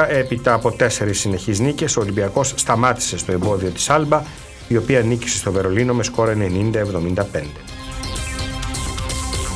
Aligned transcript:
Έπειτα 0.00 0.54
από 0.54 0.72
τέσσερις 0.72 1.20
συνεχείς 1.20 1.60
νίκες, 1.60 1.96
ο 1.96 2.00
Ολυμπιακός 2.00 2.52
σταμάτησε 2.56 3.18
στο 3.18 3.32
εμπόδιο 3.32 3.70
της 3.70 3.90
Άλμπα, 3.90 4.22
η 4.68 4.76
οποία 4.76 5.00
νίκησε 5.00 5.36
στο 5.36 5.52
Βερολίνο 5.52 5.94
με 5.94 6.02
σκορ 6.02 6.28
90-75. 6.28 7.42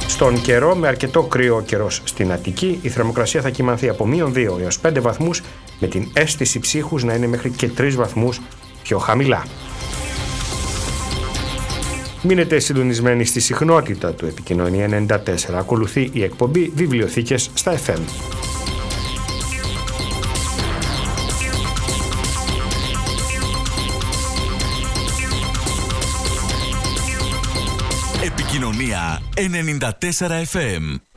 Στον 0.07 0.41
καιρό, 0.41 0.75
με 0.75 0.89
αρκετό 0.89 1.23
κρύο 1.23 1.63
καιρός 1.67 2.01
στην 2.05 2.33
Αττική, 2.33 2.79
η 2.83 2.89
θερμοκρασία 2.89 3.41
θα 3.41 3.51
κοιμανθεί 3.51 3.89
από 3.89 4.07
μείον 4.07 4.33
2 4.33 4.59
έως 4.61 4.81
5 4.81 5.01
βαθμούς, 5.01 5.43
με 5.81 5.87
την 5.87 6.09
αίσθηση 6.13 6.59
ψύχους 6.59 7.05
να 7.05 7.15
είναι 7.15 7.27
μέχρι 7.27 7.51
και 7.51 7.71
3 7.79 7.97
βαθμούς 7.97 8.41
πιο 8.83 8.99
χαμηλά. 8.99 9.45
Μείνετε 12.23 12.59
συντονισμένοι 12.59 13.25
στη 13.25 13.41
συχνότητα 13.41 14.13
του 14.13 14.27
Επικοινωνία 14.27 14.89
94. 14.89 15.59
Ακολουθεί 15.59 16.11
η 16.13 16.23
εκπομπή 16.23 16.73
Βιβλιοθήκες 16.75 17.51
στα 17.55 17.79
FM. 17.87 18.01
94 29.37 30.33
FM. 30.47 31.08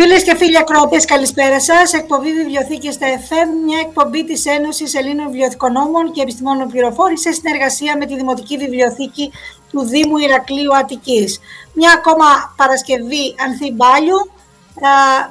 Φίλες 0.00 0.22
και 0.22 0.36
φίλοι 0.36 0.58
ακρότες, 0.58 1.04
καλησπέρα 1.04 1.60
σας. 1.60 1.92
Εκπομπή 1.92 2.32
Βιβλιοθήκες 2.32 2.94
στα 2.94 3.06
FM, 3.06 3.48
μια 3.64 3.78
εκπομπή 3.78 4.24
της 4.24 4.46
Ένωσης 4.46 4.94
Ελλήνων 4.94 5.26
Βιβλιοθηκονόμων 5.26 6.12
και 6.12 6.20
Επιστημόνων 6.22 6.68
Πληροφόρησης 6.68 7.20
σε 7.20 7.32
συνεργασία 7.32 7.96
με 7.96 8.06
τη 8.06 8.16
Δημοτική 8.16 8.56
Βιβλιοθήκη 8.56 9.32
του 9.70 9.84
Δήμου 9.84 10.18
Ηρακλείου 10.18 10.76
Αττικής. 10.76 11.40
Μια 11.72 11.92
ακόμα 11.92 12.54
Παρασκευή 12.56 13.34
Ανθιμπάλιου, 13.46 14.30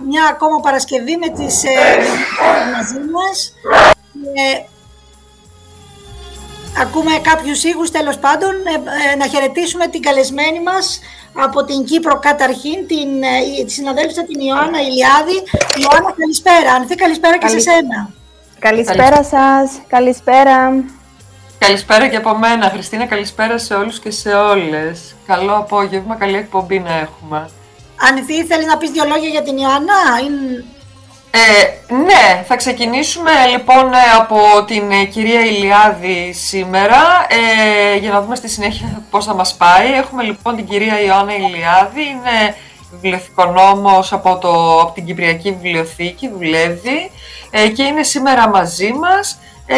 μια 0.07 0.23
ακόμα 0.29 0.59
Παρασκευή 0.59 1.17
με 1.17 1.29
τις 1.29 1.63
ε, 1.63 1.69
μαζί 2.75 2.99
μας. 3.13 3.53
Ε, 6.77 6.81
ακούμε 6.81 7.11
κάποιους 7.21 7.63
ήχους 7.63 7.91
τέλος 7.91 8.17
πάντων. 8.17 8.51
Ε, 9.11 9.15
να 9.15 9.27
χαιρετήσουμε 9.27 9.87
την 9.87 10.01
καλεσμένη 10.01 10.61
μας 10.61 10.99
από 11.33 11.63
την 11.65 11.85
Κύπρο 11.85 12.19
καταρχήν, 12.19 12.87
την, 12.87 13.23
ε, 13.23 13.63
τη 13.65 13.71
συναδέλφισσα 13.71 14.23
την 14.23 14.39
Ιωάννα 14.39 14.79
Ηλιάδη. 14.81 15.37
Ιωάννα, 15.81 16.13
καλησπέρα. 16.17 16.71
Ανθή, 16.73 16.95
καλησπέρα 16.95 17.37
και 17.37 17.47
σε 17.47 17.59
σένα. 17.59 18.09
Καλησπέρα 18.59 19.23
σας. 19.23 19.71
Καλησπέρα. 19.87 20.83
Καλησπέρα 21.57 22.07
και 22.07 22.15
από 22.15 22.37
μένα, 22.37 22.69
Χριστίνα. 22.69 23.05
Καλησπέρα 23.05 23.57
σε 23.57 23.73
όλους 23.73 23.99
και 23.99 24.11
σε 24.11 24.29
όλες. 24.29 25.15
Καλό 25.27 25.55
απόγευμα, 25.55 26.15
καλή 26.15 26.37
εκπομπή 26.37 26.79
να 26.79 26.93
έχουμε. 26.93 27.49
Ανθή, 28.09 28.45
θέλεις 28.45 28.65
να 28.65 28.77
πεις 28.77 28.89
δύο 28.89 29.05
λόγια 29.05 29.29
για 29.29 29.41
την 29.41 29.57
Ιωάννα; 29.57 29.93
Είναι... 30.25 30.65
Ε, 31.39 31.93
ναι, 31.93 32.43
θα 32.47 32.55
ξεκινήσουμε 32.55 33.31
λοιπόν 33.51 33.93
ε, 33.93 33.97
από 34.17 34.65
την 34.65 34.91
ε, 34.91 35.03
κυρία 35.03 35.45
Ηλιάδη 35.45 36.33
σήμερα 36.33 36.97
ε, 37.27 37.97
για 37.97 38.11
να 38.11 38.21
δούμε 38.21 38.35
στη 38.35 38.49
συνέχεια 38.49 39.03
πώς 39.09 39.25
θα 39.25 39.33
μας 39.33 39.55
πάει. 39.55 39.91
Έχουμε 39.91 40.23
λοιπόν 40.23 40.55
την 40.55 40.67
κυρία 40.67 41.01
Ιωάννα 41.01 41.35
Ηλιάδη, 41.35 42.01
είναι 42.01 42.55
βιβλιοθηκονόμος 42.91 44.13
από, 44.13 44.37
το, 44.37 44.81
από 44.81 44.91
την 44.93 45.05
Κυπριακή 45.05 45.51
Βιβλιοθήκη, 45.51 46.29
δουλεύει 46.29 47.11
ε, 47.49 47.67
και 47.67 47.83
είναι 47.83 48.03
σήμερα 48.03 48.49
μαζί 48.49 48.93
μας. 48.93 49.39
Ε, 49.65 49.77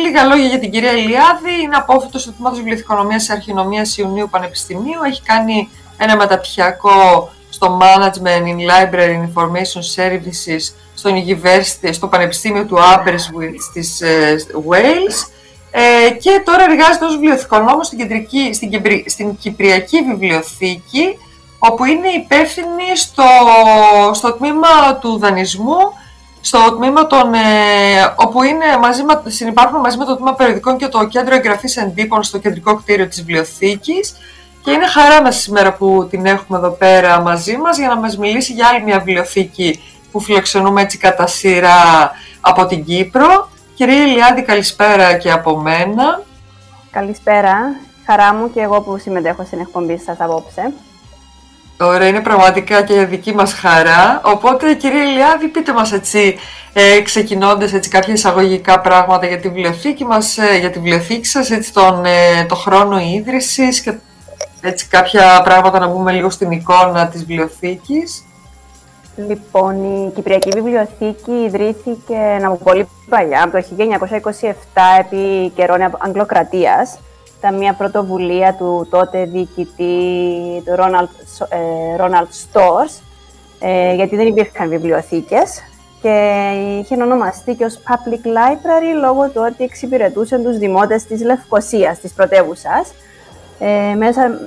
λίγα 0.00 0.24
λόγια 0.24 0.46
για 0.46 0.58
την 0.58 0.70
κυρία 0.70 0.92
Ηλιάδη, 0.92 1.62
είναι 1.62 1.76
απόφυτος 1.76 2.24
του 2.24 2.32
Τμήματος 2.32 2.58
Βιβλιοθηκονομίας 2.58 3.26
και 3.26 3.32
Αρχινομίας 3.32 3.96
Ιουνίου 3.96 4.28
Πανεπιστημίου, 4.30 5.02
έχει 5.06 5.22
κάνει 5.22 5.68
ένα 5.96 6.16
μεταπτυχιακό 6.16 7.30
στο 7.56 7.78
Management 7.80 8.44
in 8.52 8.58
Library 8.70 9.14
Information 9.28 9.82
Services 9.96 10.72
στο, 10.94 11.10
University, 11.10 11.88
στο 11.92 12.06
Πανεπιστήμιο 12.06 12.64
του 12.64 12.76
Aberystwyth 12.76 13.60
στις 13.70 14.00
ε, 14.00 14.36
Wales. 14.68 15.30
Ε, 15.70 16.10
και 16.10 16.42
τώρα 16.44 16.64
εργάζεται 16.70 17.04
ως 17.04 17.12
βιβλιοθηκονόμος 17.12 17.86
στην, 17.86 17.98
κεντρική, 17.98 18.52
στην, 18.52 18.70
στην 19.06 19.36
Κυπριακή 19.36 20.02
Βιβλιοθήκη 20.02 21.18
όπου 21.58 21.84
είναι 21.84 22.08
υπεύθυνη 22.08 22.96
στο, 22.96 23.24
στο 24.12 24.32
τμήμα 24.32 24.96
του 25.00 25.18
δανεισμού 25.18 25.78
στο 26.40 26.76
τμήμα 26.76 27.06
των, 27.06 27.34
ε, 27.34 27.38
όπου 28.16 28.42
είναι 28.42 28.64
μαζί, 28.80 29.02
συνυπάρχουν 29.26 29.80
μαζί 29.80 29.96
με 29.96 30.04
το 30.04 30.16
τμήμα 30.16 30.34
περιοδικών 30.34 30.76
και 30.76 30.88
το 30.88 31.06
κέντρο 31.06 31.34
εγγραφής 31.34 31.76
εντύπων 31.76 32.22
στο 32.22 32.38
κεντρικό 32.38 32.76
κτίριο 32.76 33.06
της 33.08 33.18
βιβλιοθήκης 33.18 34.14
και 34.66 34.72
είναι 34.72 34.86
χαρά 34.86 35.22
μας 35.22 35.36
σήμερα 35.40 35.72
που 35.72 36.06
την 36.10 36.26
έχουμε 36.26 36.58
εδώ 36.58 36.70
πέρα 36.70 37.20
μαζί 37.20 37.56
μας 37.56 37.78
για 37.78 37.88
να 37.88 37.96
μας 37.96 38.18
μιλήσει 38.18 38.52
για 38.52 38.68
άλλη 38.68 38.84
μια 38.84 38.98
βιβλιοθήκη 38.98 39.82
που 40.12 40.20
φιλοξενούμε 40.20 40.82
έτσι 40.82 40.98
κατά 40.98 41.26
σειρά 41.26 42.10
από 42.40 42.66
την 42.66 42.84
Κύπρο. 42.84 43.48
Κυρία 43.74 44.02
Ηλιάδη, 44.02 44.42
καλησπέρα 44.42 45.14
και 45.14 45.30
από 45.30 45.56
μένα. 45.56 46.22
Καλησπέρα. 46.90 47.56
Χαρά 48.06 48.34
μου 48.34 48.52
και 48.52 48.60
εγώ 48.60 48.80
που 48.80 48.98
συμμετέχω 48.98 49.44
στην 49.44 49.60
εκπομπή 49.60 49.98
σας 49.98 50.16
απόψε. 50.20 50.72
Ωραία, 51.80 52.08
είναι 52.08 52.20
πραγματικά 52.20 52.82
και 52.82 53.04
δική 53.04 53.34
μας 53.34 53.52
χαρά. 53.52 54.20
Οπότε, 54.24 54.74
κυρία 54.74 55.02
Ηλιάδη, 55.02 55.48
πείτε 55.48 55.72
μας 55.72 55.92
έτσι, 55.92 56.38
ε, 56.72 57.00
ξεκινώντας 57.00 57.72
έτσι 57.72 57.90
κάποια 57.90 58.12
εισαγωγικά 58.12 58.80
πράγματα 58.80 59.26
για 59.26 59.38
τη 59.38 59.48
βιβλιοθήκη 59.48 60.04
μας, 60.04 60.38
ε, 60.38 60.56
για 60.58 60.70
τη 60.70 60.78
βιβλιοθήκη 60.78 61.26
σας, 61.26 61.50
έτσι 61.50 61.72
τον, 61.72 62.04
ε, 62.04 62.44
το 62.48 62.54
χρόνο 62.54 62.98
ίδρυσης 62.98 63.80
και 63.80 63.92
έτσι 64.66 64.88
κάποια 64.88 65.40
πράγματα 65.44 65.78
να 65.78 65.86
μπούμε 65.86 66.12
λίγο 66.12 66.30
στην 66.30 66.50
εικόνα 66.50 67.08
της 67.08 67.24
βιβλιοθήκης. 67.24 68.24
Λοιπόν, 69.16 70.04
η 70.06 70.10
Κυπριακή 70.14 70.50
Βιβλιοθήκη 70.54 71.32
ιδρύθηκε 71.32 72.40
από 72.44 72.56
πολύ 72.56 72.88
παλιά, 73.08 73.42
από 73.42 73.52
το 73.52 73.64
1927, 73.76 74.52
επί 74.98 75.52
καιρών 75.54 75.94
Αγγλοκρατίας. 75.98 76.98
Ήταν 77.38 77.56
μια 77.56 77.74
πρωτοβουλία 77.74 78.54
του 78.54 78.86
τότε 78.90 79.24
διοικητή 79.24 80.62
του 80.64 80.74
Ronald, 80.78 81.08
ε, 81.48 81.96
Ronald 81.98 82.28
Stores, 82.44 83.00
ε, 83.58 83.94
γιατί 83.94 84.16
δεν 84.16 84.26
υπήρχαν 84.26 84.68
βιβλιοθήκες 84.68 85.62
και 86.02 86.50
είχε 86.80 87.02
ονομαστεί 87.02 87.54
και 87.54 87.64
ως 87.64 87.78
Public 87.88 88.26
Library 88.26 89.00
λόγω 89.00 89.28
του 89.28 89.42
ότι 89.50 89.64
εξυπηρετούσε 89.64 90.38
τους 90.38 90.58
δημότες 90.58 91.04
της 91.04 91.22
Λευκοσίας, 91.22 91.98
της 91.98 92.12
πρωτεύουσας. 92.12 92.92
Ε, 93.58 93.94
μέσα 93.94 94.38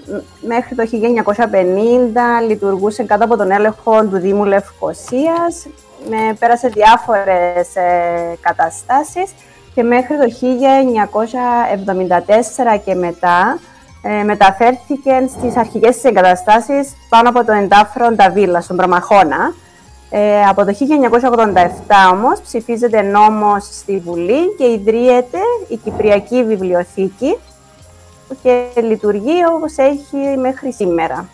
μέχρι 0.41 0.75
το 0.75 0.83
1950 0.83 2.47
λειτουργούσε 2.47 3.03
κάτω 3.03 3.23
από 3.23 3.37
τον 3.37 3.51
έλεγχο 3.51 4.05
του 4.05 4.17
Δήμου 4.17 4.45
Λευκοσίας, 4.45 5.67
με, 6.09 6.17
πέρασε 6.39 6.67
διάφορες 6.67 7.75
ε, 7.75 8.37
καταστάσεις 8.41 9.31
και 9.73 9.83
μέχρι 9.83 10.17
το 10.17 10.25
1974 12.75 12.79
και 12.85 12.95
μετά 12.95 13.59
ε, 14.01 14.23
μεταφέρθηκε 14.23 15.27
στις 15.37 15.57
αρχικές 15.57 15.95
της 15.95 16.03
εγκαταστάσεις 16.03 16.95
πάνω 17.09 17.29
από 17.29 17.45
το 17.45 17.51
εντάφρο 17.51 18.11
Νταβίλα, 18.11 18.61
στον 18.61 18.77
Προμαχώνα. 18.77 19.53
Ε, 20.09 20.45
από 20.45 20.65
το 20.65 20.75
1987 21.87 22.11
όμως 22.11 22.41
ψηφίζεται 22.41 23.01
νόμος 23.01 23.63
στη 23.71 24.01
Βουλή 24.05 24.55
και 24.57 24.65
ιδρύεται 24.65 25.39
η 25.67 25.75
Κυπριακή 25.75 26.43
Βιβλιοθήκη, 26.43 27.37
και 28.43 28.65
λειτουργεί 28.81 29.45
όπως 29.55 29.77
έχει 29.77 30.37
μέχρι 30.37 30.73
σήμερα. 30.73 31.29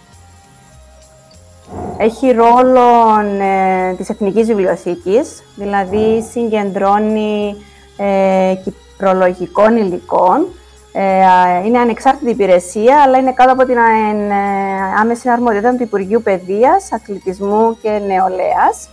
Έχει 1.98 2.32
ρόλο 2.32 3.20
ε, 3.42 3.94
της 3.94 4.10
Εθνικής 4.10 4.48
Βιβλιοθήκης, 4.48 5.44
δηλαδή 5.56 6.24
συγκεντρώνει 6.32 7.56
ε, 7.98 8.54
κυπρολογικών 8.64 9.78
υλικών. 9.78 10.48
Ε, 10.92 11.66
είναι 11.66 11.80
ανεξάρτητη 11.80 12.32
υπηρεσία, 12.32 13.02
αλλά 13.02 13.18
είναι 13.18 13.34
κάτω 13.34 13.52
από 13.52 13.66
την 13.66 13.78
ε, 13.78 14.34
άμεση 15.00 15.30
αρμοδιότητα 15.30 15.75
του 15.75 15.84
Υπουργείου 15.84 16.22
Παιδείας, 16.22 16.92
Αθλητισμού 16.92 17.78
και 17.82 17.90
Νεολαίας. 17.90 18.90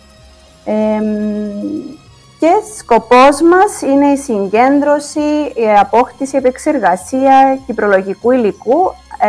Και 2.43 2.53
σκοπός 2.79 3.41
μας 3.41 3.81
είναι 3.83 4.07
η 4.07 4.17
συγκέντρωση, 4.17 5.53
η 5.55 5.73
απόκτηση, 5.81 6.35
η 6.35 6.39
επεξεργασία 6.39 7.59
κυπρολογικού 7.67 8.31
υλικού 8.31 8.95
ε, 9.19 9.29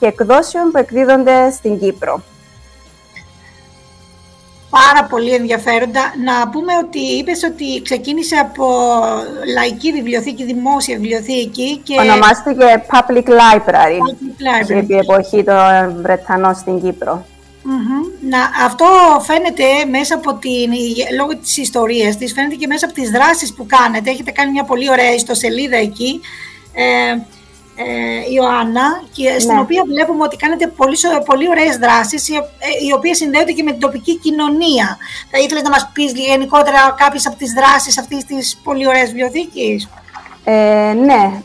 και 0.00 0.06
εκδόσεων 0.06 0.70
που 0.70 0.78
εκδίδονται 0.78 1.50
στην 1.50 1.78
Κύπρο. 1.78 2.22
Πάρα 4.70 5.06
πολύ 5.08 5.34
ενδιαφέροντα. 5.34 6.00
Να 6.24 6.48
πούμε 6.48 6.72
ότι 6.84 6.98
είπες 6.98 7.42
ότι 7.42 7.82
ξεκίνησε 7.82 8.36
από 8.36 8.66
λαϊκή 9.54 9.92
βιβλιοθήκη, 9.92 10.44
δημόσια 10.44 10.96
βιβλιοθήκη. 10.96 11.76
Και... 11.76 12.00
Ονομάστηκε 12.00 12.84
Public 12.90 13.28
Library, 13.28 13.98
Public 14.08 14.70
Library. 14.70 14.76
επί 14.76 14.94
εποχή 14.94 15.44
των 15.44 16.02
Βρετανών 16.02 16.54
στην 16.54 16.80
Κύπρο. 16.82 17.24
Να, 18.28 18.64
αυτό 18.64 18.86
φαίνεται 19.20 19.64
μέσα 19.90 20.14
από 20.14 20.34
την, 20.34 20.72
λόγω 21.16 21.36
της 21.36 21.56
ιστορίας 21.56 22.16
της, 22.16 22.32
φαίνεται 22.32 22.54
και 22.54 22.66
μέσα 22.66 22.84
από 22.84 22.94
τις 22.94 23.10
δράσεις 23.10 23.54
που 23.54 23.66
κάνετε. 23.66 24.10
Έχετε 24.10 24.30
κάνει 24.30 24.50
μια 24.50 24.64
πολύ 24.64 24.90
ωραία 24.90 25.14
ιστοσελίδα 25.14 25.76
εκεί, 25.76 26.20
ε, 26.72 26.82
ε, 27.76 28.32
Ιωάννα, 28.32 29.02
και 29.12 29.38
στην 29.38 29.54
ναι. 29.54 29.60
οποία 29.60 29.82
βλέπουμε 29.86 30.22
ότι 30.22 30.36
κάνετε 30.36 30.66
πολύ, 30.66 30.96
πολύ 31.24 31.48
ωραίες 31.48 31.76
δράσεις, 31.76 32.28
οι, 32.28 32.34
ε, 32.34 32.86
οι 32.86 32.92
οποίες 32.92 33.16
συνδέονται 33.16 33.52
και 33.52 33.62
με 33.62 33.70
την 33.70 33.80
τοπική 33.80 34.18
κοινωνία. 34.18 34.98
Θα 35.30 35.38
ήθελες 35.38 35.62
να 35.62 35.70
μας 35.70 35.90
πεις 35.92 36.12
γενικότερα 36.12 36.94
κάποιες 36.98 37.26
από 37.26 37.36
τις 37.36 37.52
δράσεις 37.52 37.98
αυτής 37.98 38.24
της 38.24 38.60
πολύ 38.64 38.86
ωραίας 38.86 39.08
βιβλιοθήκης; 39.08 39.88
Ε, 40.44 40.92
ναι, 40.92 41.22
ε, 41.22 41.42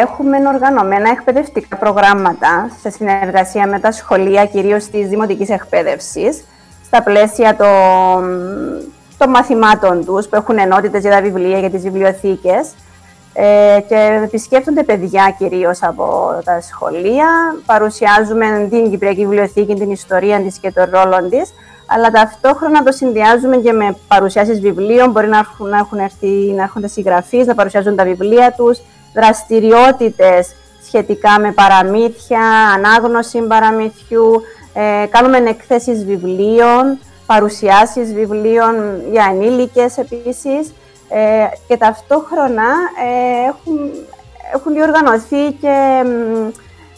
έχουμε 0.00 0.36
οργανωμένα 0.54 1.10
εκπαιδευτικά 1.10 1.76
προγράμματα 1.76 2.70
σε 2.80 2.90
συνεργασία 2.90 3.66
με 3.66 3.78
τα 3.78 3.92
σχολεία, 3.92 4.46
κυρίως 4.46 4.84
της 4.84 5.08
δημοτικής 5.08 5.48
εκπαίδευσης, 5.48 6.44
στα 6.84 7.02
πλαίσια 7.02 7.56
των, 7.56 8.22
των 9.18 9.30
μαθημάτων 9.30 10.04
τους, 10.04 10.28
που 10.28 10.36
έχουν 10.36 10.58
ενότητες 10.58 11.00
για 11.02 11.10
τα 11.10 11.20
βιβλία, 11.20 11.58
για 11.58 11.70
τις 11.70 11.82
βιβλιοθήκες, 11.82 12.74
ε, 13.32 13.80
και 13.88 14.20
επισκέπτονται 14.24 14.82
παιδιά 14.82 15.34
κυρίως 15.38 15.82
από 15.82 16.34
τα 16.44 16.60
σχολεία. 16.60 17.26
Παρουσιάζουμε 17.66 18.66
την 18.70 18.90
Κυπριακή 18.90 19.20
Βιβλιοθήκη, 19.20 19.74
την 19.74 19.90
ιστορία 19.90 20.40
της 20.40 20.58
και 20.58 20.72
τον 20.72 20.90
ρόλο 20.90 21.28
της, 21.28 21.52
αλλά 21.86 22.10
ταυτόχρονα 22.10 22.82
το 22.82 22.92
συνδυάζουμε 22.92 23.56
και 23.56 23.72
με 23.72 23.96
παρουσιάσεις 24.08 24.60
βιβλίων. 24.60 25.10
Μπορεί 25.10 25.28
να 25.28 25.38
έχουν, 25.38 25.68
να 25.68 25.76
έχουν 25.76 25.98
έρθει, 25.98 26.52
να 26.56 26.62
έρχονται 26.62 26.88
συγγραφείς, 26.88 27.46
να 27.46 27.54
παρουσιάζουν 27.54 27.96
τα 27.96 28.04
βιβλία 28.04 28.52
τους, 28.56 28.80
δραστηριότητες 29.14 30.54
σχετικά 30.86 31.40
με 31.40 31.52
παραμύθια, 31.52 32.40
ανάγνωση 32.74 33.40
παραμύθιου, 33.40 34.32
ε, 34.34 34.60
Ε, 34.72 35.06
κάνουμε 35.06 35.36
εκθέσεις 35.36 36.04
βιβλίων, 36.04 36.98
παρουσιάσεις 37.26 38.14
βιβλίων 38.14 38.74
για 39.10 39.26
ενήλικες 39.30 39.98
επίσης 39.98 40.72
ε, 41.08 41.46
και 41.68 41.76
ταυτόχρονα 41.76 42.68
ε, 43.04 43.48
έχουν, 43.48 43.90
έχουν 44.54 44.72
διοργανωθεί 44.72 45.52
και 45.60 46.02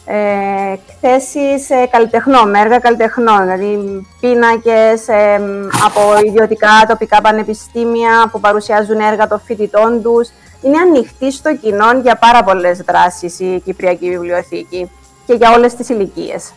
ε, 0.07 0.73
εκθέσεις 0.73 1.71
ε, 1.71 1.87
καλλιτεχνών, 1.91 2.55
έργα 2.55 2.79
καλλιτεχνών, 2.79 3.41
δηλαδή 3.41 3.79
πίνακες 4.21 5.09
ε, 5.09 5.41
από 5.85 6.01
ιδιωτικά 6.27 6.85
τοπικά 6.89 7.21
πανεπιστήμια 7.21 8.29
που 8.33 8.41
παρουσιάζουν 8.41 9.01
έργα 9.01 9.29
των 9.29 9.41
φοιτητών 9.45 10.03
τους. 10.03 10.29
Είναι 10.63 10.79
ανοιχτή 10.79 11.33
στο 11.33 11.57
κοινό 11.57 12.01
για 12.03 12.17
πάρα 12.17 12.45
πολλές 12.45 12.79
δράσεις 12.79 13.41
η 13.41 13.63
Κυπριακή 13.65 14.09
Βιβλιοθήκη 14.11 14.91
και 15.27 15.35
για 15.35 15.53
όλες 15.53 15.75
τις 15.75 15.89
ηλικίες. 15.89 16.53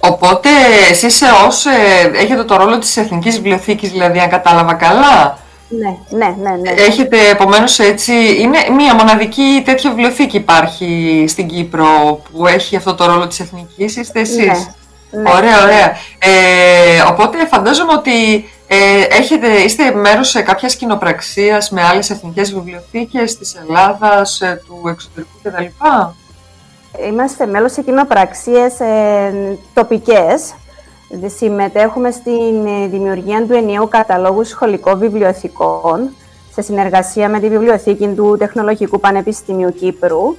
Οπότε 0.00 0.48
εσείς 0.90 1.22
ως 1.46 1.66
ε, 1.66 2.10
έχετε 2.14 2.44
το 2.44 2.56
ρόλο 2.56 2.78
της 2.78 2.96
Εθνικής 2.96 3.34
Βιβλιοθήκης, 3.34 3.90
δηλαδή 3.90 4.18
αν 4.18 4.28
κατάλαβα 4.28 4.74
καλά; 4.74 5.38
Ναι, 5.68 5.96
ναι, 6.18 6.34
ναι. 6.42 6.56
ναι. 6.56 6.70
Έχετε 6.70 7.28
επομένως 7.30 7.78
έτσι, 7.78 8.12
είναι 8.40 8.58
μία 8.76 8.94
μοναδική 8.94 9.62
τέτοια 9.64 9.90
βιβλιοθήκη 9.90 10.36
υπάρχει 10.36 11.24
στην 11.28 11.48
Κύπρο 11.48 12.22
που 12.32 12.46
έχει 12.46 12.76
αυτό 12.76 12.94
το 12.94 13.06
ρόλο 13.06 13.26
της 13.26 13.40
Εθνικής, 13.40 13.96
είστε 13.96 14.20
εσείς; 14.20 14.70
Ναι, 15.10 15.20
ναι. 15.22 15.30
Ωραία, 15.30 15.62
ωραία. 15.62 15.96
Ε, 16.18 17.00
οπότε 17.08 17.46
φαντάζομαι 17.46 17.92
ότι 17.92 18.48
ε, 18.72 19.16
έχετε, 19.16 19.48
είστε 19.48 19.94
μέρος 19.94 20.28
σε 20.28 20.42
κάποιας 20.42 20.76
κοινοπραξίας 20.76 21.70
με 21.70 21.82
άλλες 21.82 22.10
εθνικές 22.10 22.52
βιβλιοθήκες 22.52 23.36
της 23.36 23.54
Ελλάδας, 23.54 24.40
ε, 24.40 24.62
του 24.66 24.88
εξωτερικού 24.88 25.32
κτλ. 25.42 25.64
Είμαστε 27.08 27.46
μέλος 27.46 27.72
σε 27.72 27.82
κοινοπραξίες 27.82 28.80
ε, 28.80 29.58
τοπικές. 29.74 30.54
Συμμετέχουμε 31.36 32.10
στην 32.10 32.66
ε, 32.66 32.86
δημιουργία 32.86 33.46
του 33.46 33.52
ενιαίου 33.52 33.88
καταλόγου 33.88 34.44
σχολικών 34.44 34.98
βιβλιοθηκών 34.98 36.10
σε 36.52 36.62
συνεργασία 36.62 37.28
με 37.28 37.40
τη 37.40 37.48
Βιβλιοθήκη 37.48 38.08
του 38.08 38.36
Τεχνολογικού 38.38 39.00
Πανεπιστημίου 39.00 39.74
Κύπρου, 39.74 40.36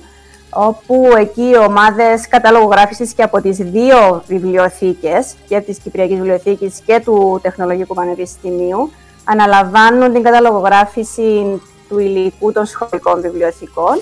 όπου 0.54 1.10
εκεί 1.18 1.50
οι 1.50 1.58
ομάδες 1.58 2.28
καταλογογράφησης 2.28 3.14
και 3.14 3.24
από 3.24 3.42
τις 3.42 3.58
δύο 3.58 4.24
βιβλιοθήκες, 4.28 5.36
και 5.48 5.60
της 5.60 5.78
Κυπριακής 5.78 6.16
Βιβλιοθήκης 6.16 6.82
και 6.86 7.02
του 7.06 7.40
Τεχνολογικού 7.42 7.94
Πανεπιστημίου, 7.94 8.92
αναλαμβάνουν 9.24 10.14
την 10.14 10.24
καταλογογράφηση 10.24 11.62
του 11.90 12.00
υλικού 12.00 12.52
των 12.52 12.66
σχολικών 12.66 13.22
βιβλιοθηκών 13.22 14.02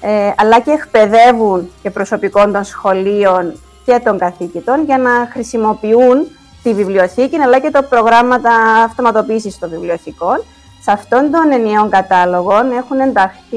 ε, 0.00 0.32
αλλά 0.36 0.60
και 0.60 0.70
εκπαιδεύουν 0.70 1.70
και 1.82 1.90
προσωπικών 1.90 2.52
των 2.52 2.64
σχολείων 2.64 3.60
και 3.84 4.00
των 4.04 4.18
καθηγητών 4.18 4.84
για 4.84 4.98
να 4.98 5.10
χρησιμοποιούν 5.32 6.26
τη 6.62 6.74
βιβλιοθήκη 6.74 7.36
αλλά 7.36 7.58
και 7.58 7.70
τα 7.70 7.82
προγράμματα 7.84 8.50
αυτοματοποίησης 8.84 9.58
των 9.58 9.70
βιβλιοθηκών. 9.70 10.44
Σε 10.82 10.90
αυτόν 10.90 11.30
τον 11.30 11.52
ενιαίο 11.52 11.88
κατάλογο 11.88 12.52
έχουν 12.76 13.00
ενταχθεί 13.00 13.56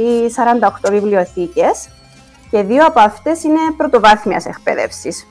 48 0.86 0.90
βιβλιοθήκες 0.92 1.90
και 2.50 2.62
δύο 2.62 2.86
από 2.86 3.00
αυτές 3.00 3.44
είναι 3.44 3.60
πρωτοβάθμιας 3.78 4.46
εκπαίδευσης 4.46 5.28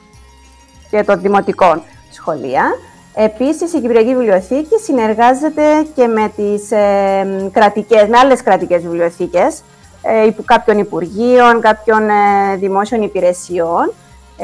και 0.89 1.03
των 1.03 1.21
δημοτικών 1.21 1.83
σχολεία. 2.11 2.65
Επίσης, 3.13 3.73
η 3.73 3.79
Κυπριακή 3.79 4.15
Βιβλιοθήκη 4.15 4.79
συνεργάζεται 4.83 5.87
και 5.95 6.07
με 6.07 6.31
τις 6.35 6.71
ε, 6.71 7.49
κρατικές, 7.51 8.07
με 8.07 8.17
άλλες 8.17 8.43
κρατικές 8.43 8.81
βιβλιοθήκες, 8.81 9.61
ε, 10.09 10.29
κάποιων 10.45 10.77
υπουργείων, 10.77 11.61
κάποιων 11.61 12.09
ε, 12.09 12.55
δημόσιων 12.55 13.01
υπηρεσιών, 13.01 13.93
22 14.37 14.43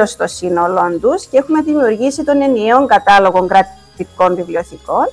ε, 0.00 0.04
στο 0.04 0.26
σύνολό 0.26 0.98
τους 1.00 1.26
και 1.26 1.38
έχουμε 1.38 1.62
δημιουργήσει 1.62 2.24
τον 2.24 2.42
ενιαίο 2.42 2.86
κατάλογο 2.86 3.46
κρατικών 3.46 4.34
βιβλιοθηκών. 4.34 5.12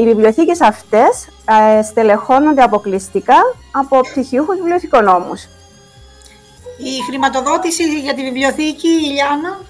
Οι 0.00 0.04
βιβλιοθήκες 0.04 0.60
αυτές 0.60 1.28
στελεχώνονται 1.88 2.62
αποκλειστικά 2.62 3.36
από 3.72 4.00
πτυχιούχους 4.00 4.56
βιβλιοθηκονόμους. 4.56 5.48
Η 6.78 7.02
χρηματοδότηση 7.08 8.00
για 8.00 8.14
τη 8.14 8.22
βιβλιοθήκη, 8.22 8.88
Ιλιάνα, 8.88 9.60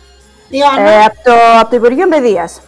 ε, 0.51 1.05
από, 1.05 1.17
το, 1.25 1.33
από 1.61 1.71
το 1.71 1.77
Υπουργείο 1.77 2.09
Παιδείας. 2.09 2.61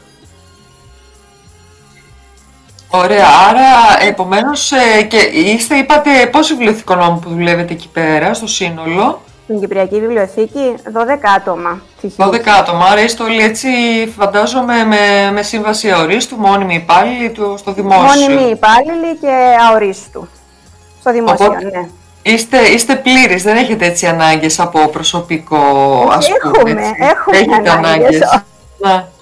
Ωραία, 2.89 3.27
άρα 3.49 4.07
επομένως 4.09 4.73
ε, 4.73 5.03
και 5.03 5.17
είστε, 5.17 5.75
είπατε 5.77 6.11
πόσοι 6.33 6.55
βιβλιοθηκονόμοι 6.55 7.19
που 7.19 7.29
δουλεύετε 7.29 7.73
εκεί 7.73 7.89
πέρα 7.89 8.35
στο 8.35 8.47
σύνολο; 8.47 9.21
Στην 9.45 9.61
Κυπριακή 9.61 10.01
Βιβλιοθήκη 10.01 10.75
12 10.85 10.99
άτομα. 11.37 11.83
12 12.17 12.39
άτομα, 12.61 12.85
άρα 12.85 13.01
είστε 13.01 13.23
όλοι 13.23 13.43
έτσι 13.43 13.69
φαντάζομαι 14.17 14.85
με, 14.85 15.31
με 15.33 15.43
σύμβαση 15.43 15.91
αορίστου, 15.91 16.37
μόνιμοι 16.37 16.75
υπάλληλοι 16.75 17.31
του, 17.31 17.55
στο 17.59 17.73
δημόσιο. 17.73 18.27
Μόνιμοι 18.27 18.51
υπάλληλοι 18.51 19.17
και 19.21 19.57
αορίστου. 19.69 20.29
Στο 21.01 21.13
δημόσιο, 21.13 21.47
Οπότε, 21.47 21.65
ναι. 21.65 21.89
Είστε, 22.27 22.59
είστε 22.59 22.97
πλήρης, 22.97 23.43
δεν 23.43 23.57
έχετε 23.57 23.87
έτσι 23.87 24.07
ανάγκες 24.07 24.61
από 24.61 24.89
προσωπικό, 24.89 25.59
ας 26.13 26.29
πούμε. 26.29 26.71
Έχουμε, 26.71 26.81
έχουμε 26.99 27.37
Έχετε 27.55 27.71
ανάγκες. 27.71 28.19
Να. 28.79 29.13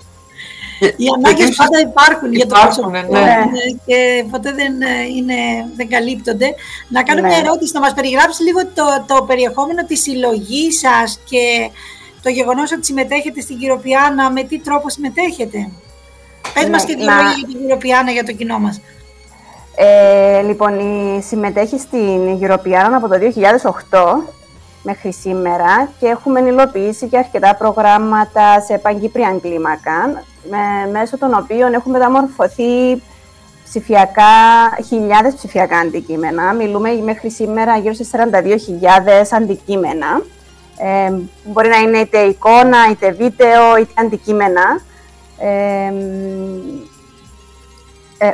Οι 0.96 1.06
ανάγκες 1.16 1.56
πάντα 1.56 1.80
υπάρχουν 1.80 2.32
για 2.32 2.46
το 2.46 2.54
Υπάρχουν, 2.58 2.90
προσωπικό 2.90 3.12
ναι. 3.18 3.20
ναι, 3.20 3.64
και 3.86 4.24
ποτέ 4.30 4.52
δεν, 4.52 4.82
ε, 4.82 5.02
είναι, 5.16 5.34
δεν 5.76 5.88
καλύπτονται. 5.88 6.54
Να 6.88 7.02
κάνω 7.02 7.20
Ναι. 7.20 7.26
μια 7.28 7.36
ερώτηση, 7.38 7.72
να 7.74 7.80
μας 7.80 7.94
περιγράψει 7.94 8.42
λίγο 8.42 8.60
το, 8.74 8.84
το 9.06 9.22
περιεχόμενο 9.22 9.84
της 9.84 10.02
συλλογής 10.02 10.78
σας 10.78 11.20
και 11.30 11.70
το 12.22 12.28
γεγονός 12.28 12.72
ότι 12.72 12.84
συμμετέχετε 12.86 13.40
στην 13.40 13.58
Κυροπιάνα, 13.58 14.30
με 14.30 14.42
τι 14.42 14.58
τρόπο 14.58 14.90
συμμετέχετε; 14.90 15.70
Πες 16.54 16.62
Ναι, 16.62 16.68
μας 16.70 16.84
και 16.84 16.94
δύο 16.96 17.04
να- 17.04 17.14
λόγια 17.16 17.34
για 17.38 17.46
την 17.46 17.58
Κυροπιάνα 17.60 18.10
για 18.10 18.24
το 18.24 18.32
κοινό 18.32 18.58
μας. 18.58 18.80
Ε, 19.74 20.42
λοιπόν, 20.42 20.78
η 20.78 21.22
συμμετέχει 21.22 21.78
στην 21.78 22.38
Europeana 22.40 22.92
από 22.94 23.08
το 23.08 23.14
2008 23.90 24.32
μέχρι 24.82 25.12
σήμερα 25.12 25.88
και 25.98 26.06
έχουμε 26.06 26.40
υλοποιήσει 26.40 27.06
και 27.08 27.18
αρκετά 27.18 27.54
προγράμματα 27.54 28.60
σε 28.60 28.78
παγκύπρια 28.78 29.38
κλίμακα, 29.42 30.24
με, 30.50 30.90
μέσω 30.90 31.18
των 31.18 31.34
οποίων 31.34 31.74
έχουμε 31.74 31.98
μεταμορφωθεί 31.98 33.02
ψηφιακά, 33.64 34.22
χιλιάδες 34.86 35.34
ψηφιακά 35.34 35.78
αντικείμενα. 35.78 36.52
Μιλούμε 36.52 36.90
μέχρι 36.92 37.30
σήμερα 37.30 37.76
γύρω 37.76 37.94
στις 37.94 38.10
42.000 38.12 38.18
αντικείμενα. 39.30 40.22
Ε, 40.76 41.12
μπορεί 41.44 41.68
να 41.68 41.76
είναι 41.76 41.98
είτε 41.98 42.18
εικόνα, 42.18 42.78
είτε 42.90 43.10
βίντεο, 43.10 43.76
είτε 43.80 43.92
αντικείμενα. 43.94 44.80
Ε, 45.38 45.48
ε, 45.48 45.92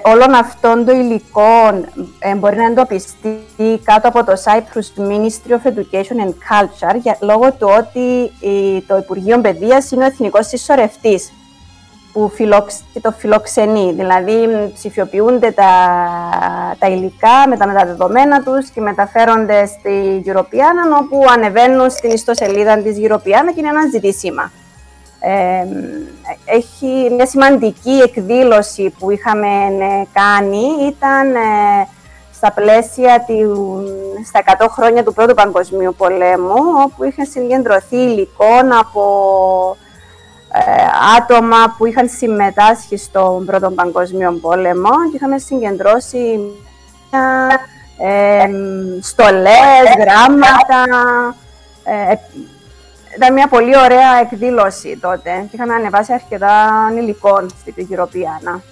όλων 0.03 0.35
αυτών 0.35 0.85
των 0.85 1.01
υλικών 1.01 1.87
ε, 2.19 2.35
μπορεί 2.35 2.57
να 2.57 2.65
εντοπιστεί 2.65 3.81
κάτω 3.85 4.09
από 4.09 4.25
το 4.25 4.33
Cyprus 4.45 5.01
Ministry 5.11 5.53
of 5.53 5.69
Education 5.73 6.25
and 6.25 6.33
Culture 6.51 6.97
για, 7.03 7.17
λόγω 7.21 7.53
του 7.53 7.69
ότι 7.79 8.31
η- 8.49 8.81
το 8.87 8.97
Υπουργείο 8.97 9.41
Παιδείας 9.41 9.91
είναι 9.91 10.05
ο 10.05 10.07
εθνικός 10.07 10.47
συσσωρευτής 10.47 11.33
που 12.13 12.29
φιλοξ, 12.35 12.81
και 12.93 13.01
το 13.01 13.11
φιλοξενεί. 13.19 13.93
Δηλαδή 13.93 14.33
μ, 14.47 14.73
ψηφιοποιούνται 14.75 15.51
τα, 15.51 15.71
τα 16.79 16.87
υλικά 16.89 17.49
με 17.49 17.57
τα 17.57 17.67
μεταδεδομένα 17.67 18.43
τους 18.43 18.69
και 18.71 18.81
μεταφέρονται 18.81 19.67
στη 19.67 20.23
Europeana 20.27 21.01
όπου 21.01 21.25
ανεβαίνουν 21.35 21.91
στην 21.91 22.11
ιστοσελίδα 22.11 22.77
της 22.79 22.97
Europeana 23.01 23.51
και 23.55 23.61
είναι 23.61 23.69
αναζητήσιμα. 23.69 24.51
Ε, 25.21 25.67
έχει 26.45 27.11
μια 27.15 27.27
σημαντική 27.27 28.01
εκδήλωση 28.05 28.95
που 28.99 29.11
είχαμε 29.11 29.47
ε, 29.81 30.05
κάνει. 30.13 30.65
Ήταν 30.89 31.35
ε, 31.35 31.89
στα 32.33 32.53
πλαίσια 32.53 33.25
του, 33.27 33.83
στα 34.27 34.67
100 34.67 34.67
χρόνια 34.71 35.05
του 35.05 35.13
Πρώτου 35.13 35.35
Παγκοσμίου 35.35 35.95
Πολέμου 35.99 36.55
όπου 36.85 37.05
είχαν 37.05 37.27
συγκεντρωθεί 37.27 37.97
υλικών 37.97 38.73
από 38.73 39.03
ε, 40.53 40.61
άτομα 41.17 41.75
που 41.77 41.87
είχαν 41.87 42.09
συμμετάσχει 42.09 42.97
στον 42.97 43.45
Πρώτο 43.45 43.71
Παγκοσμίο 43.71 44.33
Πόλεμο 44.33 44.91
και 45.11 45.17
είχαμε 45.17 45.39
συγκεντρώσει 45.39 46.41
ε, 47.99 48.51
στολές, 49.01 49.85
γράμματα, 49.99 50.85
ε, 51.85 52.15
ήταν 53.19 53.33
μια 53.33 53.49
πολύ 53.49 53.77
ωραία 53.77 54.21
εκδήλωση 54.21 54.99
τότε 55.01 55.31
και 55.51 55.57
είχαμε 55.57 55.75
ανεβάσει 55.75 56.13
αρκετά 56.13 56.53
υλικών 56.99 57.51
στην 57.61 57.89
Κυροπιάνα. 57.89 58.63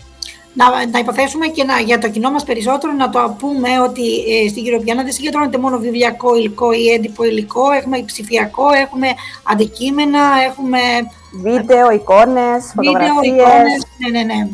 Να, 0.58 0.86
να 0.90 0.98
υποθέσουμε 0.98 1.46
και 1.46 1.64
να, 1.64 1.78
για 1.78 1.98
το 1.98 2.08
κοινό 2.08 2.30
μας 2.30 2.44
περισσότερο 2.44 2.92
να 2.92 3.10
το 3.10 3.36
πούμε 3.38 3.80
ότι 3.80 4.02
ε, 4.04 4.48
στην 4.48 4.62
Κυροπιάνα 4.62 5.02
δεν 5.02 5.12
συγκεντρώνεται 5.12 5.58
μόνο 5.58 5.78
βιβλιακό 5.78 6.36
υλικό 6.36 6.72
ή 6.72 6.88
έντυπο 6.88 7.24
υλικό, 7.24 7.70
έχουμε 7.70 8.02
ψηφιακό, 8.06 8.72
έχουμε 8.72 9.08
αντικείμενα, 9.42 10.20
έχουμε 10.48 10.78
Βίντεο, 11.42 11.90
εικόνες, 11.90 12.72
βίντεο, 12.76 12.92
φωτογραφίες. 12.92 13.26
εικόνες, 13.26 13.86
ναι, 13.98 14.08
ναι, 14.10 14.34
ναι. 14.34 14.48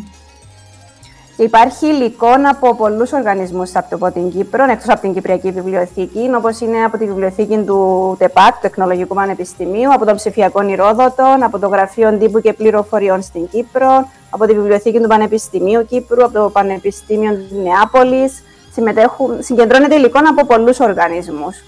Και 1.37 1.43
υπάρχει 1.43 1.87
υλικό 1.87 2.29
από 2.51 2.75
πολλούς 2.75 3.12
οργανισμούς 3.12 3.77
από 3.77 4.11
την 4.11 4.31
Κύπρο, 4.31 4.65
εκτός 4.71 4.89
από 4.89 5.01
την 5.01 5.12
Κυπριακή 5.12 5.51
Βιβλιοθήκη, 5.51 6.31
όπως 6.37 6.61
είναι 6.61 6.85
από 6.85 6.99
τη 6.99 7.07
Βιβλιοθήκη 7.07 7.59
του 7.59 8.15
ΤΕΠΑΚ, 8.19 8.53
του 8.53 8.59
Τεχνολογικού 8.61 9.15
Πανεπιστημίου, 9.15 9.93
από 9.93 10.05
τον 10.07 10.17
Ψηφιακό 10.17 10.62
Ηρόδοτων, 10.62 11.43
από 11.43 11.59
το 11.59 11.69
Γραφείο 11.69 12.19
Τύπου 12.19 12.41
και 12.41 12.53
Πληροφοριών 12.53 13.23
στην 13.23 13.49
Κύπρο, 13.49 14.09
από 14.31 14.47
τη 14.47 14.55
Βιβλιοθήκη 14.55 15.01
του 15.01 15.09
Πανεπιστημίου 15.09 15.85
Κύπρου, 15.87 16.25
από 16.25 16.33
το 16.33 16.51
Πανεπιστήμιο 16.51 17.35
της 17.35 17.51
Νεάπολης. 17.51 18.43
Συγκεντρώνεται 19.39 19.95
υλικό 19.95 20.19
από 20.31 20.47
πολλούς 20.47 20.81
οργανισμούς. 20.81 21.62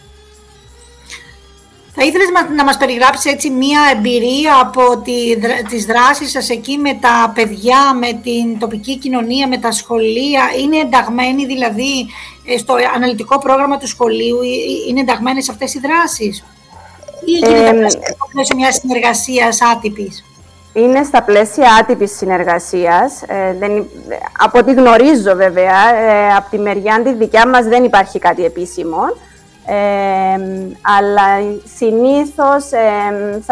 Θα 1.96 2.04
ήθελες 2.04 2.28
να 2.56 2.64
μας 2.64 2.76
περιγράψεις 2.76 3.32
έτσι 3.32 3.50
μία 3.50 3.80
εμπειρία 3.96 4.52
από 4.60 5.02
τη, 5.04 5.36
τις 5.68 5.84
δράσεις 5.84 6.30
σας 6.30 6.50
εκεί 6.50 6.76
με 6.78 6.98
τα 7.00 7.32
παιδιά, 7.34 7.94
με 7.94 8.20
την 8.22 8.58
τοπική 8.58 8.98
κοινωνία, 8.98 9.48
με 9.48 9.58
τα 9.58 9.72
σχολεία; 9.72 10.42
Είναι 10.62 10.76
ενταγμένοι 10.76 11.46
δηλαδή 11.46 12.06
ε, 12.44 12.58
στο 12.58 12.74
αναλυτικό 12.94 13.38
πρόγραμμα 13.38 13.78
του 13.78 13.86
σχολείου, 13.88 14.36
ε, 14.42 14.46
ε, 14.46 14.88
είναι 14.88 15.00
ενταγμένοι 15.00 15.42
σε 15.42 15.50
αυτές 15.50 15.74
οι 15.74 15.80
δράσεις; 15.80 16.44
Ή 17.24 17.30
γίνεται 17.30 17.85
ε, 18.38 18.44
σε 18.44 18.54
μιας 18.54 18.74
συνεργασίας 18.74 19.59
άτυπης; 19.62 20.24
Είναι 20.72 21.02
στα 21.02 21.22
πλαίσια 21.22 21.68
άτυπης 21.80 22.16
συνεργασίας. 22.16 23.22
δεν, 23.59 23.87
από 24.38 24.59
ό,τι 24.59 24.72
γνωρίζω 24.72 25.35
βέβαια, 25.35 25.76
από 26.37 26.50
τη 26.50 26.59
μεριά 26.59 27.02
τη 27.04 27.12
δικιά 27.12 27.48
μας 27.48 27.64
δεν 27.66 27.85
υπάρχει 27.85 28.18
κάτι 28.18 28.44
επίσημο 28.44 29.02
αλλά 30.98 31.59
συνήθως 31.77 32.72
ε, 32.72 33.42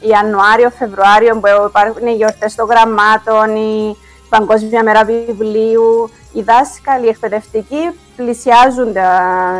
Ιανουάριο-Φεβρουάριο 0.00 1.40
που 1.40 1.48
υπάρχουν 1.68 2.06
οι 2.06 2.14
γιορτές 2.14 2.54
των 2.54 2.66
γραμμάτων, 2.66 3.56
η 3.56 3.96
Παγκόσμια 4.28 4.82
Μέρα 4.82 5.04
Βιβλίου, 5.04 6.10
οι 6.32 6.42
δάσκαλοι 6.42 7.06
οι 7.06 7.08
εκπαιδευτικοί 7.08 7.90
πλησιάζουν 8.16 8.92
τα, 8.92 9.08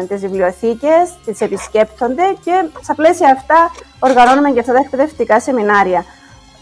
τις 0.08 0.20
βιβλιοθήκες, 0.20 1.18
τις 1.24 1.40
επισκέπτονται 1.40 2.36
και 2.44 2.64
στα 2.82 2.94
πλαίσια 2.94 3.30
αυτά 3.30 3.70
οργανώνουμε 3.98 4.50
και 4.50 4.60
αυτά 4.60 4.72
τα 4.72 4.78
εκπαιδευτικά 4.78 5.40
σεμινάρια. 5.40 6.04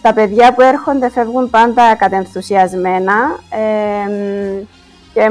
Τα 0.03 0.13
παιδιά 0.13 0.55
που 0.55 0.61
έρχονται 0.61 1.11
φεύγουν 1.11 1.51
πάντα 1.51 1.95
κατενθουσιασμένα. 1.95 3.15
Ε, 3.51 4.63
και, 5.15 5.31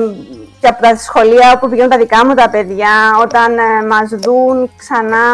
και 0.59 0.67
από 0.67 0.81
τα 0.81 0.95
σχολεία 0.95 1.53
όπου 1.55 1.69
πηγαίνουν 1.69 1.89
τα 1.89 1.97
δικά 1.97 2.25
μου 2.25 2.33
τα 2.33 2.49
παιδιά, 2.49 2.95
όταν 3.21 3.57
ε, 3.57 3.85
μας 3.87 4.09
δουν 4.09 4.71
ξανά, 4.77 5.25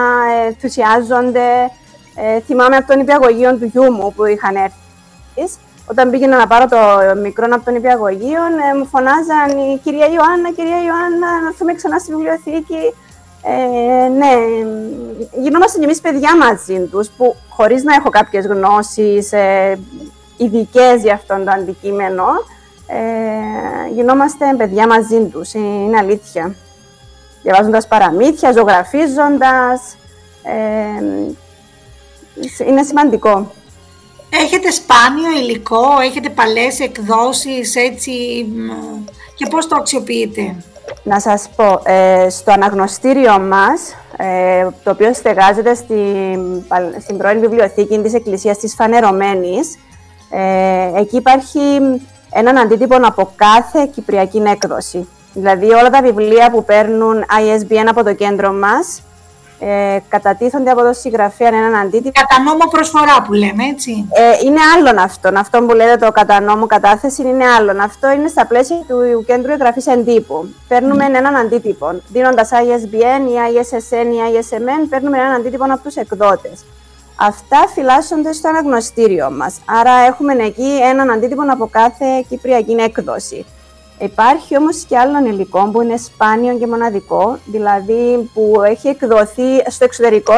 ε, 0.44 0.48
ενθουσιάζονται. 0.48 1.72
Ε, 2.16 2.40
θυμάμαι 2.40 2.76
από 2.76 2.88
τον 2.88 3.00
υπηαγωγείο 3.00 3.56
του 3.56 3.66
γιού 3.66 3.92
μου 3.92 4.14
που 4.14 4.26
είχαν 4.26 4.56
έρθει. 4.56 5.58
Όταν 5.92 6.10
πήγαινα 6.10 6.38
να 6.38 6.48
πάρω 6.48 6.66
το 6.68 6.78
μικρό 7.22 7.48
από 7.52 7.66
τον 7.66 7.76
υπηαγωγείο, 7.76 8.42
ε, 8.72 8.78
μου 8.78 8.86
φωνάζαν 8.86 9.58
η 9.74 9.80
κυρία 9.84 10.06
Ιωάννα, 10.06 10.52
κυρία 10.56 10.84
Ιωάννα, 10.84 11.42
να 11.42 11.48
έρθουμε 11.48 11.74
ξανά 11.74 12.00
στη 12.00 12.12
βιβλιοθήκη. 12.16 12.94
Ε, 13.44 14.08
ναι, 14.08 14.34
γινόμαστε 15.42 15.78
κι 15.78 15.84
εμείς 15.84 16.02
παιδιά 16.02 16.38
μαζί 16.38 16.88
τους, 16.92 17.10
που 17.10 17.36
χωρίς 17.50 17.84
να 17.84 17.96
έχω 17.96 18.10
κάποιες 18.10 18.46
γνώσεις 18.46 19.32
ε, 19.32 19.80
ειδικές 20.38 21.02
για 21.02 21.14
αυτόν 21.14 21.46
το 21.46 21.52
αντικείμενο, 21.52 22.26
ε, 22.91 23.93
γινόμαστε 23.93 24.45
παιδιά 24.58 24.88
μαζί 24.88 25.25
τους, 25.25 25.54
είναι 25.54 25.97
αλήθεια. 25.97 26.56
Διαβάζοντας 27.43 27.88
παραμύθια, 27.88 28.52
ζωγραφίζοντας, 28.52 29.95
ε, 30.43 31.04
είναι 32.67 32.84
σημαντικό. 32.84 33.52
Έχετε 34.30 34.71
σπάνιο 34.71 35.32
υλικό, 35.39 35.99
έχετε 36.04 36.30
παλές 36.30 36.80
εκδόσεις, 36.80 37.75
έτσι, 37.75 38.12
και 39.36 39.47
πώς 39.49 39.67
το 39.67 39.75
αξιοποιείτε; 39.75 40.56
Να 41.04 41.19
σας 41.19 41.49
πω, 41.56 41.82
ε, 41.84 42.30
στο 42.30 42.52
αναγνωστήριο 42.52 43.39
μας, 43.39 43.95
ε, 44.17 44.67
το 44.84 44.91
οποίο 44.91 45.13
στεγάζεται 45.13 45.73
στην, 45.73 46.63
στην 47.02 47.17
πρώην 47.17 47.39
βιβλιοθήκη 47.39 47.99
της 47.99 48.13
Εκκλησίας 48.13 48.58
της 48.58 48.73
Φανερωμένης, 48.73 49.78
ε, 50.30 50.99
εκεί 50.99 51.15
υπάρχει 51.15 51.60
έναν 52.32 52.58
αντίτυπο 52.58 52.96
από 53.02 53.32
κάθε 53.36 53.89
κυπριακή 53.94 54.44
έκδοση. 54.46 55.08
Δηλαδή 55.34 55.65
όλα 55.65 55.89
τα 55.89 56.02
βιβλία 56.02 56.52
που 56.52 56.65
παίρνουν 56.65 57.24
ISBN 57.24 57.86
από 57.88 58.04
το 58.04 58.13
κέντρο 58.13 58.52
μας 58.52 59.02
ε, 59.60 60.00
κατατίθονται 60.10 60.72
από 60.72 60.82
το 60.82 60.94
συγγραφέα 60.94 61.48
έναν 61.48 61.76
αντίτυπο. 61.76 62.12
Κατά 62.12 62.42
νόμο 62.44 62.70
προσφορά 62.72 63.22
που 63.22 63.34
λέμε, 63.34 63.63
έτσι. 63.72 64.08
Ε, 64.12 64.46
είναι 64.46 64.60
άλλον 64.76 64.98
αυτό. 64.98 65.32
Αυτό 65.36 65.62
που 65.62 65.74
λέτε 65.74 66.06
το 66.06 66.12
κατά 66.12 66.42
νόμο 66.42 66.65
κατάθεση 66.65 67.22
είναι 67.22 67.46
άλλον. 67.46 67.80
Αυτό 67.80 68.12
είναι 68.12 68.28
στα 68.28 68.46
πλαίσια 68.46 68.78
του 68.88 69.24
κέντρου 69.28 69.52
εγγραφής 69.52 69.88
εντύπου. 69.88 70.50
Παίρνουμε 70.68 71.06
mm. 71.08 71.15
έναν 71.15 71.36
αντίτυπο. 71.36 72.02
Δίνοντας 72.08 72.50
ISBN 72.52 73.22
ή 73.30 73.36
ISSN 73.54 74.06
ή 74.06 74.39
ISMN, 74.39 74.88
παίρνουμε 74.89 75.18
έναν 75.18 75.32
αντίτυπο 75.32 75.63
από 75.63 75.84
τους 75.84 75.96
εκδότες. 75.96 76.65
Αυτά 77.22 77.68
φυλάσσονται 77.74 78.34
στο 78.34 78.50
αναγνωστήριο 78.50 79.32
μας. 79.32 79.60
Άρα 79.66 79.92
έχουμε 79.92 80.34
εκεί 80.34 80.80
έναν 80.92 81.12
αντίτυπο 81.12 81.42
από 81.52 81.68
κάθε 81.72 82.06
κυπριακή 82.30 82.72
έκδοση. 82.72 83.46
Υπάρχει 84.00 84.58
όμως 84.58 84.86
και 84.88 84.98
άλλων 84.98 85.26
υλικών 85.26 85.72
που 85.72 85.82
είναι 85.82 85.98
σπάνιο 85.98 86.58
και 86.58 86.68
μοναδικό, 86.68 87.38
δηλαδή 87.46 88.30
που 88.34 88.62
έχει 88.66 88.88
εκδοθεί 88.88 89.58
στο 89.68 89.84
εξωτερικό 89.86 90.34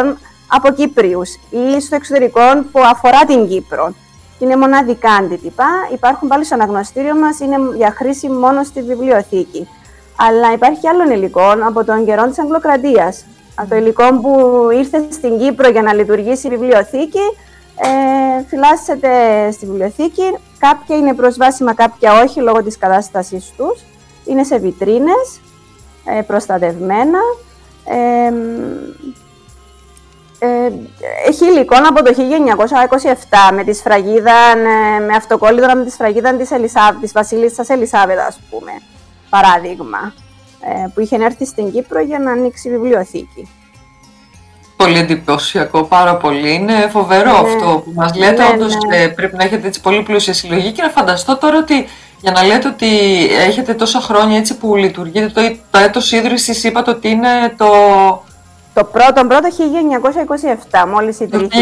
από 0.48 0.72
Κύπριους 0.72 1.30
ή 1.50 1.82
στο 1.82 1.96
εξωτερικό 1.96 2.42
που 2.72 2.80
αφορά 2.92 3.26
την 3.26 3.48
Κύπρο. 3.48 3.94
Είναι 4.40 4.56
μοναδικά 4.56 5.12
αντίτυπα, 5.12 5.66
υπάρχουν 5.94 6.28
πάλι 6.28 6.46
στο 6.46 6.56
αναγνωστήριο 6.56 7.16
μας, 7.16 7.40
είναι 7.40 7.56
για 7.76 7.94
χρήση 7.98 8.30
μόνο 8.30 8.64
στη 8.64 8.82
βιβλιοθήκη. 8.82 9.68
Αλλά 10.18 10.54
υπάρχει 10.54 10.88
άλλων 10.88 11.10
υλικών 11.10 11.64
από 11.64 11.84
τον 11.84 12.06
καιρό 12.06 12.28
της 12.28 12.40
Αγγλοκρατίας, 12.40 13.26
από 13.56 13.70
το 13.70 13.76
υλικό 13.76 14.20
που 14.20 14.68
ήρθε 14.74 15.06
στην 15.12 15.40
Κύπρο 15.40 15.70
για 15.70 15.82
να 15.82 15.94
λειτουργήσει 15.94 16.48
η 16.48 16.50
βιβλιοθήκη, 16.50 17.38
ε, 17.76 18.44
φυλάσσεται 18.48 19.12
στη 19.52 19.66
βιβλιοθήκη. 19.66 20.38
Κάποια 20.60 20.98
είναι 20.98 21.14
προσβάσιμα, 21.14 21.74
κάποια 21.74 22.22
όχι, 22.22 22.40
λόγω 22.40 22.64
της 22.64 22.78
κατάστασής 22.78 23.54
τους. 23.58 23.82
Είναι 24.26 24.44
σε 24.44 24.58
βιτρίνες, 24.58 25.42
ε, 26.06 26.22
προστατευμένα. 26.22 27.20
Ε, 27.86 28.34
ε, 30.44 30.72
έχει 31.28 31.46
υλικό 31.46 31.76
από 31.76 32.04
το 32.04 32.14
1927 32.14 33.52
με 33.54 33.64
τη 33.64 33.74
σφραγίδα, 33.74 34.34
ε, 34.52 35.00
με 35.00 35.16
αυτοκόλλητο 35.16 35.76
με 35.76 35.84
τη 35.84 35.92
σφραγίδα 35.92 36.36
της, 36.36 36.52
Ελισάβ, 36.52 37.00
της 37.02 37.12
Βασίλισσας 37.12 37.70
Ελισάβεδας, 37.70 38.28
ας 38.28 38.40
πούμε, 38.50 38.72
παράδειγμα. 39.30 40.14
Ε, 40.64 40.88
που 40.94 41.02
είχε 41.02 41.16
έρθει 41.16 41.46
στην 41.46 41.72
Κύπρο 41.72 42.02
για 42.02 42.20
να 42.20 42.32
ανοίξει 42.32 42.70
βιβλιοθήκη. 42.70 43.48
Πολύ 44.76 44.98
εντυπωσιακό, 44.98 45.84
πάρα 45.84 46.16
πολύ. 46.16 46.54
Είναι 46.54 46.88
φοβερό 46.92 47.32
ναι. 47.32 47.38
αυτό 47.38 47.82
που 47.86 47.92
μας 47.96 48.16
λέτε. 48.16 48.44
Ναι, 48.44 48.50
Όντως 48.54 48.76
ναι. 48.88 48.98
Ε, 48.98 49.08
πρέπει 49.08 49.36
να 49.36 49.44
έχετε 49.44 49.68
έτσι 49.68 49.82
πολύ 49.82 50.02
πλούσια 50.02 50.34
συλλογή 50.34 50.72
και 50.72 50.82
να 50.82 50.90
φανταστώ 50.90 51.38
τώρα 51.38 51.58
ότι 51.58 51.88
για 52.22 52.32
να 52.32 52.44
λέτε 52.44 52.68
ότι 52.68 52.88
έχετε 53.48 53.74
τόσα 53.74 54.00
χρόνια 54.00 54.38
έτσι 54.38 54.58
που 54.58 54.76
λειτουργείτε, 54.76 55.28
το, 55.28 55.56
το 55.72 55.80
έτος 55.80 56.12
ίδρυσης 56.12 56.64
είπατε 56.64 56.92
ότι 56.92 57.10
είναι 57.10 57.30
το... 57.58 57.68
Το 58.74 58.84
πρώτο, 58.84 59.26
πρώτο 59.28 59.48
1927, 60.72 60.86
μόλις 60.88 61.20
ιδρύθηκε. 61.20 61.58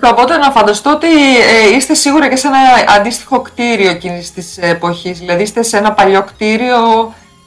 1927, 0.00 0.08
οπότε 0.10 0.36
να 0.36 0.50
φανταστώ 0.50 0.90
ότι 0.90 1.06
ε, 1.36 1.76
είστε 1.76 1.94
σίγουρα 1.94 2.28
και 2.28 2.36
σε 2.36 2.46
ένα 2.46 2.58
αντίστοιχο 2.96 3.40
κτίριο 3.40 3.90
εκείνης 3.90 4.32
της 4.32 4.58
εποχής, 4.58 5.18
δηλαδή 5.18 5.42
είστε 5.42 5.62
σε 5.62 5.76
ένα 5.76 5.92
παλιό 5.92 6.22
κτίριο 6.22 6.76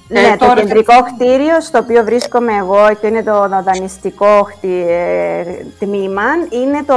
ναι, 0.08 0.20
ε, 0.20 0.36
το 0.36 0.54
κεντρικό 0.56 0.94
κτίριο 1.04 1.62
στο 1.62 1.78
οποίο 1.78 2.04
βρίσκομαι 2.04 2.54
εγώ 2.54 2.88
και 3.02 3.08
είναι 3.08 3.24
το 3.24 3.50
δανειστικό 3.64 4.48
ε, 4.62 5.44
τμήμα 5.80 6.24
είναι 6.50 6.84
το 6.86 6.96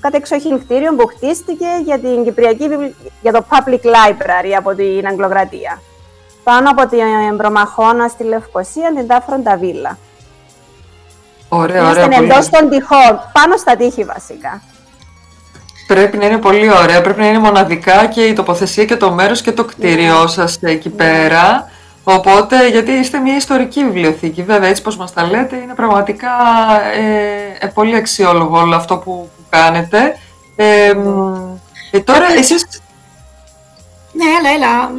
κατεξοχήν 0.00 0.58
κτίριο 0.58 0.94
που 0.94 1.06
χτίστηκε 1.06 1.66
για, 1.84 1.98
την 1.98 2.24
Κυπριακή, 2.24 2.68
για 3.22 3.32
το 3.32 3.44
Public 3.50 3.86
Library 3.86 4.52
από 4.58 4.74
την 4.74 5.06
Αγγλοκρατία. 5.06 5.82
Πάνω 6.44 6.70
από 6.70 6.86
την 6.86 7.36
Προμαχώνα 7.36 8.08
στη 8.08 8.24
Λευκοσία, 8.24 8.92
την 8.96 9.06
Τάφροντα 9.06 9.56
Βίλα. 9.56 9.98
Ωραία, 11.48 11.88
ωραία. 11.88 12.04
Είναι 12.04 12.16
εντός 12.16 12.48
των 12.48 12.70
τυχών, 12.70 13.20
πάνω 13.32 13.56
στα 13.56 13.76
τείχη 13.76 14.04
βασικά. 14.04 14.62
Πρέπει 15.86 16.16
να 16.16 16.26
είναι 16.26 16.38
πολύ 16.38 16.70
ωραία, 16.72 17.00
πρέπει 17.00 17.20
να 17.20 17.26
είναι 17.26 17.38
μοναδικά 17.38 18.06
και 18.06 18.22
η 18.24 18.32
τοποθεσία 18.32 18.84
και 18.84 18.96
το 18.96 19.10
μέρος 19.10 19.42
και 19.42 19.52
το 19.52 19.64
κτίριό 19.64 20.20
ναι. 20.20 20.28
σας 20.28 20.58
εκεί 20.62 20.88
ναι. 20.88 20.94
πέρα. 20.94 21.70
Οπότε, 22.04 22.68
γιατί 22.68 22.90
είστε 22.90 23.18
μια 23.18 23.36
ιστορική 23.36 23.84
βιβλιοθήκη, 23.84 24.42
βέβαια, 24.42 24.68
έτσι 24.68 24.82
πως 24.82 24.96
μας 24.96 25.12
τα 25.12 25.26
λέτε, 25.26 25.56
είναι 25.56 25.74
πραγματικά 25.74 26.30
ε, 26.94 27.66
ε 27.66 27.66
πολύ 27.66 27.96
αξιόλογο 27.96 28.58
όλο 28.58 28.76
αυτό 28.76 28.96
που, 28.96 29.30
κάνετε. 29.50 30.16
Ε, 30.56 30.92
ε, 31.90 32.00
τώρα, 32.00 32.32
εσείς... 32.36 32.66
Ναι, 34.12 34.24
έλα, 34.24 34.50
έλα. 34.50 34.90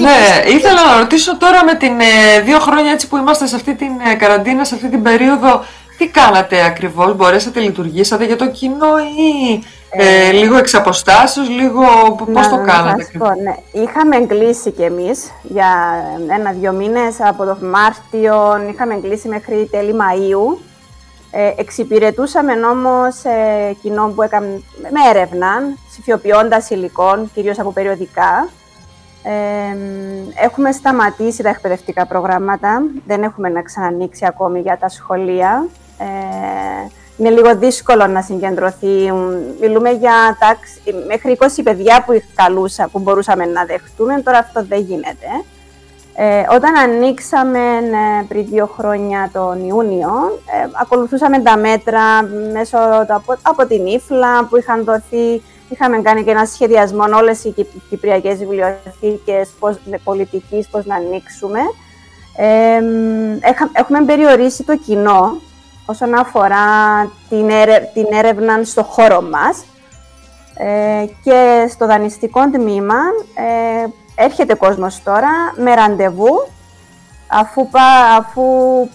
Ναι, 0.00 0.50
ήθελα 0.50 0.84
να 0.84 0.98
ρωτήσω 0.98 1.36
τώρα 1.36 1.64
με 1.64 1.74
την 1.74 2.00
ε, 2.00 2.40
δύο 2.40 2.58
χρόνια 2.58 2.92
έτσι 2.92 3.08
που 3.08 3.16
είμαστε 3.16 3.46
σε 3.46 3.56
αυτή 3.56 3.74
την 3.74 3.92
ε, 4.10 4.14
καραντίνα, 4.14 4.64
σε 4.64 4.74
αυτή 4.74 4.88
την 4.88 5.02
περίοδο, 5.02 5.64
τι 5.98 6.08
κάνατε 6.08 6.64
ακριβώς, 6.64 7.16
μπορέσατε, 7.16 7.60
λειτουργήσατε 7.60 8.24
για 8.24 8.36
το 8.36 8.50
κοινό 8.50 8.98
ή 8.98 9.62
Ε, 9.96 10.32
λίγο 10.32 10.56
εξ 10.56 10.74
αποστάσεως, 10.74 11.48
λίγο 11.48 11.82
πώς 12.32 12.48
το 12.48 12.56
κάνατε. 12.56 13.08
Πω, 13.18 13.26
ναι. 13.26 13.54
Είχαμε 13.72 14.16
εγκλήσει 14.16 14.70
κι 14.70 14.82
εμείς 14.82 15.30
για 15.42 15.66
ένα-δυο 16.30 16.72
μήνες 16.72 17.20
από 17.20 17.44
το 17.44 17.56
Μάρτιο, 17.60 18.68
είχαμε 18.70 18.94
εγκλήσει 18.94 19.28
μέχρι 19.28 19.68
τέλη 19.70 19.94
Μαΐου. 19.98 20.58
Ε, 21.30 21.52
εξυπηρετούσαμε 21.56 22.52
όμως 22.52 23.24
ε, 23.24 23.76
κοινό 23.82 24.12
που 24.14 24.22
έκαμε 24.22 24.62
με 24.82 25.08
έρευνα, 25.10 25.48
ψηφιοποιώντας 25.90 26.70
υλικών, 26.70 27.30
κυρίως 27.34 27.58
από 27.58 27.72
περιοδικά. 27.72 28.48
Ε, 29.22 29.76
έχουμε 30.44 30.72
σταματήσει 30.72 31.42
τα 31.42 31.48
εκπαιδευτικά 31.48 32.06
προγράμματα, 32.06 32.82
δεν 33.06 33.22
έχουμε 33.22 33.48
να 33.48 33.62
ξανανοίξει 33.62 34.24
ακόμη 34.26 34.60
για 34.60 34.78
τα 34.80 34.88
σχολεία. 34.88 35.66
Ε, 35.98 36.04
είναι 37.16 37.30
λίγο 37.30 37.56
δύσκολο 37.56 38.06
να 38.06 38.22
συγκεντρωθεί. 38.22 39.12
Μιλούμε 39.60 39.90
για 39.90 40.36
τάξη, 40.38 40.80
μέχρι 41.06 41.36
20 41.40 41.46
παιδιά 41.64 42.04
που, 42.06 42.22
καλούσα, 42.34 42.88
που 42.92 42.98
μπορούσαμε 42.98 43.44
να 43.44 43.64
δεχτούμε, 43.64 44.20
τώρα 44.20 44.38
αυτό 44.38 44.64
δεν 44.68 44.80
γίνεται. 44.80 45.26
Ε, 46.16 46.42
όταν 46.50 46.76
ανοίξαμε 46.76 47.58
ε, 47.58 48.24
πριν 48.28 48.46
δύο 48.46 48.66
χρόνια 48.76 49.30
τον 49.32 49.68
Ιούνιο, 49.68 50.40
ε, 50.46 50.68
ακολουθούσαμε 50.80 51.40
τα 51.40 51.56
μέτρα 51.56 52.22
μέσω 52.52 52.78
από, 53.08 53.36
από 53.42 53.66
την 53.66 53.86
ύφλα 53.86 54.44
που 54.44 54.56
είχαν 54.56 54.84
δοθεί. 54.84 55.42
Είχαμε 55.68 56.00
κάνει 56.02 56.24
και 56.24 56.30
ένα 56.30 56.44
σχεδιασμό 56.44 57.04
όλες 57.16 57.44
οι 57.44 57.54
κυπριακές 57.88 58.38
βιβλιοθήκες 58.38 59.50
πώς, 59.58 59.76
πολιτικής, 60.04 60.68
πώς 60.68 60.84
να 60.84 60.94
ανοίξουμε. 60.94 61.60
Ε, 62.36 62.80
έχουμε 63.72 64.04
περιορίσει 64.04 64.62
το 64.62 64.76
κοινό 64.76 65.40
όσον 65.86 66.14
αφορά 66.14 66.66
την, 67.28 67.48
την 67.94 68.06
έρευνα 68.12 68.64
στο 68.64 68.82
χώρο 68.82 69.22
μας 69.22 69.64
ε, 70.56 71.04
και 71.22 71.66
στο 71.70 71.86
δανειστικό 71.86 72.50
τμήμα 72.50 72.98
ε, 73.34 73.86
έρχεται 74.24 74.54
κόσμος 74.54 75.02
τώρα 75.02 75.30
με 75.56 75.74
ραντεβού 75.74 76.46
αφού, 77.26 77.68
αφού 78.18 78.42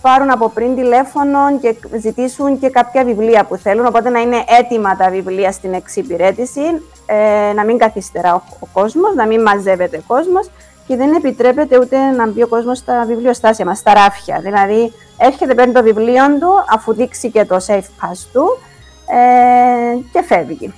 πάρουν 0.02 0.32
από 0.32 0.50
πριν 0.50 0.76
τηλέφωνο 0.76 1.60
και 1.62 1.76
ζητήσουν 2.00 2.60
και 2.60 2.70
κάποια 2.70 3.04
βιβλία 3.04 3.44
που 3.44 3.56
θέλουν, 3.56 3.86
οπότε 3.86 4.10
να 4.10 4.20
είναι 4.20 4.44
έτοιμα 4.60 4.96
τα 4.96 5.10
βιβλία 5.10 5.52
στην 5.52 5.74
εξυπηρέτηση, 5.74 6.62
ε, 7.06 7.54
να 7.54 7.64
μην 7.64 7.78
καθυστερά 7.78 8.36
ο, 8.36 8.42
ο 8.60 8.68
κόσμος, 8.74 9.16
να 9.16 9.26
μην 9.26 9.42
μαζεύεται 9.42 10.02
κόσμος 10.08 10.50
και 10.88 10.96
δεν 10.96 11.14
επιτρέπεται 11.14 11.78
ούτε 11.78 11.98
να 11.98 12.28
μπει 12.28 12.44
ο 12.44 12.48
κόσμος 12.48 12.78
στα 12.78 13.06
βιβλιοστάσια 13.08 13.66
μας, 13.66 13.78
στα 13.78 13.94
ράφια. 13.94 14.40
Δηλαδή, 14.42 14.94
έρχεται, 15.20 15.54
παίρνει 15.54 15.74
το 15.74 15.84
βιβλίο 15.84 16.26
του, 16.40 16.52
αφού 16.74 16.94
δείξει 16.94 17.32
και 17.32 17.46
το 17.46 17.56
safe 17.68 17.78
pass 17.78 18.18
του 18.34 18.60
ε, 19.08 19.98
και 20.12 20.24
φεύγει. 20.24 20.74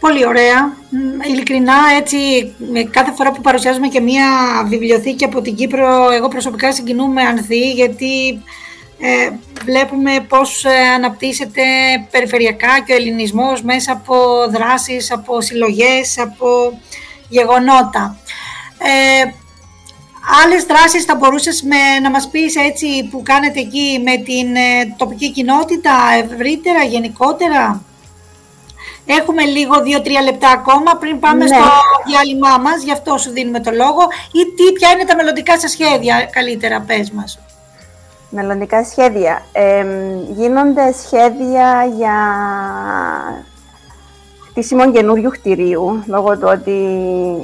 Πολύ 0.00 0.26
ωραία. 0.26 0.72
Ειλικρινά, 1.28 1.74
έτσι, 1.98 2.16
κάθε 2.90 3.12
φορά 3.12 3.30
που 3.30 3.40
παρουσιάζουμε 3.40 3.88
και 3.88 4.00
μία 4.00 4.26
βιβλιοθήκη 4.66 5.24
από 5.24 5.40
την 5.40 5.54
Κύπρο, 5.54 6.10
εγώ 6.10 6.28
προσωπικά 6.28 6.72
συγκινούμε 6.72 7.22
ανθή, 7.22 7.70
γιατί 7.70 8.42
ε, 8.98 9.30
βλέπουμε 9.64 10.24
πώς 10.28 10.64
ε, 10.64 10.70
αναπτύσσεται 10.94 11.62
περιφερειακά 12.10 12.80
και 12.86 12.92
ο 12.92 12.96
ελληνισμός 12.96 13.62
μέσα 13.62 13.92
από 13.92 14.14
δράσεις, 14.50 15.12
από 15.12 15.40
συλλογές, 15.40 16.18
από 16.18 16.80
γεγονότα. 17.28 18.16
Ε, 18.78 19.30
άλλες 20.44 20.64
δράσεις 20.64 21.04
θα 21.04 21.14
μπορούσες 21.14 21.62
με, 21.62 21.98
να 22.02 22.10
μας 22.10 22.28
πεις 22.28 22.56
έτσι 22.56 23.08
που 23.10 23.22
κάνετε 23.22 23.60
εκεί 23.60 24.02
με 24.04 24.16
την 24.16 24.56
ε, 24.56 24.94
τοπική 24.96 25.30
κοινότητα 25.30 25.92
ευρύτερα, 26.22 26.82
γενικότερα; 26.82 27.82
Έχουμε 29.06 29.44
λίγο 29.44 29.82
δύο-τρία 29.82 30.22
λεπτά 30.22 30.48
ακόμα 30.50 30.96
πριν 30.96 31.18
πάμε 31.18 31.44
ναι. 31.44 31.56
στο 31.56 31.64
διάλειμμά 32.06 32.58
μας, 32.58 32.82
γι' 32.82 32.92
αυτό 32.92 33.18
σου 33.18 33.30
δίνουμε 33.30 33.60
το 33.60 33.70
λόγο. 33.70 34.02
Ή 34.32 34.54
τι, 34.56 34.72
ποια 34.72 34.90
είναι 34.90 35.04
τα 35.04 35.16
μελλοντικά 35.16 35.58
σας 35.58 35.70
σχέδια, 35.70 36.28
καλύτερα 36.32 36.80
πες 36.80 37.10
μας; 37.10 37.38
Μελλοντικά 38.30 38.84
σχέδια. 38.84 39.42
γίνονται 40.36 40.92
σχέδια 40.92 41.92
για 41.96 42.16
χτίσιμο 44.50 44.92
καινούριου 44.92 45.30
κτηρίου, 45.30 46.02
λόγω 46.06 46.38
του 46.38 46.48
ότι 46.50 46.70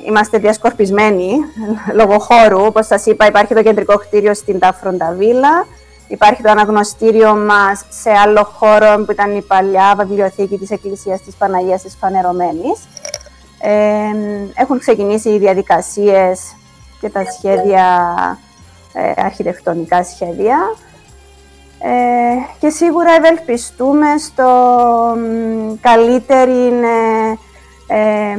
είμαστε 0.06 0.38
διασκορπισμένοι 0.38 1.30
λόγω 1.98 2.18
χώρου. 2.18 2.64
Όπως 2.64 2.86
σας 2.86 3.06
είπα, 3.06 3.26
υπάρχει 3.26 3.54
το 3.54 3.62
κεντρικό 3.62 3.98
κτίριο 3.98 4.34
στην 4.34 4.58
Ταφρονταβίλα, 4.58 5.66
υπάρχει 6.08 6.42
το 6.42 6.50
αναγνωστήριο 6.50 7.34
μας 7.34 7.84
σε 7.88 8.10
άλλο 8.10 8.44
χώρο 8.44 9.04
που 9.04 9.12
ήταν 9.12 9.36
η 9.36 9.42
παλιά 9.42 9.94
βιβλιοθήκη 9.98 10.58
της 10.58 10.70
Εκκλησίας 10.70 11.20
της 11.20 11.34
Παναγίας 11.34 11.82
της 11.82 11.96
Φανερωμένης. 12.00 12.78
έχουν 14.54 14.78
ξεκινήσει 14.78 15.28
οι 15.28 15.38
διαδικασίες 15.38 16.56
και 17.00 17.08
τα 17.08 17.22
σχέδια 17.38 17.84
ε, 18.92 19.12
αρχιτεκτονικά 19.16 20.04
σχέδια 20.04 20.58
ε, 21.78 21.88
και 22.58 22.68
σίγουρα 22.68 23.10
ευελπιστούμε 23.12 24.06
στο 24.18 24.48
καλύτερη 25.80 26.66
ε, 27.88 27.96
ε, 27.96 28.38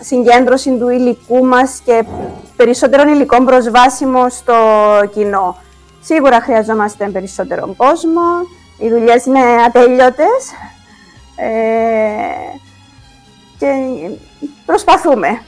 συγκέντρωση 0.00 0.78
του 0.78 0.88
υλικού 0.88 1.44
μας 1.44 1.82
και 1.84 2.04
περισσότερων 2.56 3.08
υλικών 3.08 3.44
προσβάσιμο 3.44 4.28
στο 4.28 4.54
κοινό. 5.12 5.56
Σίγουρα 6.00 6.40
χρειαζόμαστε 6.40 7.08
περισσότερο 7.08 7.74
κόσμο, 7.76 8.22
οι 8.78 8.88
δουλειές 8.88 9.24
είναι 9.26 9.40
ατέλειωτες 9.66 10.52
και 13.58 13.66
προσπαθούμε. 14.66 15.42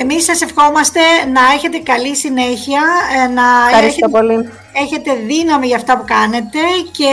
Εμείς 0.00 0.24
σας 0.24 0.40
ευχόμαστε 0.42 1.00
να 1.32 1.40
έχετε 1.54 1.78
καλή 1.78 2.16
συνέχεια, 2.16 2.82
ε, 3.24 3.28
να 3.28 3.42
έχετε, 3.86 4.08
πολύ. 4.08 4.50
έχετε 4.72 5.14
δύναμη 5.14 5.66
για 5.66 5.76
αυτά 5.76 5.98
που 5.98 6.04
κάνετε 6.06 6.58
και 6.90 7.12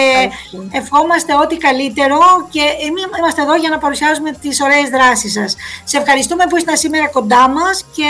ευχόμαστε 0.71 1.33
ό,τι 1.43 1.57
καλύτερο 1.57 2.17
και 2.49 2.61
εμείς 2.87 3.03
είμαστε 3.19 3.41
εδώ 3.41 3.55
για 3.55 3.69
να 3.69 3.77
παρουσιάζουμε 3.77 4.31
τις 4.31 4.61
ωραίες 4.61 4.89
δράσεις 4.89 5.31
σας. 5.31 5.55
Σε 5.83 5.97
ευχαριστούμε 5.97 6.43
που 6.49 6.57
είστε 6.57 6.75
σήμερα 6.75 7.07
κοντά 7.07 7.49
μας 7.49 7.85
και 7.95 8.09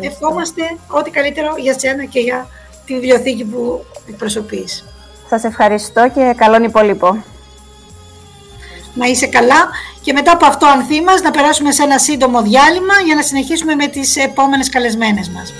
ευχόμαστε 0.00 0.62
ό,τι 0.88 1.10
καλύτερο 1.10 1.54
για 1.58 1.78
σένα 1.78 2.04
και 2.04 2.20
για 2.20 2.48
τη 2.86 2.94
βιβλιοθήκη 2.94 3.44
που 3.44 3.84
εκπροσωπείς. 4.08 4.84
Σας 5.28 5.44
ευχαριστώ 5.44 6.08
και 6.14 6.34
καλόν 6.36 6.62
υπόλοιπο 6.64 7.24
να 8.94 9.06
είσαι 9.06 9.26
καλά 9.26 9.68
και 10.00 10.12
μετά 10.12 10.32
από 10.32 10.46
αυτό 10.46 10.66
ανθή 10.66 11.00
μας 11.02 11.22
να 11.22 11.30
περάσουμε 11.30 11.72
σε 11.72 11.82
ένα 11.82 11.98
σύντομο 11.98 12.42
διάλειμμα 12.42 12.94
για 13.04 13.14
να 13.14 13.22
συνεχίσουμε 13.22 13.74
με 13.74 13.86
τις 13.86 14.16
επόμενες 14.16 14.68
καλεσμένες 14.68 15.28
μας. 15.28 15.52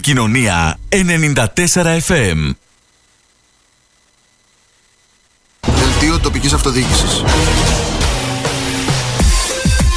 Επικοινωνία 0.00 0.78
94 0.88 1.36
FM. 2.06 2.50
Δελτίο 5.60 6.18
τοπικής 6.22 6.52
αυτοδιοίκησης. 6.52 7.22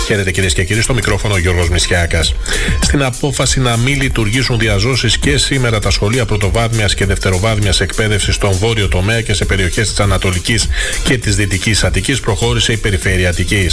Χαίρετε 0.05 0.31
κυρίες 0.31 0.53
και 0.53 0.63
κύριοι, 0.63 0.81
στο 0.81 0.93
μικρόφωνο 0.93 1.33
ο 1.33 1.37
Γιώργος 1.37 1.69
Μισιάκας. 1.69 2.33
Στην 2.81 3.03
απόφαση 3.03 3.59
να 3.59 3.77
μην 3.77 4.01
λειτουργήσουν 4.01 4.59
διαζώσεις 4.59 5.17
και 5.17 5.37
σήμερα 5.37 5.79
τα 5.79 5.89
σχολεία 5.89 6.25
πρωτοβάθμιας 6.25 6.93
και 6.93 7.05
δευτεροβάθμιας 7.05 7.81
εκπαίδευσης 7.81 8.35
στον 8.35 8.51
βόρειο 8.51 8.87
τομέα 8.87 9.21
και 9.21 9.33
σε 9.33 9.45
περιοχές 9.45 9.89
της 9.89 9.99
Ανατολικής 9.99 10.67
και 11.03 11.17
της 11.17 11.35
Δυτικής 11.35 11.83
Αττικής 11.83 12.19
προχώρησε 12.19 12.71
η 12.71 12.77
Περιφέρεια 12.77 13.29
Αττική. 13.29 13.67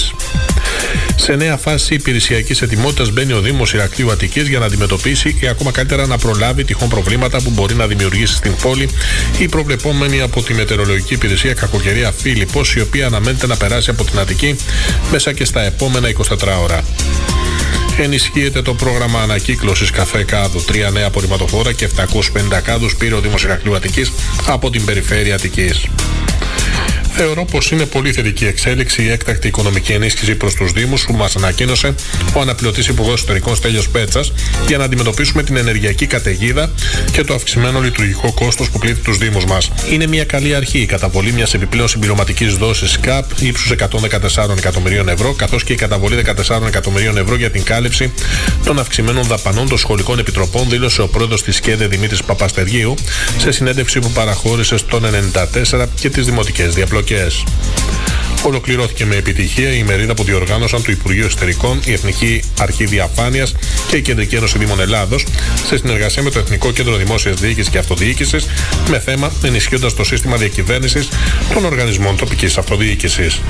Σε 1.16 1.35
νέα 1.35 1.56
φάση 1.56 1.94
υπηρεσιακής 1.94 2.62
ετοιμότητας 2.62 3.11
μπαίνει 3.11 3.33
ο 3.33 3.40
Δήμος 3.40 3.72
Ηρακλείου 3.74 4.11
Αττικής 4.11 4.48
για 4.48 4.59
να 4.59 4.66
αντιμετωπίσει 4.66 5.37
ή 5.40 5.48
ακόμα 5.48 5.70
καλύτερα 5.70 6.06
να 6.06 6.18
προλάβει 6.18 6.64
τυχόν 6.64 6.88
προβλήματα 6.88 7.42
που 7.42 7.50
μπορεί 7.50 7.74
να 7.74 7.87
δημιουργήσει 7.87 8.35
στην 8.35 8.56
πόλη 8.62 8.88
η 9.38 9.48
προβλεπόμενη 9.48 10.20
από 10.20 10.42
τη 10.42 10.54
Μετεωρολογική 10.54 11.14
Υπηρεσία 11.14 11.54
Κακοκαιρία 11.54 12.12
Φίλιππος, 12.12 12.74
η 12.74 12.80
οποία 12.80 13.06
αναμένεται 13.06 13.46
να 13.46 13.56
περάσει 13.56 13.90
από 13.90 14.04
την 14.04 14.18
Αττική 14.18 14.56
μέσα 15.11 15.33
και 15.33 15.44
στα 15.44 15.62
επόμενα 15.62 16.09
24 16.09 16.12
ώρα. 16.62 16.85
Ενισχύεται 17.98 18.62
το 18.62 18.74
πρόγραμμα 18.74 19.20
ανακύκλωσης 19.20 19.90
καφέ 19.90 20.24
κάδου. 20.24 20.64
Τρία 20.64 20.90
νέα 20.90 21.06
απορριμματοφόρα 21.06 21.72
και 21.72 21.88
750 21.96 22.61
κάδους 22.62 22.96
πήρε 22.96 23.14
ο 23.14 23.20
Δήμος 23.20 23.42
Ηρακλείου 23.42 23.74
Αττικής 23.76 24.12
από 24.46 24.70
την 24.70 24.85
περιφέρεια 24.85 25.35
Αττικής. 25.35 25.87
Θεωρώ 27.22 27.44
πως 27.44 27.70
είναι 27.70 27.87
πολύ 27.87 28.12
θετική 28.12 28.46
εξέλιξη 28.46 29.02
η 29.02 29.11
έκτακτη 29.11 29.46
οικονομική 29.46 29.92
ενίσχυση 29.92 30.35
προς 30.35 30.54
τους 30.54 30.72
Δήμους 30.72 31.04
που 31.04 31.12
μας 31.12 31.37
ανακοίνωσε 31.37 31.94
ο 32.35 32.40
αναπληρωτής 32.40 32.87
Υπουργός 32.87 33.14
Εσωτερικών 33.14 33.56
Στέλιος 33.56 33.88
Πέτσας 33.88 34.33
για 34.66 34.78
να 34.78 34.85
αντιμετωπίσουμε 34.85 35.42
την 35.42 35.56
ενεργειακή 35.56 36.06
καταιγίδα 36.06 36.70
και 37.12 37.24
το 37.24 37.35
αυξημένο 37.35 37.80
λειτουργικό 37.80 38.33
κόστος 38.33 38.70
που 38.70 38.78
πλήττει 38.78 39.00
τους 39.00 39.18
Δήμους 39.18 39.44
μας. 39.44 39.70
Είναι 39.90 40.06
μια 40.06 40.24
καλή 40.24 40.54
αρχή 40.54 40.78
η 40.78 40.87
καταβολή 40.87 41.33
μιας 41.33 41.54
επιπλέον 41.54 41.88
συμπληρωματικής 41.88 42.56
δόσης 42.56 42.98
ΚΑΠ 43.00 43.24
ύψους 43.40 43.70
114 43.70 44.56
εκατομμυρίων 44.56 45.09
ευρώ, 45.09 45.33
καθώς 45.33 45.64
και 45.64 45.72
η 45.72 45.76
καταβολή 45.76 46.16
14 46.16 46.66
εκατομμυρίων 46.66 47.16
ευρώ 47.16 47.37
για 47.37 47.50
την 47.50 47.62
κάλυψη 47.62 48.12
των 48.64 48.78
αυξημένων 48.78 49.24
δαπανών 49.24 49.68
των 49.68 49.78
σχολικών 49.78 50.18
επιτροπών, 50.18 50.68
δήλωσε 50.68 51.02
ο 51.02 51.09
πρόεδρος 51.09 51.42
της 51.42 51.61
ΚΕΔΕ 51.61 51.87
Δημήτρης 51.87 52.22
Παπαστεργίου 52.22 52.94
σε 53.38 53.50
συνέντευξη 53.50 53.98
που 53.98 54.11
παραχώρησε 54.11 54.76
στον 54.76 55.04
94 55.04 55.87
και 56.00 56.09
τις 56.09 56.24
δημοτικές 56.24 56.74
διαπλοκές. 56.74 57.09
podcast. 57.10 58.19
Ολοκληρώθηκε 58.42 59.05
με 59.05 59.16
επιτυχία 59.16 59.72
η 59.72 59.83
μερίδα 59.83 60.14
που 60.14 60.24
διοργάνωσαν 60.24 60.83
του 60.83 60.90
Υπουργείου 60.90 61.24
Εσωτερικών, 61.24 61.81
η 61.85 61.92
Εθνική 61.92 62.42
Αρχή 62.59 62.85
Διαφάνειας 62.85 63.55
και 63.88 63.96
η 63.96 64.03
Κεντρική 64.03 64.35
Ένωση 64.35 64.59
Δήμων 64.59 64.81
Ελλάδος 64.81 65.24
σε 65.66 65.76
συνεργασία 65.76 66.22
με 66.22 66.31
το 66.31 66.38
Εθνικό 66.38 66.70
Κέντρο 66.72 66.96
Δημόσιας 66.96 67.40
Διοίκησης 67.40 67.70
και 67.70 67.79
Αυτοδιοίκησης 67.79 68.46
με 68.88 68.98
θέμα 68.98 69.33
ενισχύοντας 69.44 69.94
το 69.94 70.05
σύστημα 70.05 70.37
διακυβέρνησης 70.37 71.09
των 71.55 71.64
οργανισμών 71.64 72.16
τοπικής 72.16 72.59
αυτοδιοίκησης. 72.59 73.40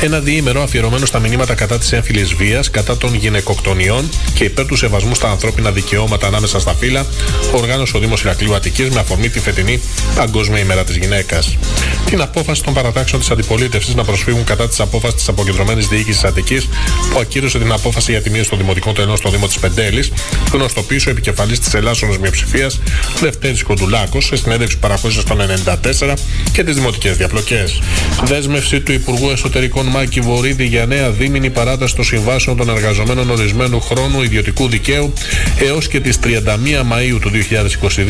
Ένα 0.00 0.20
διήμερο 0.20 0.62
αφιερωμένο 0.62 1.06
στα 1.06 1.18
μηνύματα 1.18 1.54
κατά 1.54 1.78
της 1.78 1.92
έμφυλης 1.92 2.34
βίας, 2.34 2.70
κατά 2.70 2.96
των 2.96 3.14
γυναικοκτονιών 3.14 4.08
και 4.34 4.44
υπέρ 4.44 4.66
του 4.66 4.76
σεβασμού 4.76 5.14
στα 5.14 5.30
ανθρώπινα 5.30 5.70
δικαιώματα 5.70 6.26
ανάμεσα 6.26 6.60
στα 6.60 6.74
φύλλα, 6.74 7.06
οργάνωσε 7.52 7.96
ο 7.96 8.00
Δήμος 8.00 8.22
Ηρακλείου 8.22 8.54
Αττική 8.54 8.88
με 8.92 9.00
αφορμή 9.00 9.28
τη 9.28 9.40
φετινή 9.40 9.80
Παγκόσμια 10.14 10.58
ημέρα 10.58 10.84
της 10.84 10.96
γυναίκας. 10.96 11.56
Την 12.06 12.20
απόφαση 12.20 12.62
των 12.62 12.74
παρατάξεων 12.74 13.20
της 13.20 13.30
αντιπολίτευσης 13.30 13.94
να 13.94 14.04
προσφύγουν 14.10 14.44
κατά 14.44 14.68
της 14.68 14.80
απόφασης 14.80 15.16
της 15.16 15.28
αποκεντρωμένης 15.28 15.86
διοίκησης 15.86 16.24
Αττικής 16.24 16.68
που 17.12 17.18
ακύρωσε 17.20 17.58
την 17.58 17.72
απόφαση 17.72 18.10
για 18.10 18.22
τη 18.22 18.30
μείωση 18.30 18.48
των 18.48 18.58
δημοτικών 18.58 18.94
τελών 18.94 19.16
στο 19.16 19.30
Δήμο 19.30 19.46
της 19.46 19.58
Πεντέλης, 19.58 20.12
γνωστοποίησε 20.52 21.08
ο 21.08 21.10
επικεφαλής 21.12 21.60
της 21.60 21.74
Ελλάσσονο 21.74 22.14
Μειοψηφία, 22.20 22.70
Λευτέρης 23.22 23.62
Κοντουλάκος, 23.62 24.24
σε 24.24 24.36
συνέντευξη 24.36 24.78
παραχώρησης 24.78 25.24
των 25.24 25.40
94 25.40 26.16
και 26.52 26.64
τις 26.64 26.74
δημοτικές 26.74 27.16
διαπλοκές. 27.16 27.80
Δέσμευση 28.24 28.80
του 28.80 28.92
Υπουργού 28.92 29.30
Εσωτερικών 29.30 29.86
Μάκη 29.86 30.20
Βορύδη 30.20 30.64
για 30.64 30.86
νέα 30.86 31.10
δίμηνη 31.10 31.50
παράταση 31.50 31.94
των 31.94 32.04
συμβάσεων 32.04 32.56
των 32.56 32.68
εργαζομένων 32.68 33.30
ορισμένου 33.30 33.80
χρόνου 33.80 34.22
ιδιωτικού 34.22 34.68
δικαίου 34.68 35.12
έως 35.58 35.88
και 35.88 36.00
τις 36.00 36.18
31 36.24 36.82
Μαου 36.84 37.18
του 37.18 37.30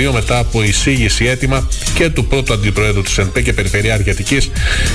2022 0.08 0.12
μετά 0.12 0.38
από 0.38 0.62
εισήγηση 0.62 1.24
έτοιμα 1.24 1.68
και 1.94 2.08
του 2.08 2.24
πρώτου 2.24 2.52
αντιπροέδρου 2.52 3.02
της 3.02 3.18
ΕΝΠΕ 3.18 3.42
και 3.42 3.52
Περιφερειάρχη 3.52 4.10
Αττικής 4.10 4.50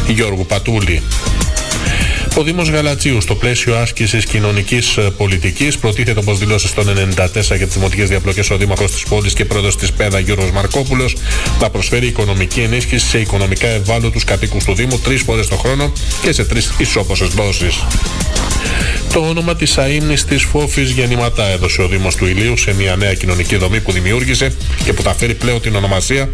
Γιώργου 0.07 0.45
Πατούλη. 0.45 0.94
Murray. 1.01 2.14
Ο 2.37 2.43
Δήμος 2.43 2.69
Γαλατσίου, 2.69 3.21
στο 3.21 3.35
πλαίσιο 3.35 3.75
άσκησης 3.75 4.25
κοινωνικής 4.25 4.97
ε, 4.97 5.01
πολιτικής, 5.01 5.77
προτίθεται 5.77 6.19
όπως 6.19 6.37
δηλώσεις 6.37 6.69
στον 6.69 6.87
94 6.87 7.55
για 7.57 7.65
τις 7.65 7.73
δημοτικές 7.73 8.09
διαπλοκές 8.09 8.49
ο 8.49 8.57
Δήμαρχος 8.57 8.91
της 8.91 9.03
πόλη 9.03 9.33
και 9.33 9.45
πρόεδρος 9.45 9.77
της 9.77 9.91
ΠΕΔΑ 9.91 10.19
Γιώργος 10.19 10.51
Μαρκόπουλος 10.51 11.15
να 11.61 11.69
προσφέρει 11.69 12.07
οικονομική 12.07 12.59
ενίσχυση 12.59 13.07
σε 13.07 13.19
οικονομικά 13.19 13.67
ευάλωτους 13.67 14.23
κατοίκους 14.23 14.63
του 14.63 14.73
Δήμου 14.73 14.99
τρεις 14.99 15.21
φορές 15.21 15.47
το 15.47 15.55
χρόνο 15.55 15.91
και 16.21 16.31
σε 16.31 16.45
τρεις 16.45 16.73
ισόποσες 16.77 17.27
δόσεις. 17.27 17.83
Το 19.13 19.21
όνομα 19.21 19.55
της 19.55 19.77
αίμνη 19.77 20.15
της 20.15 20.43
Φόφης 20.43 20.89
γεννηματά 20.89 21.45
έδωσε 21.45 21.81
ο 21.81 21.87
Δήμος 21.87 22.15
του 22.15 22.25
Ηλίου 22.25 22.57
σε 22.57 22.73
μια 22.73 22.95
νέα 22.95 23.13
κοινωνική 23.13 23.55
δομή 23.55 23.79
που 23.81 23.91
δημιούργησε 23.91 24.55
και 24.83 24.93
που 24.93 25.01
θα 25.01 25.13
φέρει 25.13 25.33
πλέον 25.33 25.61
την 25.61 25.75
ονομασία 25.75 26.29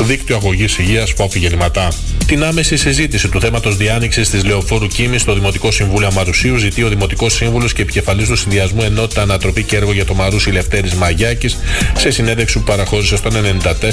Δίκτυο 0.00 0.36
Αγωγής 0.36 0.78
Υγείας 0.78 1.12
Φόφη 1.16 1.38
γεννηματά. 1.38 1.88
Την 2.26 2.44
άμεση 2.44 2.76
συζήτηση 2.76 3.28
του 3.28 3.40
θέματος 3.40 3.76
διάνοιξης 3.76 4.30
της 4.30 4.44
Λεωφόρου 4.44 4.86
Κίμης 4.86 5.20
στο 5.20 5.32
Δημοτικό 5.46 5.72
Συμβούλιο 5.72 6.06
Αμαρουσίου 6.06 6.56
ζητεί 6.56 6.82
ο 6.82 6.88
Δημοτικός 6.88 7.34
Σύμβουλος 7.34 7.72
και 7.72 7.82
επικεφαλής 7.82 8.28
του 8.28 8.36
Συνδυασμού 8.36 8.82
Ενότητα 8.82 9.22
Ανατροπή 9.22 9.62
και 9.62 9.76
Έργο 9.76 9.92
για 9.92 10.04
το 10.04 10.14
Μαρούσι 10.14 10.50
Λευτέρης 10.50 10.94
Μαγιάκης 10.94 11.58
σε 11.96 12.10
συνέντευξη 12.10 12.58
που 12.58 12.64
παραχώρησε 12.64 13.16
στον 13.16 13.32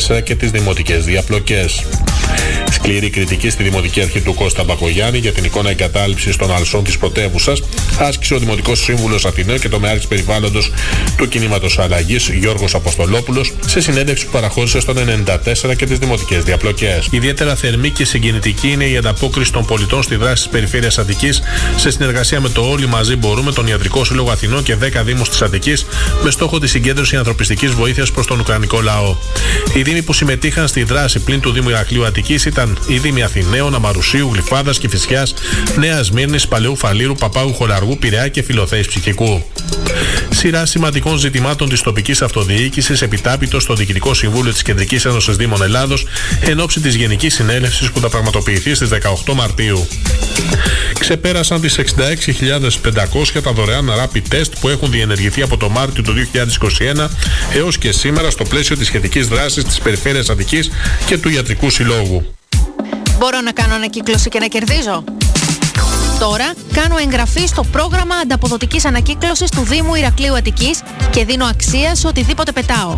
94 0.09 0.23
και 0.23 0.35
τις 0.35 0.51
δημοτικές 0.51 1.05
διαπλοκές. 1.05 1.83
Σκληρή 2.71 3.09
κριτική 3.09 3.49
στη 3.49 3.63
Δημοτική 3.63 4.01
Αρχή 4.01 4.19
του 4.19 4.33
Κώστα 4.33 4.63
Μπακογιάννη 4.63 5.17
για 5.17 5.31
την 5.31 5.43
εικόνα 5.43 5.69
εγκατάλειψης 5.69 6.35
των 6.35 6.53
αλσών 6.53 6.83
της 6.83 6.97
πρωτεύουσας 6.97 7.61
άσκησε 7.99 8.33
ο 8.33 8.37
Δημοτικός 8.39 8.83
Σύμβουλος 8.83 9.25
Αθηνών 9.25 9.59
και 9.59 9.69
το 9.69 9.79
Μεάρχη 9.79 10.07
Περιβάλλοντος 10.07 10.71
του 11.17 11.27
Κινήματος 11.27 11.79
Αλλαγής 11.79 12.29
Γιώργος 12.29 12.75
Αποστολόπουλος 12.75 13.53
σε 13.65 13.81
συνέντευξη 13.81 14.25
που 14.25 14.31
παραχώρησε 14.31 14.79
στον 14.79 14.97
94 14.97 15.75
και 15.75 15.85
τις 15.85 15.97
δημοτικές 15.97 16.43
διαπλοκές. 16.43 17.07
Ιδιαίτερα 17.11 17.55
θερμή 17.55 17.89
και 17.89 18.05
συγκινητική 18.05 18.71
είναι 18.71 18.85
η 18.85 18.97
ανταπόκριση 18.97 19.51
των 19.51 19.65
πολιτών 19.65 20.03
στη 20.03 20.15
δράση 20.15 20.43
της 20.43 20.51
Περιφέρειας 20.51 20.97
Αττικής 20.97 21.42
σε 21.75 21.91
συνεργασία 21.91 22.41
με 22.41 22.49
το 22.49 22.61
Όλοι 22.61 22.87
Μαζί 22.87 23.15
Μπορούμε, 23.15 23.51
τον 23.51 23.67
Ιατρικό 23.67 24.05
Σύλλογο 24.05 24.31
Αθηνών 24.31 24.63
και 24.63 24.75
10 24.75 25.03
Δήμους 25.03 25.29
της 25.29 25.41
Αττικής 25.41 25.85
με 26.23 26.31
στόχο 26.31 26.59
τη 26.59 26.67
συγκέντρωση 26.67 27.15
ανθρωπιστικής 27.15 27.71
βοήθειας 27.71 28.11
προς 28.11 28.27
τον 28.27 28.39
Ουκρανικό 28.39 28.81
λαό. 28.81 29.15
Οι 29.73 29.81
Δήμοι 29.81 30.01
που 30.01 30.13
συμμετείχαν 30.13 30.67
στη 30.67 30.83
δράση 30.83 31.19
πλην 31.19 31.39
του 31.39 31.51
Δήμου 31.51 31.69
Ηρακλείου 31.69 32.05
Αττικής 32.05 32.45
ήταν 32.45 32.77
οι 32.87 32.97
Δήμοι 32.97 33.23
Αθηναίων, 33.23 33.75
Αμαρουσίου, 33.75 34.29
Γλυφάδας, 34.33 34.77
Κυφυσιά, 34.77 35.27
Νέας 35.79 36.11
Μύρνης, 36.11 36.47
Παλαιού 36.47 36.75
Φαλήρου, 36.75 37.15
Παπάγου 37.15 37.53
Χολαργού, 37.53 37.97
Πειραιά 37.97 38.27
και 38.27 38.43
Φιλοθέης 38.43 38.87
Ψυχικού. 38.87 39.43
Σειρά 40.29 40.65
σημαντικών 40.65 41.17
ζητημάτων 41.17 41.69
της 41.69 41.81
τοπικής 41.81 42.21
αυτοδιοίκησης 42.21 43.01
επιτάπητο 43.01 43.59
στο 43.59 43.73
Διοικητικό 43.73 44.13
Συμβούλιο 44.13 44.51
της 44.51 44.61
Κεντρικής 44.61 45.05
Ένωσης 45.05 45.35
Δήμων 45.35 45.61
Ελλάδος 45.61 46.05
εν 46.39 46.59
ώψη 46.59 46.79
της 46.79 46.95
Γενικής 46.95 47.33
Συνέλευσης 47.33 47.91
που 47.91 47.99
θα 47.99 48.09
πραγματοποιηθεί 48.09 48.73
στις 48.73 48.89
18 48.89 49.33
Μαρτίου. 49.33 49.87
Ξεπέρασαν 51.33 51.61
τις 51.61 51.79
66.500 53.33 53.41
τα 53.43 53.51
δωρεάν 53.51 53.89
rapid 53.89 54.35
test 54.35 54.51
που 54.59 54.69
έχουν 54.69 54.91
διενεργηθεί 54.91 55.41
από 55.41 55.57
το 55.57 55.69
Μάρτιο 55.69 56.03
του 56.03 56.13
2021 56.95 57.07
έως 57.55 57.77
και 57.77 57.91
σήμερα 57.91 58.29
στο 58.29 58.43
πλαίσιο 58.43 58.77
της 58.77 58.87
σχετικής 58.87 59.27
δράσης 59.27 59.63
της 59.63 59.79
Περιφέρειας 59.79 60.29
Αττικής 60.29 60.71
και 61.05 61.17
του 61.17 61.29
Ιατρικού 61.29 61.69
Συλλόγου. 61.69 62.35
Μπορώ 63.17 63.41
να 63.41 63.51
κάνω 63.51 63.73
ανακύκλωση 63.73 64.29
και 64.29 64.39
να 64.39 64.47
κερδίζω; 64.47 65.03
Τώρα 66.29 66.53
κάνω 66.73 66.97
εγγραφή 66.97 67.47
στο 67.47 67.63
πρόγραμμα 67.63 68.15
ανταποδοτικής 68.15 68.85
ανακύκλωσης 68.85 69.49
του 69.49 69.61
Δήμου 69.61 69.95
Ηρακλείου 69.95 70.35
Αττικής 70.35 70.81
και 71.11 71.25
δίνω 71.25 71.45
αξία 71.45 71.95
σε 71.95 72.07
οτιδήποτε 72.07 72.51
πετάω. 72.51 72.97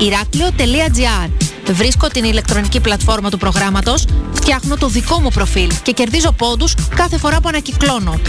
Ηράκλειο.gr 0.00 1.30
Βρίσκω 1.72 2.08
την 2.08 2.24
ηλεκτρονική 2.24 2.80
πλατφόρμα 2.80 3.30
του 3.30 3.38
προγράμματος, 3.38 4.04
φτιάχνω 4.32 4.76
το 4.76 4.88
δικό 4.88 5.20
μου 5.20 5.28
προφίλ 5.28 5.70
και 5.82 5.92
κερδίζω 5.92 6.32
πόντους 6.32 6.74
κάθε 6.96 7.18
φορά 7.18 7.40
που 7.40 7.48
ανακυκλώνω. 7.48 8.20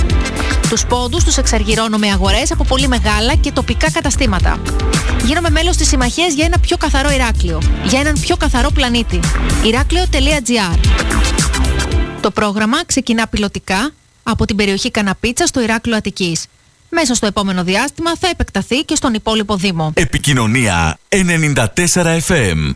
Τους 0.69 0.85
πόντους 0.85 1.23
τους 1.23 1.37
εξαργυρώνω 1.37 1.97
με 1.97 2.09
αγορές 2.09 2.51
από 2.51 2.63
πολύ 2.63 2.87
μεγάλα 2.87 3.35
και 3.35 3.51
τοπικά 3.51 3.91
καταστήματα. 3.91 4.61
Γίνομαι 5.23 5.49
μέλος 5.49 5.77
της 5.77 5.87
συμμαχίας 5.87 6.33
για 6.33 6.45
ένα 6.45 6.59
πιο 6.59 6.77
καθαρό 6.77 7.11
Ηράκλειο, 7.11 7.61
για 7.83 7.99
έναν 7.99 8.19
πιο 8.19 8.37
καθαρό 8.37 8.69
πλανήτη. 8.73 9.19
Ηράκλειο.gr 9.63 10.79
Το 12.21 12.31
πρόγραμμα 12.31 12.85
ξεκινά 12.85 13.27
πιλωτικά 13.27 13.91
από 14.27 14.45
την 14.45 14.55
περιοχή 14.55 14.91
Καναπίτσα 14.91 15.45
στο 15.45 15.61
Ηράκλειο 15.61 15.95
Αττικής. 15.97 16.45
Μέσα 16.89 17.13
στο 17.13 17.25
επόμενο 17.25 17.63
διάστημα 17.63 18.17
θα 18.17 18.27
επεκταθεί 18.27 18.83
και 18.83 18.95
στον 18.95 19.13
υπόλοιπο 19.13 19.55
Δήμο. 19.55 19.91
Επικοινωνία 19.95 20.97
94 21.09 21.65
FM. 22.27 22.73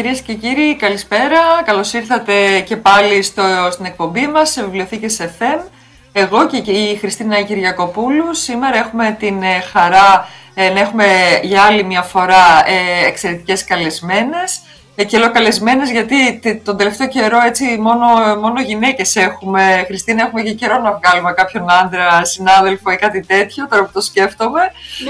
Κυρίες 0.00 0.20
και 0.20 0.34
κύριοι, 0.34 0.76
καλησπέρα. 0.76 1.62
Καλώς 1.64 1.92
ήρθατε 1.92 2.60
και 2.60 2.76
πάλι 2.76 3.22
στο, 3.22 3.42
στην 3.70 3.84
εκπομπή 3.84 4.26
μας 4.26 4.50
σε 4.50 4.62
Βιβλιοθήκες 4.62 5.20
FM. 5.20 5.60
Εγώ 6.12 6.46
και 6.46 6.56
η 6.56 6.96
Χριστίνα 6.96 7.42
Κυριακοπούλου 7.42 8.34
σήμερα 8.34 8.78
έχουμε 8.78 9.16
την 9.18 9.42
ε, 9.42 9.60
χαρά 9.72 10.28
ε, 10.54 10.68
να 10.68 10.80
έχουμε 10.80 11.06
για 11.42 11.62
άλλη 11.62 11.84
μια 11.84 12.02
φορά 12.02 12.64
ε, 12.66 13.06
εξαιρετικές 13.06 13.64
καλεσμένες 13.64 14.60
και 15.04 15.18
λέω 15.18 15.30
καλεσμένε 15.32 15.90
γιατί 15.90 16.40
τον 16.64 16.76
τελευταίο 16.76 17.08
καιρό 17.08 17.38
έτσι 17.46 17.64
μόνο, 17.80 18.06
μόνο 18.40 18.60
γυναίκες 18.60 19.16
έχουμε. 19.16 19.84
Χριστίνα, 19.86 20.22
έχουμε 20.22 20.42
και 20.42 20.52
καιρό 20.52 20.78
να 20.78 21.00
βγάλουμε 21.02 21.32
κάποιον 21.32 21.70
άντρα, 21.70 22.24
συνάδελφο 22.24 22.90
ή 22.90 22.96
κάτι 22.96 23.24
τέτοιο, 23.26 23.66
τώρα 23.68 23.84
που 23.84 23.90
το 23.92 24.00
σκέφτομαι. 24.00 24.60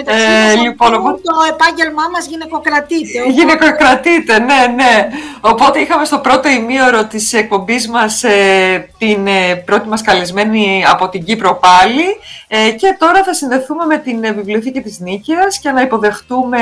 ε, 0.04 0.54
λοιπόν, 0.54 0.94
οπότε... 0.94 1.20
Το 1.22 1.34
επάγγελμά 1.50 2.02
μας 2.12 2.26
γυναικοκρατείται. 2.26 3.20
Οπότε... 3.20 3.34
Γυναικοκρατείται, 3.34 4.38
ναι, 4.38 4.72
ναι. 4.74 5.08
Οπότε 5.40 5.80
είχαμε 5.80 6.04
στο 6.04 6.18
πρώτο 6.18 6.48
ημίωρο 6.48 7.06
της 7.06 7.32
εκπομπής 7.32 7.88
μας 7.88 8.22
ε, 8.22 8.88
την 8.98 9.26
ε, 9.26 9.54
πρώτη 9.54 9.88
μας 9.88 10.02
καλεσμένη 10.02 10.84
από 10.88 11.08
την 11.08 11.24
Κύπρο 11.24 11.54
πάλι. 11.54 12.04
Ε, 12.48 12.70
και 12.70 12.96
τώρα 12.98 13.24
θα 13.24 13.34
συνδεθούμε 13.34 13.84
με 13.84 13.98
την 13.98 14.24
ε, 14.24 14.32
Βιβλιοθήκη 14.32 14.80
της 14.80 14.98
Νίκαιας 14.98 15.58
και 15.58 15.70
να 15.70 15.80
υποδεχτούμε 15.80 16.58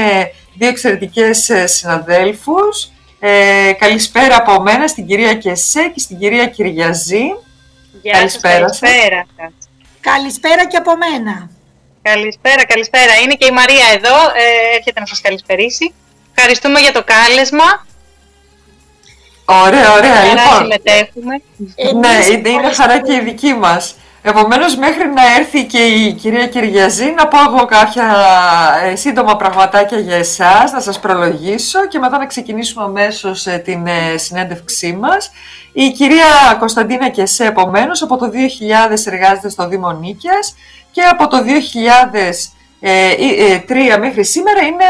δύο 0.54 0.68
εξαιρετικές 0.68 1.50
συναδέλφους. 1.64 2.90
Ε, 3.20 3.72
καλησπέρα 3.78 4.36
από 4.36 4.62
μένα 4.62 4.86
στην 4.86 5.06
κυρία 5.06 5.34
Κεσέ 5.34 5.90
και 5.94 6.00
στην 6.00 6.18
κυρία 6.18 6.46
Κυριαζή. 6.46 7.24
Γεια 8.02 8.12
καλησπέρα 8.12 8.68
σας, 8.68 8.78
καλησπέρα 8.80 9.26
Καλησπέρα 10.00 10.66
και 10.66 10.76
από 10.76 10.92
μένα. 10.96 11.50
Καλησπέρα, 12.02 12.64
καλησπέρα. 12.64 13.14
Είναι 13.22 13.34
και 13.34 13.46
η 13.46 13.50
Μαρία 13.50 13.84
εδώ, 13.94 14.14
ε, 14.14 14.76
έρχεται 14.76 15.00
να 15.00 15.06
σας 15.06 15.20
καλησπερίσει. 15.20 15.94
Ευχαριστούμε 16.34 16.80
για 16.80 16.92
το 16.92 17.04
κάλεσμα. 17.04 17.86
Ωραία, 19.44 19.92
ωραία. 19.92 20.24
Λοιπόν, 20.24 20.56
συμμετέχουμε. 20.56 21.42
ναι, 21.94 22.50
είναι 22.50 22.72
χαρά 22.72 23.00
και 23.00 23.12
η 23.12 23.20
δική 23.20 23.52
μας. 23.54 23.96
Επομένως, 24.28 24.76
μέχρι 24.76 25.08
να 25.08 25.22
έρθει 25.38 25.66
και 25.66 25.78
η 25.78 26.12
κυρία 26.12 26.46
Κυριαζή, 26.46 27.14
να 27.16 27.28
πω 27.28 27.38
εγώ 27.48 27.64
κάποια 27.64 28.04
ε, 28.84 28.96
σύντομα 28.96 29.36
πραγματάκια 29.36 29.98
για 29.98 30.16
εσάς, 30.16 30.72
να 30.72 30.80
σας 30.80 31.00
προλογίσω 31.00 31.86
και 31.86 31.98
μετά 31.98 32.18
να 32.18 32.26
ξεκινήσουμε 32.26 32.84
αμέσως 32.84 33.46
ε, 33.46 33.58
την 33.58 33.86
ε, 33.86 34.16
συνέντευξή 34.16 34.92
μας. 34.92 35.30
Η 35.72 35.90
κυρία 35.90 36.56
Κωνσταντίνα 36.58 37.08
Κεσέ, 37.08 37.44
επομένως, 37.44 38.02
από 38.02 38.16
το 38.16 38.26
2000 38.26 39.06
εργάζεται 39.06 39.48
στο 39.48 39.68
Δήμο 39.68 39.92
Νίκιας 39.92 40.54
και 40.90 41.02
από 41.02 41.28
το 41.28 41.36
2003 42.80 43.98
μέχρι 44.00 44.24
σήμερα 44.24 44.60
είναι 44.60 44.84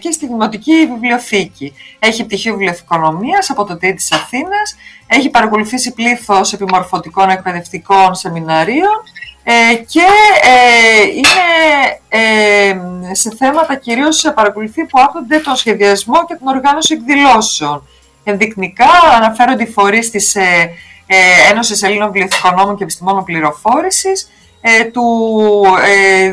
και 0.00 0.10
στη 0.10 0.26
Δημοτική 0.26 0.86
Βιβλιοθήκη. 0.92 1.74
Έχει 1.98 2.24
πτυχίο 2.24 2.52
βιβλιοθηκονομίας 2.52 3.50
από 3.50 3.64
το 3.64 3.76
ΤΕΙ 3.76 3.94
της 3.94 4.12
Αθήνας 4.12 4.76
έχει 5.12 5.30
παρακολουθήσει 5.30 5.92
πλήθος 5.92 6.52
επιμορφωτικών 6.52 7.30
εκπαιδευτικών 7.30 8.14
σεμιναρίων 8.14 9.02
ε, 9.42 9.74
και 9.74 10.06
ε, 10.42 11.02
είναι 11.02 11.46
ε, 12.08 13.14
σε 13.14 13.30
θέματα 13.38 13.74
κυρίως 13.74 14.16
σε 14.16 14.30
παρακολουθεί 14.30 14.84
που 14.84 15.00
άπτονται 15.00 15.38
τον 15.38 15.56
σχεδιασμό 15.56 16.24
και 16.26 16.34
την 16.34 16.46
οργάνωση 16.46 16.94
εκδηλώσεων. 16.94 17.88
Ενδεικτικά 18.24 18.90
αναφέρονται 19.14 19.62
οι 19.62 19.66
φορείς 19.66 20.10
της 20.10 20.34
ε, 20.34 20.70
ε, 21.06 21.16
Ένωσης 21.50 21.82
Ελλήνων 21.82 22.12
Βιβλιοθηκονόμων 22.12 22.76
και 22.76 22.82
Επιστημόνων 22.82 23.24
Πληροφόρησης, 23.24 24.30
του 24.92 25.64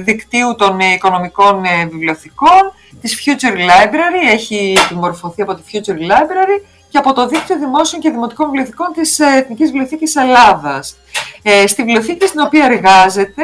δικτύου 0.04 0.56
των 0.58 0.80
οικονομικών 0.80 1.64
βιβλιοθηκών, 1.90 2.74
της 3.02 3.24
Future 3.26 3.56
Library, 3.56 4.32
έχει 4.32 4.78
επιμορφωθεί 4.86 5.42
από 5.42 5.56
τη 5.56 5.62
Future 5.72 6.12
Library 6.12 6.62
και 6.90 6.98
από 6.98 7.14
το 7.14 7.28
Δίκτυο 7.28 7.58
Δημόσιων 7.58 8.02
και 8.02 8.10
Δημοτικών 8.10 8.46
Βιβλιοθηκών 8.46 8.94
της 8.94 9.20
ε, 9.20 9.26
Εθνικής 9.26 9.72
Βιβλιοθήκης 9.72 10.16
Ελλάδας. 10.16 10.98
Ε, 11.42 11.68
στη 11.68 11.84
βιβλιοθήκη 11.84 12.28
στην 12.28 12.40
οποία 12.40 12.66
εργάζεται, 12.66 13.44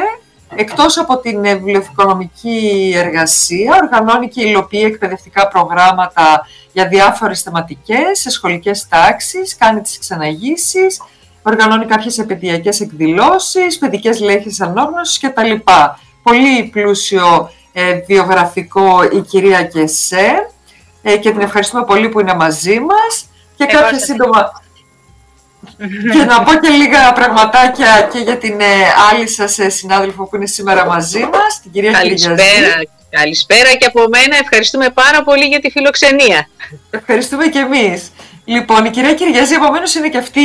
εκτός 0.56 0.98
από 0.98 1.18
την 1.18 1.44
ε, 1.44 1.54
βιβλιοθηκονομική 1.54 2.92
εργασία, 2.96 3.78
οργανώνει 3.82 4.28
και 4.28 4.42
υλοποιεί 4.42 4.82
εκπαιδευτικά 4.86 5.48
προγράμματα 5.48 6.46
για 6.72 6.88
διάφορες 6.88 7.42
θεματικές, 7.42 8.20
σε 8.20 8.30
σχολικές 8.30 8.88
τάξεις, 8.88 9.56
κάνει 9.56 9.80
τις 9.80 9.98
ξαναγήσεις, 9.98 11.02
οργανώνει 11.46 11.86
κάποιες 11.86 12.18
επαιδειακές 12.18 12.80
εκδηλώσεις, 12.80 13.78
παιδικές 13.78 14.20
λέξεις 14.20 14.60
ανόγνωσης 14.60 15.18
κτλ. 15.20 15.52
Πολύ 16.22 16.64
πλούσιο 16.72 17.50
ε, 17.72 17.94
βιογραφικό 18.06 19.02
η 19.12 19.20
κυρία 19.20 19.62
Κεσέ 19.62 20.50
ε, 21.02 21.16
και 21.16 21.30
την 21.30 21.40
ευχαριστούμε 21.40 21.84
πολύ 21.84 22.08
που 22.08 22.20
είναι 22.20 22.34
μαζί 22.34 22.80
μας 22.80 23.26
και 23.56 23.64
κάποια 23.64 23.98
σύντομα... 23.98 24.62
και 26.12 26.24
να 26.24 26.42
πω 26.42 26.54
και 26.54 26.68
λίγα 26.68 27.12
πραγματάκια 27.12 28.08
και 28.12 28.18
για 28.18 28.38
την 28.38 28.60
ε, 28.60 28.64
άλλη 29.10 29.28
σας 29.28 29.58
ε, 29.58 29.68
συνάδελφο 29.68 30.24
που 30.24 30.36
είναι 30.36 30.46
σήμερα 30.46 30.86
μαζί 30.86 31.20
μας, 31.20 31.60
την 31.62 31.72
κυρία 31.72 31.92
Καλησπέρα. 31.92 32.82
Καλησπέρα 33.10 33.74
και 33.74 33.86
από 33.86 34.00
μένα. 34.08 34.36
Ευχαριστούμε 34.42 34.90
πάρα 34.90 35.22
πολύ 35.22 35.44
για 35.44 35.60
τη 35.60 35.70
φιλοξενία. 35.70 36.48
Ευχαριστούμε 36.90 37.46
και 37.46 37.58
εμείς. 37.58 38.10
Λοιπόν, 38.44 38.84
η 38.84 38.90
κυρία 38.90 39.14
Κυριαζή, 39.14 39.54
επομένως 39.54 39.94
είναι 39.94 40.08
και 40.08 40.18
αυτή 40.18 40.40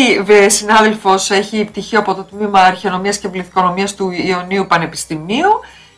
συνάδελφος, 0.48 1.32
έχει 1.32 1.66
πτυχίο 1.66 2.00
από 2.00 2.16
το 2.16 2.24
τμήμα 2.24 2.60
Αρχαιονομίας 2.60 3.18
και 3.18 3.28
Βληθικονομία 3.28 3.88
του 3.98 4.12
Ιωνίου 4.12 4.66
Πανεπιστημίου. 4.68 5.50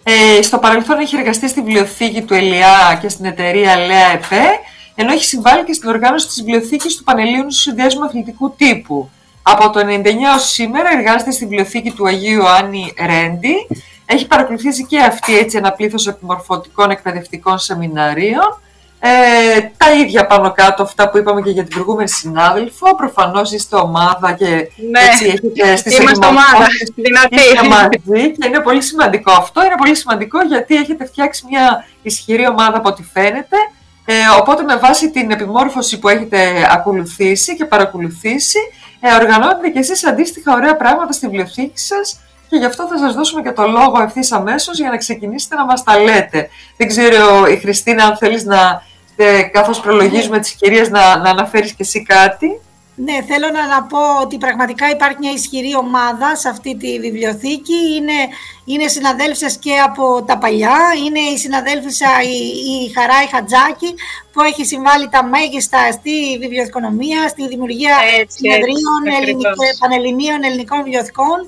Ε, 0.03 0.41
στο 0.41 0.57
παρελθόν 0.57 0.99
έχει 0.99 1.15
εργαστεί 1.15 1.47
στη 1.47 1.61
βιβλιοθήκη 1.61 2.21
του 2.21 2.33
ΕΛΙΑ 2.33 2.97
και 3.01 3.09
στην 3.09 3.25
εταιρεία 3.25 3.77
ΛΕΑ 3.77 4.11
ΕΠΕ 4.13 4.59
ενώ 4.95 5.11
έχει 5.11 5.25
συμβάλει 5.25 5.63
και 5.63 5.73
στην 5.73 5.89
οργάνωση 5.89 6.27
της 6.27 6.35
βιβλιοθήκης 6.43 6.95
του 6.95 7.03
Πανελλήνου 7.03 7.51
Συνδέσμου 7.51 8.03
Αθλητικού 8.03 8.53
Τύπου. 8.55 9.09
Από 9.41 9.69
το 9.69 9.79
1999 9.79 10.03
ως 10.35 10.43
σήμερα 10.43 10.89
εργάζεται 10.97 11.31
στη 11.31 11.45
βιβλιοθήκη 11.45 11.91
του 11.91 12.07
Αγίου 12.07 12.39
Ιωάννη 12.39 12.93
Ρέντι. 13.05 13.55
Έχει 14.05 14.27
παρακολουθήσει 14.27 14.85
και 14.85 14.99
αυτή 14.99 15.37
έτσι 15.37 15.57
ένα 15.57 15.71
πλήθος 15.71 16.07
επιμορφωτικών 16.07 16.89
εκπαιδευτικών 16.89 17.59
σεμιναρίων. 17.59 18.61
Ε, 19.03 19.61
τα 19.77 19.91
ίδια 19.91 20.25
πάνω 20.25 20.51
κάτω 20.51 20.83
αυτά 20.83 21.09
που 21.09 21.17
είπαμε 21.17 21.41
και 21.41 21.49
για 21.49 21.63
την 21.63 21.73
προηγούμενη 21.73 22.09
συνάδελφο. 22.09 22.95
Προφανώς 22.95 23.51
είστε 23.51 23.75
ομάδα 23.75 24.33
και 24.33 24.45
ναι, 24.45 24.99
έτσι 25.11 25.25
έχετε 25.25 25.75
στις 25.75 25.97
Είμαστε 25.97 26.25
ομάδα, 26.25 26.67
δυνατή. 26.95 27.67
μαζί 27.69 28.31
και 28.31 28.47
είναι 28.47 28.59
πολύ 28.59 28.81
σημαντικό 28.81 29.31
αυτό. 29.31 29.65
Είναι 29.65 29.75
πολύ 29.77 29.95
σημαντικό 29.95 30.41
γιατί 30.41 30.75
έχετε 30.75 31.05
φτιάξει 31.05 31.45
μια 31.49 31.85
ισχυρή 32.01 32.47
ομάδα 32.47 32.77
από 32.77 32.89
ό,τι 32.89 33.03
φαίνεται 33.03 33.57
ε, 34.05 34.13
οπότε 34.39 34.63
με 34.63 34.77
βάση 34.77 35.11
την 35.11 35.31
επιμόρφωση 35.31 35.99
που 35.99 36.09
έχετε 36.09 36.67
ακολουθήσει 36.71 37.55
και 37.55 37.65
παρακολουθήσει, 37.65 38.59
ε, 38.99 39.13
οργανώνετε 39.13 39.69
και 39.69 39.79
εσείς 39.79 40.05
αντίστοιχα 40.05 40.53
ωραία 40.53 40.75
πράγματα 40.75 41.11
στη 41.11 41.25
βιβλιοθήκη 41.25 41.79
σας 41.79 42.19
και 42.49 42.57
γι' 42.57 42.65
αυτό 42.65 42.87
θα 42.87 42.97
σας 42.97 43.13
δώσουμε 43.13 43.41
και 43.41 43.51
το 43.51 43.67
λόγο 43.67 44.01
ευθύς 44.01 44.31
αμέσως 44.31 44.79
για 44.79 44.89
να 44.89 44.97
ξεκινήσετε 44.97 45.55
να 45.55 45.65
μας 45.65 45.83
τα 45.83 45.99
λέτε. 45.99 46.49
Δεν 46.77 46.87
ξέρω 46.87 47.45
η 47.47 47.57
Χριστίνα 47.57 48.03
αν 48.03 48.17
θέλεις 48.17 48.43
να, 48.43 48.83
ε, 49.15 49.41
καθώς 49.41 49.79
προλογίζουμε 49.79 50.39
τις 50.39 50.51
κυρίες, 50.51 50.89
να, 50.89 51.17
να 51.17 51.29
αναφέρεις 51.29 51.71
και 51.71 51.83
εσύ 51.83 52.03
κάτι. 52.03 52.59
Ναι, 52.95 53.21
θέλω 53.27 53.49
να, 53.49 53.67
να 53.67 53.83
πω 53.83 54.21
ότι 54.21 54.37
πραγματικά 54.37 54.89
υπάρχει 54.89 55.17
μια 55.19 55.31
ισχυρή 55.31 55.75
ομάδα 55.75 56.35
σε 56.35 56.49
αυτή 56.49 56.77
τη 56.77 56.99
βιβλιοθήκη. 56.99 57.79
Είναι, 57.97 58.19
είναι 58.65 58.87
συναδέλφισες 58.87 59.57
και 59.57 59.73
από 59.77 60.23
τα 60.23 60.37
παλιά. 60.37 60.77
Είναι 61.05 61.19
η 61.19 61.37
συναδέλφισσα 61.37 62.09
η, 62.23 62.37
η 62.85 62.91
Χαράη 62.95 63.27
Χατζάκη 63.31 63.93
που 64.31 64.41
έχει 64.41 64.65
συμβάλει 64.65 65.09
τα 65.09 65.23
μέγιστα 65.23 65.91
στη 65.91 66.37
βιβλιοθηκονομία, 66.39 67.27
στη 67.27 67.47
δημιουργία 67.47 67.95
συνεδρίων 68.27 69.01
πανελληνίων 69.79 70.43
ελληνικών 70.43 70.83
βιβλιοθηκών. 70.83 71.39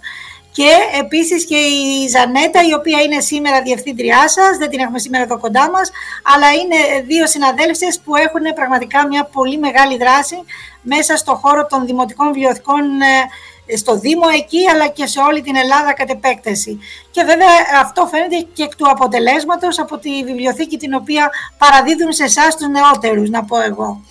Και 0.57 0.69
επίσης 0.99 1.45
και 1.45 1.55
η 1.55 2.07
Ζανέτα, 2.07 2.59
η 2.69 2.73
οποία 2.73 3.01
είναι 3.01 3.19
σήμερα 3.19 3.61
διευθύντριά 3.61 4.27
σας, 4.27 4.57
δεν 4.57 4.69
την 4.69 4.79
έχουμε 4.79 4.99
σήμερα 4.99 5.23
εδώ 5.23 5.39
κοντά 5.39 5.69
μας, 5.69 5.91
αλλά 6.35 6.51
είναι 6.51 7.01
δύο 7.05 7.27
συναδέλφισες 7.27 7.99
που 8.03 8.15
έχουν 8.15 8.43
πραγματικά 8.55 9.07
μια 9.07 9.23
πολύ 9.23 9.57
μεγάλη 9.57 9.97
δράση 9.97 10.35
μέσα 10.81 11.17
στο 11.17 11.35
χώρο 11.35 11.65
των 11.65 11.85
δημοτικών 11.85 12.27
βιβλιοθηκών 12.33 13.01
ε, 13.01 13.77
στο 13.77 13.99
Δήμο 13.99 14.25
εκεί, 14.35 14.69
αλλά 14.69 14.87
και 14.87 15.05
σε 15.07 15.19
όλη 15.19 15.41
την 15.41 15.55
Ελλάδα 15.55 15.93
κατ' 15.93 16.09
επέκταση. 16.09 16.79
Και 17.11 17.23
βέβαια 17.23 17.53
αυτό 17.81 18.05
φαίνεται 18.05 18.47
και 18.53 18.63
εκ 18.63 18.75
του 18.75 18.89
αποτελέσματος 18.89 19.79
από 19.79 19.97
τη 19.97 20.23
βιβλιοθήκη 20.23 20.77
την 20.77 20.93
οποία 20.93 21.31
παραδίδουν 21.57 22.11
σε 22.13 22.23
εσάς 22.23 22.55
τους 22.57 22.67
νεότερους, 22.67 23.29
να 23.29 23.43
πω 23.43 23.59
εγώ. 23.59 24.01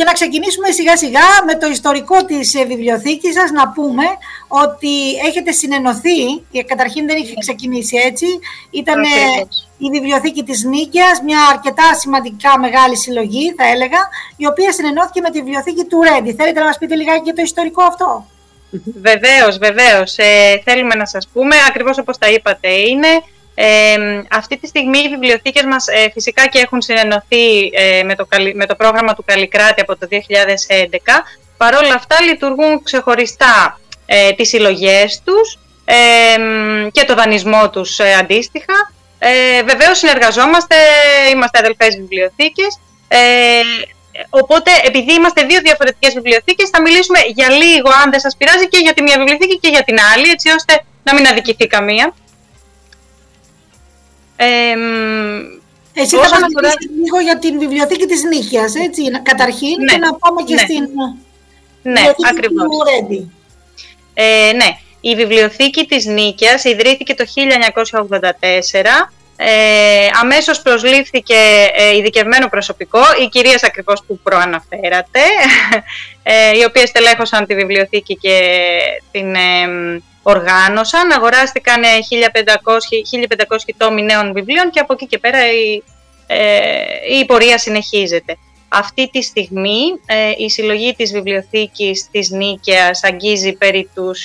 Και 0.00 0.06
να 0.06 0.12
ξεκινήσουμε 0.12 0.70
σιγά 0.70 0.96
σιγά 0.96 1.28
με 1.46 1.54
το 1.54 1.66
ιστορικό 1.66 2.24
της 2.24 2.54
ε, 2.54 2.64
βιβλιοθήκης 2.64 3.34
σας, 3.34 3.50
να 3.50 3.68
πούμε 3.68 4.04
ότι 4.48 4.94
έχετε 5.28 5.52
συνενωθεί, 5.52 6.20
ε, 6.52 6.62
καταρχήν 6.62 7.06
δεν 7.06 7.16
είχε 7.16 7.34
ξεκινήσει 7.38 7.96
έτσι, 7.96 8.26
ήταν 8.70 9.02
η 9.78 9.88
βιβλιοθήκη 9.90 10.42
της 10.42 10.64
Νίκαιας, 10.64 11.22
μια 11.24 11.40
αρκετά 11.52 11.94
σημαντικά 11.94 12.58
μεγάλη 12.58 12.96
συλλογή 12.96 13.54
θα 13.56 13.64
έλεγα, 13.68 14.00
η 14.36 14.46
οποία 14.46 14.72
συνενώθηκε 14.72 15.20
με 15.20 15.30
τη 15.30 15.38
βιβλιοθήκη 15.38 15.84
του 15.84 16.02
Ρέντι. 16.02 16.34
Θέλετε 16.34 16.58
να 16.60 16.66
μας 16.66 16.78
πείτε 16.78 16.94
λιγάκι 16.94 17.22
για 17.24 17.34
το 17.34 17.42
ιστορικό 17.42 17.82
αυτό; 17.82 18.26
Βεβαίως, 19.08 19.58
βεβαίως. 19.58 20.18
Ε, 20.18 20.60
θέλουμε 20.64 20.94
να 20.94 21.06
σας 21.06 21.28
πούμε, 21.32 21.56
ακριβώς 21.68 21.98
όπως 21.98 22.18
τα 22.18 22.28
είπατε 22.30 22.68
είναι, 22.68 23.08
Ε, 23.62 24.22
αυτή 24.30 24.58
τη 24.58 24.66
στιγμή 24.66 24.98
οι 24.98 25.08
βιβλιοθήκες 25.08 25.64
μας 25.64 25.86
ε, 25.88 26.10
φυσικά 26.12 26.46
και 26.48 26.58
έχουν 26.58 26.80
συνενωθεί 26.82 27.70
ε, 27.72 28.02
με, 28.02 28.14
το, 28.14 28.26
με 28.54 28.66
το 28.66 28.74
πρόγραμμα 28.74 29.14
του 29.14 29.24
Καλλικράτη 29.24 29.80
από 29.80 29.96
το 29.96 30.08
2011. 30.10 30.16
Παρ' 31.56 31.74
όλα 31.74 31.94
αυτά 31.94 32.16
λειτουργούν 32.22 32.82
ξεχωριστά 32.82 33.80
ε, 34.06 34.32
τις 34.32 34.48
συλλογές 34.48 35.22
τους 35.24 35.58
ε, 35.84 35.94
και 36.92 37.04
το 37.04 37.14
δανεισμό 37.14 37.70
τους 37.70 37.98
ε, 37.98 38.14
αντίστοιχα. 38.14 38.92
Ε, 39.18 39.62
βεβαίως 39.62 39.98
συνεργαζόμαστε, 39.98 40.76
είμαστε 41.32 41.58
αδελφές 41.58 41.96
βιβλιοθήκες. 41.96 42.78
Ε, 43.08 43.20
οπότε, 44.30 44.70
επειδή 44.84 45.12
είμαστε 45.12 45.42
δύο 45.42 45.60
διαφορετικές 45.60 46.12
βιβλιοθήκες, 46.14 46.68
θα 46.68 46.80
μιλήσουμε 46.80 47.18
για 47.34 47.50
λίγο, 47.50 47.90
αν 48.04 48.10
δεν 48.10 48.20
σας 48.20 48.36
πειράζει, 48.36 48.68
και 48.68 48.78
για 48.78 48.94
τη 48.94 49.02
μία 49.02 49.16
βιβλιοθήκη 49.18 49.58
και 49.58 49.68
για 49.68 49.82
την 49.82 49.96
άλλη, 50.14 50.28
έτσι 50.30 50.48
ώστε 50.50 50.84
να 51.02 51.14
μην 51.14 51.26
αδικηθεί 51.26 51.66
καμία. 51.66 52.14
Ε, 54.42 54.74
Εσύ 55.94 56.16
θα 56.16 56.28
μας 56.28 56.32
αφορά... 56.32 56.72
λίγο 57.02 57.20
για 57.20 57.38
την 57.38 57.58
βιβλιοθήκη 57.58 58.06
της 58.06 58.22
Νίκιας, 58.22 58.74
έτσι, 58.74 59.02
καταρχήν, 59.22 59.76
ναι, 59.78 59.92
και 59.92 59.98
να 59.98 60.14
πάμε 60.14 60.42
και 60.42 60.54
ναι. 60.54 60.60
στην 60.60 60.88
ναι, 61.82 62.00
ακριβώς. 62.28 62.64
του 62.64 63.32
Ε, 64.14 64.52
ναι, 64.52 64.68
η 65.00 65.14
βιβλιοθήκη 65.14 65.86
της 65.86 66.06
Νίκιας 66.06 66.64
ιδρύθηκε 66.64 67.14
το 67.14 67.24
1984 68.72 69.10
ε, 69.42 70.08
αμέσως 70.20 70.62
προσλήφθηκε 70.62 71.34
ε, 71.74 71.96
ειδικευμένο 71.96 72.48
προσωπικό, 72.48 73.00
οι 73.22 73.28
κυρίες 73.28 73.62
ακριβώς 73.62 74.02
που 74.06 74.20
προαναφέρατε, 74.22 75.20
ε, 76.22 76.56
οι 76.58 76.64
οποίες 76.64 76.90
τελέχωσαν 76.90 77.46
τη 77.46 77.54
βιβλιοθήκη 77.54 78.16
και 78.16 78.38
την 79.10 79.34
ε, 79.34 79.40
οργάνωσαν. 80.22 81.12
Αγοράστηκαν 81.12 81.82
1500, 81.82 81.86
1500 83.68 83.74
τόμοι 83.76 84.02
νέων 84.02 84.32
βιβλίων 84.32 84.70
και 84.70 84.80
από 84.80 84.92
εκεί 84.92 85.06
και 85.06 85.18
πέρα 85.18 85.52
η, 85.52 85.82
ε, 86.26 87.18
η 87.18 87.24
πορεία 87.24 87.58
συνεχίζεται. 87.58 88.36
Αυτή 88.68 89.10
τη 89.10 89.22
στιγμή 89.22 89.80
ε, 90.06 90.32
η 90.36 90.50
συλλογή 90.50 90.94
της 90.94 91.12
βιβλιοθήκης 91.12 92.08
της 92.10 92.30
Νίκαιας 92.30 93.04
αγγίζει 93.04 93.52
περί 93.52 93.90
τους 93.94 94.24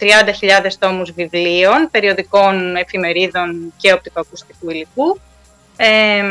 30.000 0.00 0.06
τόμους 0.78 1.12
βιβλίων, 1.12 1.88
περιοδικών, 1.90 2.76
εφημερίδων 2.76 3.72
και 3.76 3.92
οπτικοακουστικού 3.92 4.70
υλικού. 4.70 5.20
Ε, 5.76 6.22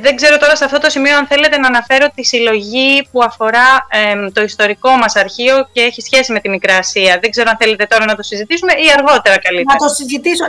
δεν 0.00 0.16
ξέρω 0.16 0.36
τώρα 0.36 0.56
σε 0.56 0.64
αυτό 0.64 0.78
το 0.78 0.90
σημείο 0.90 1.16
αν 1.16 1.26
θέλετε 1.26 1.58
να 1.58 1.66
αναφέρω 1.66 2.06
τη 2.14 2.24
συλλογή 2.24 3.08
που 3.12 3.22
αφορά 3.22 3.86
το 4.32 4.42
ιστορικό 4.42 4.90
μας 4.90 5.16
αρχείο 5.16 5.68
και 5.72 5.80
έχει 5.80 6.00
σχέση 6.00 6.32
με 6.32 6.40
τη 6.40 6.48
Μικρά 6.48 6.76
Ασία. 6.76 7.18
Δεν 7.20 7.30
ξέρω 7.30 7.50
αν 7.50 7.56
θέλετε 7.60 7.86
τώρα 7.86 8.04
να 8.04 8.14
το 8.14 8.22
συζητήσουμε 8.22 8.72
ή 8.72 8.86
αργότερα 8.96 9.38
καλύτερα. 9.38 9.78
Να 9.78 9.86
το 9.86 9.88
συζητήσω. 9.94 10.44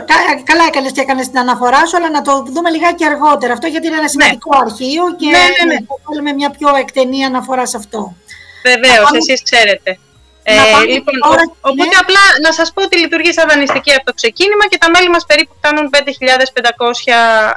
Καλά 0.50 0.64
έκανες 0.68 0.92
και 0.92 1.00
έκανες 1.00 1.26
την 1.30 1.38
αναφορά 1.38 1.86
σου, 1.86 1.96
αλλά 1.96 2.10
να 2.10 2.22
το 2.22 2.32
δούμε 2.54 2.70
λιγάκι 2.70 3.04
αργότερα. 3.04 3.52
Αυτό 3.52 3.66
γιατί 3.66 3.86
είναι 3.86 3.98
ένα 4.02 4.04
ναι. 4.04 4.14
σημαντικό 4.14 4.50
αρχείο 4.64 5.04
και 5.20 5.26
ναι, 5.26 5.44
ναι, 5.56 5.64
ναι. 5.72 5.78
θέλουμε 6.08 6.32
μια 6.32 6.50
πιο 6.50 6.68
εκτενή 6.76 7.24
αναφορά 7.24 7.66
σε 7.66 7.76
αυτό. 7.76 8.16
Βεβαίως, 8.64 9.10
εσείς 9.12 9.42
ξέρετε. 9.42 9.98
Ε, 10.48 10.54
λοιπόν, 10.94 11.14
οπότε 11.60 11.94
ναι. 11.94 12.00
απλά 12.00 12.24
να 12.42 12.52
σας 12.52 12.72
πω 12.72 12.82
ότι 12.82 12.98
λειτουργεί 12.98 13.32
σαν 13.32 13.48
δανειστική 13.48 13.92
από 13.94 14.04
το 14.04 14.14
ξεκίνημα 14.14 14.64
και 14.70 14.78
τα 14.78 14.90
μέλη 14.90 15.08
μας 15.08 15.26
περίπου 15.26 15.54
φτάνουν 15.58 15.90
5.500 15.92 16.00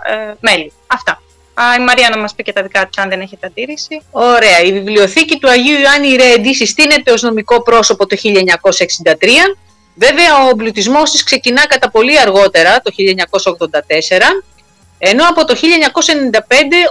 ε, 0.04 0.34
μέλη. 0.40 0.74
Αυτά. 0.88 1.22
Α, 1.62 1.76
η 1.80 1.84
Μαρία 1.84 2.10
να 2.10 2.18
μας 2.18 2.34
πει 2.36 2.44
και 2.44 2.54
τα 2.54 2.62
δικά 2.62 2.88
της 2.88 2.98
αν 2.98 3.10
δεν 3.10 3.22
έχετε 3.22 3.48
αντίρρηση. 3.48 4.02
Ωραία. 4.12 4.60
Η 4.60 4.72
βιβλιοθήκη 4.72 5.38
του 5.38 5.50
Αγίου 5.50 5.80
Ιωάννη 5.80 6.16
Ρέντι 6.16 6.54
συστήνεται 6.54 7.12
ως 7.12 7.22
νομικό 7.22 7.62
πρόσωπο 7.64 8.06
το 8.06 8.18
1963. 8.24 9.56
Βέβαια 9.96 10.46
ο 10.46 10.50
εμπλουτισμός 10.50 11.12
της 11.12 11.24
ξεκινά 11.24 11.68
κατά 11.68 11.90
πολύ 11.92 12.20
αργότερα, 12.20 12.82
το 12.82 12.92
1984, 12.92 14.44
ενώ 14.98 15.24
από 15.30 15.46
το 15.46 15.56
1995 15.56 15.62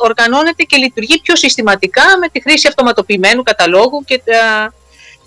οργανώνεται 0.02 0.62
και 0.62 0.76
λειτουργεί 0.76 1.20
πιο 1.20 1.36
συστηματικά 1.36 2.02
με 2.20 2.28
τη 2.28 2.40
χρήση 2.40 2.68
αυτοματοποιημένου 2.68 3.42
καταλόγου 3.42 4.04
και 4.04 4.22
τα 4.24 4.72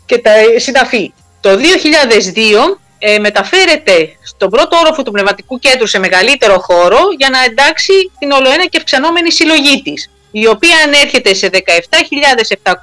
και 0.06 0.18
τα 0.18 0.32
συναφή. 0.56 1.14
Το 1.39 1.50
2002 1.50 2.78
ε, 3.04 3.20
μεταφέρεται 3.20 4.18
στον 4.24 4.49
πρώτο 4.49 4.78
όροφο 4.78 5.04
του 5.04 5.12
πνευματικού 5.12 5.60
κέντρου 5.60 5.88
σε 5.88 5.99
μεγαλύτερο 5.99 6.60
χώρο 6.60 6.99
για 7.18 7.30
να 7.30 7.43
εντάξει 7.43 8.12
την 8.20 8.32
ολοένα 8.32 8.66
και 8.66 8.78
αυξανόμενη 8.78 9.32
συλλογή 9.32 9.82
της, 9.82 10.10
η 10.32 10.47
οποία 10.47 10.76
ανέρχεται 10.86 11.34
σε 11.34 11.49
17.700 11.54 12.74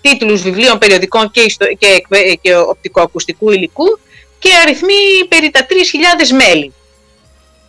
τίτλους 0.00 0.42
βιβλίων, 0.42 0.78
περιοδικών 0.78 1.30
και, 1.30 1.56
και, 1.78 2.04
και 2.40 2.56
οπτικοακουστικού 2.56 3.50
υλικού 3.50 3.98
και 4.38 4.50
αριθμεί 4.62 5.26
περί 5.28 5.50
τα 5.50 5.60
3.000 5.60 6.36
μέλη. 6.36 6.72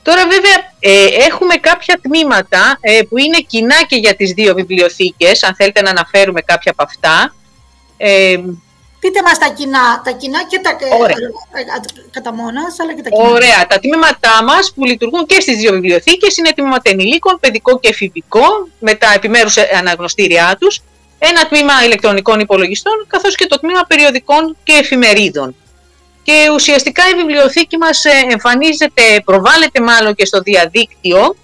Τώρα 0.04 0.22
βέβαια 0.28 0.74
ε, 0.80 1.06
έχουμε 1.28 1.56
κάποια 1.56 2.00
τμήματα 2.02 2.78
ε, 2.82 3.02
που 3.10 3.18
είναι 3.18 3.38
κοινά 3.48 3.84
και 3.88 3.96
για 3.96 4.16
τις 4.16 4.32
δύο 4.32 4.54
βιβλιοθήκες, 4.54 5.44
αν 5.44 5.56
θέλετε 5.56 5.82
να 5.82 5.90
αναφέρουμε 5.90 6.42
κάποια 6.42 6.72
από 6.72 6.84
αυτά. 6.84 7.36
Ε, 7.98 8.38
Πείτε 9.00 9.22
μας 9.22 9.38
τα 9.38 9.50
κοινά, 9.58 10.02
τα 10.04 10.12
κοινά 10.12 10.40
και 10.50 10.60
τα 10.60 10.72
Ωραία. 11.00 11.16
Ε, 11.54 11.60
ε, 11.60 11.64
κατά 12.12 12.34
μόνας, 12.34 12.80
αλλά 12.80 12.94
και 12.94 13.02
τα 13.02 13.10
κοινά. 13.10 13.30
Ωραία. 13.30 13.68
Τα 13.68 13.80
τμήματά 13.80 14.44
μας 14.44 14.74
που 14.76 14.86
λειτουργούν 14.86 15.26
και 15.26 15.40
στις 15.40 15.58
δύο 15.58 15.72
βιβλιοθήκες 15.72 16.38
είναι 16.38 16.52
τμήματα 16.56 16.90
ενηλίκων, 16.90 17.40
παιδικό 17.40 17.80
και 17.80 17.90
εφηβικό, 17.90 18.68
με 18.80 18.94
τα 18.94 19.14
επιμέρους 19.16 19.56
ε, 19.58 19.70
αναγνωστήριά 19.80 20.58
τους, 20.60 20.82
ένα 21.20 21.48
τμήμα 21.48 21.74
ηλεκτρονικών 21.86 22.40
υπολογιστών, 22.40 23.06
καθώς 23.08 23.36
και 23.36 23.48
το 23.48 23.60
τμήμα 23.60 23.82
περιοδικών 23.88 24.58
και 24.64 24.74
εφημερίδων. 24.74 25.56
Και 26.24 26.50
ουσιαστικά 26.54 27.04
η 27.10 27.16
βιβλιοθήκη 27.16 27.78
μας 27.78 28.06
εμφανίζεται, 28.32 29.02
προβάλλεται 29.26 29.82
μάλλον 29.82 30.16
και 30.16 30.26
στο 30.26 30.40
διαδίκτυο, 30.40 31.36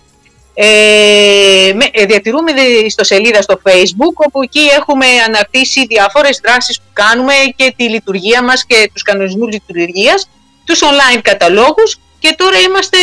ε, 0.58 1.72
ε, 1.92 2.06
διατηρούμε 2.06 2.52
ιστοσελίδα 2.62 3.42
στο 3.42 3.62
facebook 3.64 4.14
όπου 4.14 4.42
εκεί 4.42 4.60
έχουμε 4.80 5.06
αναρτήσει 5.28 5.86
διάφορες 5.86 6.40
δράσεις 6.44 6.78
που 6.78 6.90
κάνουμε 6.94 7.34
και 7.56 7.74
τη 7.78 7.90
λειτουργία 7.90 8.44
μας 8.44 8.66
και 8.66 8.90
τους 8.94 9.02
κανονισμούς 9.02 9.52
λειτουργίας, 9.52 10.30
τους 10.66 10.82
online 10.84 11.20
καταλόγους 11.22 12.00
και 12.20 12.34
τώρα 12.38 12.60
είμαστε 12.60 12.98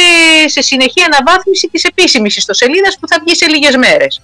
σε 0.47 0.63
συνεχή 0.63 1.03
αναβάθμιση 1.03 1.69
της 1.69 1.85
επίσημης 1.85 2.37
ιστοσελίδας 2.37 2.99
που 3.01 3.09
θα 3.09 3.19
βγει 3.25 3.37
σε 3.37 3.47
λίγες 3.47 3.77
μέρες. 3.77 4.23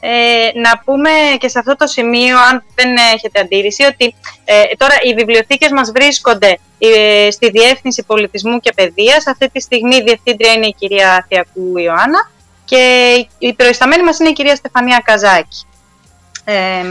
Ε, 0.00 0.58
να 0.60 0.82
πούμε 0.84 1.10
και 1.38 1.48
σε 1.48 1.58
αυτό 1.58 1.76
το 1.76 1.86
σημείο, 1.86 2.38
αν 2.38 2.64
δεν 2.74 2.96
έχετε 3.14 3.40
αντίρρηση, 3.40 3.82
ότι 3.82 4.14
ε, 4.44 4.62
τώρα 4.76 4.94
οι 5.02 5.14
βιβλιοθήκες 5.14 5.70
μας 5.70 5.90
βρίσκονται 5.90 6.58
ε, 6.78 7.30
στη 7.30 7.50
Διεύθυνση 7.50 8.02
Πολιτισμού 8.02 8.58
και 8.60 8.72
Παιδείας. 8.72 9.26
Αυτή 9.26 9.50
τη 9.50 9.60
στιγμή 9.60 9.96
η 9.96 10.02
διευθύντρια 10.02 10.52
είναι 10.52 10.66
η 10.66 10.74
κυρία 10.78 11.26
Θεακού 11.28 11.78
Ιωάννα 11.78 12.30
και 12.68 13.26
η 13.38 13.54
προϊσταμένη 13.54 14.02
μας 14.02 14.18
είναι 14.18 14.28
η 14.28 14.32
κυρία 14.32 14.56
Στεφανία 14.56 15.02
Καζάκη. 15.04 15.66
Ε, 16.44 16.84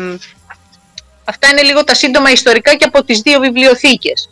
αυτά 1.25 1.47
είναι 1.51 1.61
λίγο 1.61 1.83
τα 1.83 1.93
σύντομα 1.93 2.31
ιστορικά 2.31 2.75
και 2.75 2.85
από 2.85 3.03
τις 3.03 3.19
δύο 3.19 3.39
βιβλιοθήκες. 3.39 4.29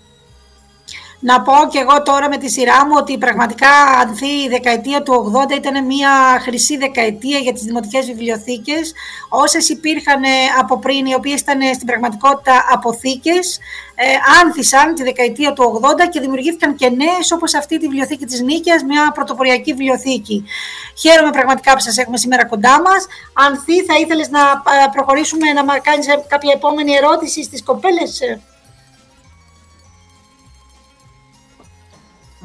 Να 1.28 1.42
πω 1.42 1.54
και 1.72 1.80
εγώ 1.80 2.02
τώρα 2.04 2.30
με 2.30 2.38
τη 2.38 2.50
σειρά 2.50 2.86
μου 2.86 2.94
ότι 2.98 3.18
πραγματικά 3.18 3.70
αυτή 4.06 4.26
η 4.26 4.48
δεκαετία 4.50 5.02
του 5.02 5.34
80 5.50 5.52
ήταν 5.52 5.86
μια 5.86 6.40
χρυσή 6.42 6.78
δεκαετία 6.78 7.38
για 7.38 7.54
τις 7.54 7.64
δημοτικές 7.64 8.06
βιβλιοθήκες. 8.06 8.94
Όσες 9.30 9.70
υπήρχαν 9.70 10.24
ε, 10.24 10.30
από 10.60 10.80
πριν, 10.80 11.06
οι 11.06 11.14
οποίες 11.14 11.40
ήταν 11.42 11.62
ε, 11.62 11.74
στην 11.74 11.88
πραγματικότητα 11.88 12.66
αποθήκες, 12.72 13.60
ε, 13.96 14.06
άνθησαν 14.44 14.96
τη 14.96 15.04
δεκαετία 15.04 15.54
του 15.54 15.82
80 15.84 16.10
και 16.10 16.20
δημιουργήθηκαν 16.20 16.76
και 16.76 16.90
νέες 16.90 17.32
όπως 17.32 17.54
αυτή 17.54 17.78
τη 17.78 17.88
βιβλιοθήκη 17.88 18.26
της 18.26 18.42
Νίκαιας, 18.42 18.84
μια 18.84 19.12
πρωτοποριακή 19.14 19.72
βιβλιοθήκη. 19.72 20.46
Χαίρομαι 20.98 21.32
πραγματικά 21.32 21.74
που 21.74 21.80
σας 21.80 21.98
έχουμε 21.98 22.18
σήμερα 22.18 22.46
κοντά 22.46 22.82
μας. 22.82 23.06
Ανθή, 23.34 23.84
θα 23.84 23.98
ήθελες 24.00 24.30
να 24.30 24.40
ε, 24.40 24.88
προχωρήσουμε 24.92 25.52
να 25.52 25.80
κάνεις 25.80 26.06
κάποια 26.28 26.52
επόμενη 26.56 26.94
ερώτηση 26.94 27.44
στις 27.44 27.64
κοπέλες. 27.64 28.22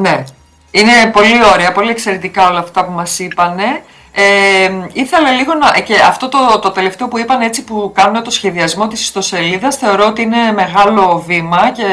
Ναι, 0.01 0.25
είναι 0.71 1.11
πολύ 1.13 1.45
ωραία, 1.53 1.73
πολύ 1.73 1.91
εξαιρετικά 1.91 2.49
όλα 2.49 2.59
αυτά 2.59 2.85
που 2.85 2.93
μας 2.93 3.19
είπανε. 3.19 3.83
Ε, 4.13 4.71
ήθελα 4.93 5.31
λίγο 5.31 5.55
να... 5.55 5.81
και 5.81 5.95
αυτό 5.95 6.29
το, 6.29 6.59
το 6.63 6.71
τελευταίο 6.71 7.09
που 7.09 7.19
είπαν 7.19 7.41
έτσι 7.41 7.65
που 7.65 7.93
κάνουν 7.95 8.23
το 8.23 8.31
σχεδιασμό 8.31 8.89
της 8.89 9.01
ιστοσελίδας 9.01 9.77
θεωρώ 9.77 10.07
ότι 10.07 10.23
είναι 10.23 10.53
μεγάλο 10.53 11.25
βήμα 11.27 11.71
και 11.71 11.85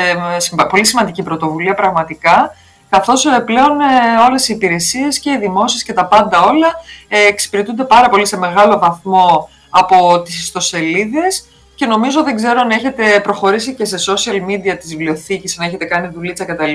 πολύ 0.69 0.85
σημαντική 0.85 1.23
πρωτοβουλία 1.23 1.73
πραγματικά 1.73 2.55
καθώς 2.89 3.25
ε, 3.25 3.39
πλέον 3.45 3.79
ε, 3.79 3.85
όλες 4.27 4.49
οι 4.49 4.53
υπηρεσίες 4.53 5.19
και 5.19 5.29
οι 5.29 5.37
δημόσιες 5.37 5.83
και 5.83 5.93
τα 5.93 6.05
πάντα 6.05 6.41
όλα 6.41 6.67
ε, 7.07 7.27
εξυπηρετούνται 7.27 7.83
πάρα 7.83 8.09
πολύ 8.09 8.25
σε 8.25 8.37
μεγάλο 8.37 8.79
βαθμό 8.79 9.49
από 9.69 10.21
τις 10.21 10.39
ιστοσελίδες 10.39 11.47
και 11.75 11.85
νομίζω 11.85 12.23
δεν 12.23 12.35
ξέρω 12.35 12.59
αν 12.59 12.69
έχετε 12.69 13.19
προχωρήσει 13.23 13.75
και 13.75 13.85
σε 13.85 13.95
social 14.11 14.49
media 14.49 14.77
της 14.79 14.89
βιβλιοθήκης, 14.89 15.59
αν 15.59 15.67
έχετε 15.67 15.85
κάνει 15.85 16.07
δουλίτσα 16.07 16.45
κτλ. 16.45 16.73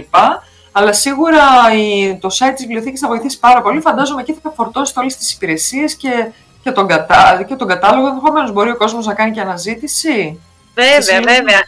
Αλλά 0.72 0.92
σίγουρα 0.92 1.40
η, 1.76 2.16
το 2.20 2.28
site 2.28 2.52
της 2.54 2.64
βιβλιοθήκης 2.64 3.00
θα 3.00 3.08
βοηθήσει 3.08 3.38
πάρα 3.38 3.62
πολύ. 3.62 3.80
Φαντάζομαι 3.80 4.20
εκεί 4.20 4.38
θα 4.42 4.52
φορτώσετε 4.56 5.00
όλες 5.00 5.16
τις 5.16 5.32
υπηρεσίες 5.32 5.94
και, 5.94 6.30
και, 6.62 6.70
τον, 6.70 6.86
κατα, 6.86 7.44
και 7.48 7.54
τον 7.54 7.68
κατάλογο. 7.68 8.06
Ενδεχομένως 8.06 8.52
μπορεί 8.52 8.70
ο 8.70 8.76
κόσμος 8.76 9.06
να 9.06 9.14
κάνει 9.14 9.30
και 9.30 9.40
αναζήτηση. 9.40 10.40
Βέβαια, 10.74 11.20
βέβαια. 11.20 11.62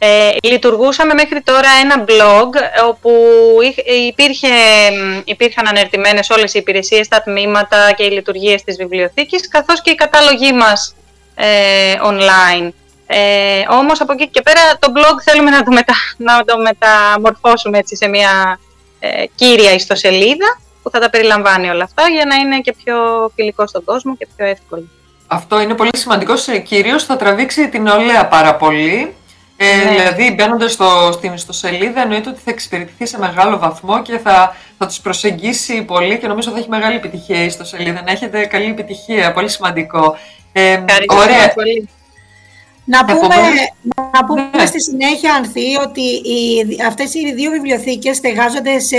Ε, 0.00 0.30
λειτουργούσαμε 0.42 1.14
μέχρι 1.14 1.40
τώρα 1.40 1.68
ένα 1.82 2.04
blog 2.04 2.48
όπου 2.88 3.10
υπήρχε, 4.08 4.48
υπήρχαν 5.24 5.68
ανερτημένες 5.68 6.30
όλες 6.30 6.54
οι 6.54 6.58
υπηρεσίες, 6.58 7.08
τα 7.08 7.22
τμήματα 7.22 7.92
και 7.96 8.04
οι 8.04 8.10
λειτουργίες 8.10 8.62
της 8.62 8.76
βιβλιοθήκης 8.76 9.48
καθώς 9.48 9.82
και 9.82 9.90
οι 9.90 9.94
κατάλογοι 9.94 10.52
μας 10.52 10.94
ε, 11.34 11.94
online. 12.04 12.70
Ε, 13.10 13.64
όμως 13.68 14.00
από 14.00 14.12
εκεί 14.12 14.28
και 14.28 14.42
πέρα 14.42 14.60
το 14.78 14.92
blog 14.94 15.22
θέλουμε 15.22 15.50
να 15.50 15.62
το, 15.62 15.72
μετα, 15.72 15.94
να 16.16 16.44
το 16.44 16.58
μεταμορφώσουμε 16.58 17.78
έτσι 17.78 17.96
σε 17.96 18.08
μια 18.08 18.60
ε, 18.98 19.24
κύρια 19.34 19.72
ιστοσελίδα 19.72 20.60
που 20.82 20.90
θα 20.90 20.98
τα 21.00 21.10
περιλαμβάνει 21.10 21.68
όλα 21.68 21.84
αυτά 21.84 22.08
για 22.08 22.24
να 22.24 22.34
είναι 22.34 22.60
και 22.60 22.74
πιο 22.84 22.96
φιλικό 23.34 23.66
στον 23.66 23.84
κόσμο 23.84 24.16
και 24.16 24.28
πιο 24.36 24.46
εύκολο. 24.46 24.88
Αυτό 25.26 25.60
είναι 25.60 25.74
πολύ 25.74 25.90
σημαντικό, 25.96 26.34
κυρίως 26.64 27.04
θα 27.04 27.16
τραβήξει 27.16 27.68
την 27.68 27.82
νεολαία 27.82 28.26
πάρα 28.26 28.54
πολύ. 28.54 29.14
Ε, 29.56 29.76
ναι. 29.76 29.90
Δηλαδή, 29.90 30.34
μπαίνοντας 30.34 30.72
στο, 30.72 31.10
στην 31.12 31.32
ιστοσελίδα, 31.32 32.02
εννοείται 32.02 32.28
ότι 32.28 32.40
θα 32.44 32.50
εξυπηρετηθεί 32.50 33.06
σε 33.06 33.18
μεγάλο 33.18 33.58
βαθμό 33.58 34.02
και 34.02 34.18
θα, 34.18 34.56
θα 34.78 34.86
τους 34.86 35.00
προσεγγίσει 35.00 35.82
πολύ 35.82 36.18
και 36.18 36.26
νομίζω 36.26 36.50
θα 36.50 36.58
έχει 36.58 36.68
μεγάλη 36.68 36.96
επιτυχία 36.96 37.42
η 37.42 37.46
ιστοσελίδα. 37.46 38.02
Να 38.02 38.10
έχετε 38.10 38.46
καλή 38.46 38.64
επιτυχία, 38.64 39.32
πολύ 39.32 39.48
σημαντικό. 39.48 40.16
Ε, 40.52 40.84
ωραία. 41.06 41.52
Πολύ. 41.54 41.88
Να 42.90 43.04
πούμε, 43.04 43.36
να 44.12 44.24
πούμε 44.24 44.50
ναι. 44.56 44.66
στη 44.66 44.80
συνέχεια, 44.82 45.34
Ανθή, 45.34 45.76
ότι 45.82 46.00
οι, 46.00 46.66
αυτές 46.86 47.14
οι 47.14 47.32
δύο 47.32 47.50
βιβλιοθήκες 47.50 48.16
στεγάζονται 48.16 48.78
σε 48.78 48.96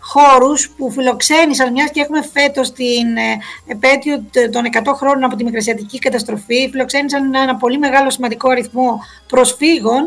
χώρους 0.00 0.70
που 0.76 0.90
φιλοξένησαν, 0.90 1.72
μιας 1.72 1.90
και 1.90 2.00
έχουμε 2.00 2.22
φέτος 2.32 2.72
την 2.72 3.16
ε, 3.16 3.38
επέτειο 3.66 4.24
των 4.50 4.62
100 4.84 4.92
χρόνων 4.94 5.24
από 5.24 5.36
τη 5.36 5.44
Μικρασιατική 5.44 5.98
καταστροφή, 5.98 6.68
φιλοξένησαν 6.70 7.34
ένα 7.34 7.56
πολύ 7.56 7.78
μεγάλο 7.78 8.10
σημαντικό 8.10 8.50
αριθμό 8.50 9.00
προσφύγων, 9.28 10.02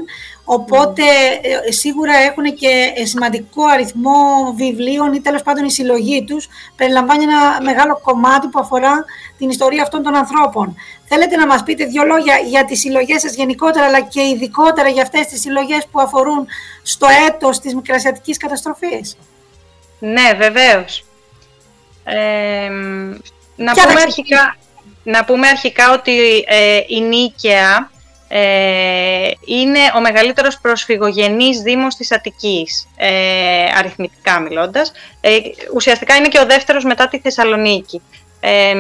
Οπότε 0.45 1.03
ε, 1.67 1.71
σίγουρα 1.71 2.15
έχουν 2.17 2.43
και 2.55 2.93
ε, 2.95 3.05
σημαντικό 3.05 3.65
αριθμό 3.65 4.53
βιβλίων 4.55 5.13
ή 5.13 5.21
τέλος 5.21 5.41
πάντων 5.41 5.65
η 5.65 5.71
συλλογή 5.71 6.23
τους 6.23 6.47
περιλαμβάνει 6.75 7.23
ένα 7.23 7.61
μεγάλο 7.61 7.99
κομμάτι 8.03 8.47
που 8.47 8.59
αφορά 8.59 9.05
την 9.37 9.49
ιστορία 9.49 9.81
αυτών 9.81 10.03
των 10.03 10.15
ανθρώπων. 10.15 10.75
Θέλετε 11.07 11.35
να 11.35 11.45
μας 11.47 11.63
πείτε 11.63 11.85
δύο 11.85 12.03
λόγια 12.03 12.37
για 12.37 12.65
τις 12.65 12.79
συλλογές 12.79 13.21
σας 13.21 13.35
γενικότερα 13.35 13.85
αλλά 13.85 14.01
και 14.01 14.21
ειδικότερα 14.21 14.89
για 14.89 15.01
αυτές 15.01 15.27
τις 15.27 15.41
συλλογές 15.41 15.87
που 15.91 16.01
αφορούν 16.01 16.47
στο 16.83 17.07
έτος 17.27 17.59
της 17.59 17.75
μικρασιατικής 17.75 18.37
καταστροφής; 18.37 19.17
Ναι, 19.99 20.33
βεβαίως. 20.37 21.05
να, 23.55 23.73
πούμε 23.73 24.01
αρχικά, 24.01 24.55
να 25.03 25.25
πούμε 25.25 25.47
αρχικά 25.47 25.93
ότι 25.93 26.45
ε, 26.47 26.79
η 26.87 27.01
Νίκαια 27.01 27.89
ε, 28.38 29.31
είναι 29.45 29.79
ο 29.95 30.01
μεγαλύτερος 30.01 30.59
προσφυγογενής 30.59 31.59
δήμος 31.59 31.95
της 31.95 32.11
Αττικής, 32.11 32.88
ε, 32.95 33.09
αριθμητικά 33.77 34.39
μιλώντας. 34.39 34.91
Ε, 35.21 35.38
ουσιαστικά 35.73 36.15
είναι 36.15 36.27
και 36.27 36.39
ο 36.39 36.45
δεύτερος 36.45 36.83
μετά 36.83 37.07
τη 37.07 37.19
Θεσσαλονίκη. 37.19 38.01
Ε, 38.39 38.73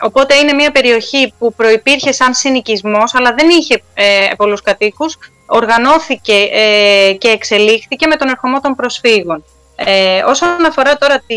οπότε 0.00 0.34
είναι 0.34 0.52
μια 0.52 0.72
περιοχή 0.72 1.34
που 1.38 1.54
προϋπήρχε 1.54 2.12
σαν 2.12 2.34
συνοικισμός, 2.34 3.14
αλλά 3.14 3.34
δεν 3.38 3.48
είχε 3.48 3.82
ε, 3.94 4.28
πολλούς 4.36 4.62
κατοίκους, 4.62 5.18
οργανώθηκε 5.46 6.48
ε, 6.52 7.12
και 7.12 7.28
εξελίχθηκε 7.28 8.06
με 8.06 8.16
τον 8.16 8.28
ερχομό 8.28 8.60
των 8.60 8.74
προσφύγων. 8.74 9.44
Ε, 9.76 10.22
όσον 10.26 10.64
αφορά 10.64 10.96
τώρα 10.96 11.22
τη, 11.26 11.36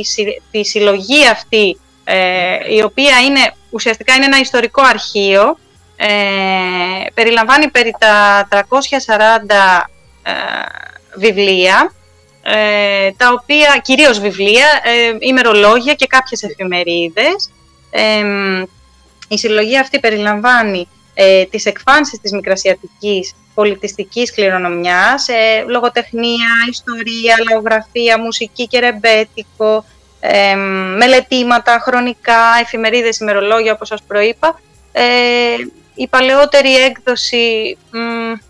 τη 0.52 0.66
συλλογή 0.66 1.28
αυτή, 1.28 1.80
η 2.70 2.82
οποία 2.84 3.20
είναι, 3.28 3.54
ουσιαστικά 3.70 4.14
είναι 4.14 4.26
ένα 4.26 4.40
ιστορικό 4.40 4.82
αρχείο, 4.82 5.58
ε, 5.96 6.08
περιλαμβάνει 7.14 7.70
περί 7.70 7.96
τα 8.00 8.48
340 8.52 8.58
ε, 10.24 10.32
βιβλία, 11.16 11.92
ε, 12.42 13.12
τα 13.18 13.30
οποία, 13.32 13.80
κυρίως 13.82 14.20
βιβλία, 14.20 14.68
ε, 14.84 15.18
ημερολόγια 15.20 15.94
και 15.94 16.08
κάποιες 16.08 16.44
εφημερίδες. 16.44 17.52
η 19.28 19.38
συλλογή 19.38 19.78
αυτή 19.78 20.00
περιλαμβάνει 20.00 20.88
ε, 21.14 21.46
τις 21.46 21.66
εκφάνσεις 21.66 22.20
της 22.20 22.32
μικρασιατικής 22.32 23.34
πολιτιστικής 23.54 24.34
κληρονομιάς, 24.34 25.28
ε, 25.28 25.64
λογοτεχνία, 25.68 26.50
ιστορία, 26.70 27.36
λαογραφία, 27.50 28.20
μουσική 28.20 28.68
και 28.68 28.80
ρεμπέτικο, 28.80 29.86
ε, 30.20 30.56
μελετήματα, 30.98 31.80
χρονικά, 31.82 32.42
εφημερίδες, 32.62 33.20
ημερολόγια 33.20 33.74
όπως 33.74 33.88
σας 33.88 34.04
προείπα, 34.08 34.60
ε, 34.92 35.04
η 35.96 36.08
παλαιότερη 36.08 36.76
έκδοση 36.76 37.78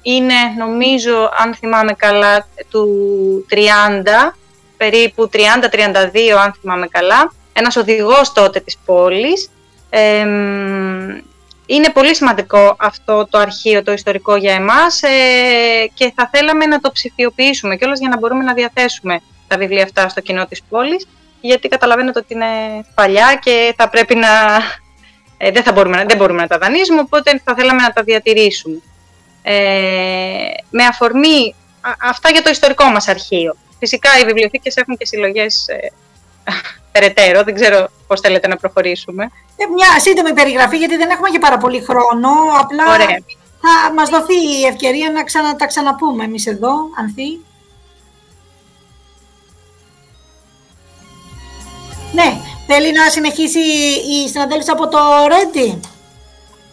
είναι, 0.01 0.33
νομίζω, 0.57 1.31
αν 1.37 1.55
θυμάμαι 1.55 1.93
καλά, 1.93 2.47
του 2.69 2.87
30, 3.49 4.33
περίπου 4.77 5.29
30-32, 5.33 5.37
αν 6.43 6.53
θυμάμαι 6.61 6.87
καλά. 6.87 7.33
Ένας 7.53 7.75
οδηγός 7.75 8.33
τότε 8.33 8.59
της 8.59 8.77
πόλης. 8.85 9.49
είναι 11.65 11.89
πολύ 11.93 12.15
σημαντικό 12.15 12.75
αυτό 12.79 13.27
το 13.29 13.37
αρχείο, 13.37 13.83
το 13.83 13.91
ιστορικό 13.91 14.35
για 14.35 14.53
εμάς 14.53 15.03
ε, 15.03 15.09
και 15.93 16.13
θα 16.15 16.29
θέλαμε 16.33 16.65
να 16.65 16.79
το 16.79 16.91
ψηφιοποιήσουμε 16.91 17.75
κιόλας 17.75 17.99
για 17.99 18.09
να 18.09 18.17
μπορούμε 18.17 18.43
να 18.43 18.53
διαθέσουμε 18.53 19.21
τα 19.47 19.57
βιβλία 19.57 19.83
αυτά 19.83 20.09
στο 20.09 20.21
κοινό 20.21 20.45
της 20.45 20.61
πόλης 20.69 21.07
γιατί 21.41 21.67
καταλαβαίνετε 21.67 22.19
ότι 22.19 22.33
είναι 22.33 22.45
παλιά 22.95 23.39
και 23.41 23.73
θα 23.77 23.89
πρέπει 23.89 24.15
να 24.15 24.27
ε, 25.37 25.51
δεν, 25.51 25.63
θα 25.63 25.71
μπορούμε, 25.71 26.05
δεν 26.07 26.17
μπορούμε 26.17 26.41
να 26.41 26.47
τα 26.47 26.57
δανείσουμε, 26.57 26.99
οπότε 26.99 27.41
θα 27.43 27.55
θέλαμε 27.55 27.81
να 27.81 27.91
τα 27.91 28.03
διατηρήσουμε. 28.03 28.81
Ε, 29.41 29.53
με 30.69 30.83
αφορμή 30.83 31.55
αυτά 32.01 32.29
για 32.29 32.41
το 32.41 32.49
ιστορικό 32.49 32.85
μας 32.85 33.07
αρχείο. 33.07 33.55
Φυσικά 33.79 34.09
οι 34.21 34.25
βιβλιοθήκες 34.25 34.75
έχουν 34.75 34.97
και 34.97 35.05
συλλογές 35.05 35.67
ε, 35.67 35.91
περαιτέρω, 36.91 37.43
δεν 37.43 37.53
ξέρω 37.53 37.87
πώς 38.07 38.19
θέλετε 38.19 38.47
να 38.47 38.55
προχωρήσουμε. 38.57 39.23
Ε, 39.57 39.65
μια 39.75 39.99
σύντομη 39.99 40.33
περιγραφή, 40.33 40.77
γιατί 40.77 40.97
δεν 40.97 41.09
έχουμε 41.09 41.29
και 41.29 41.39
πάρα 41.39 41.57
πολύ 41.57 41.81
χρόνο, 41.81 42.29
απλά 42.59 42.93
Ωραία. 42.93 43.07
θα 43.61 43.93
μας 43.93 44.09
δοθεί 44.09 44.33
η 44.61 44.65
ευκαιρία 44.65 45.11
να 45.11 45.23
ξανα, 45.23 45.55
τα 45.55 45.65
ξαναπούμε 45.65 46.23
εμείς 46.23 46.45
εδώ, 46.45 46.73
Ανθή. 46.99 47.39
Ναι, 52.15 52.37
Θέλει 52.67 52.91
να 52.91 53.09
συνεχίσει 53.09 53.59
η 54.23 54.27
συναδέλφισσα 54.29 54.71
από 54.71 54.87
το 54.87 54.99
Ρέντι. 55.27 55.79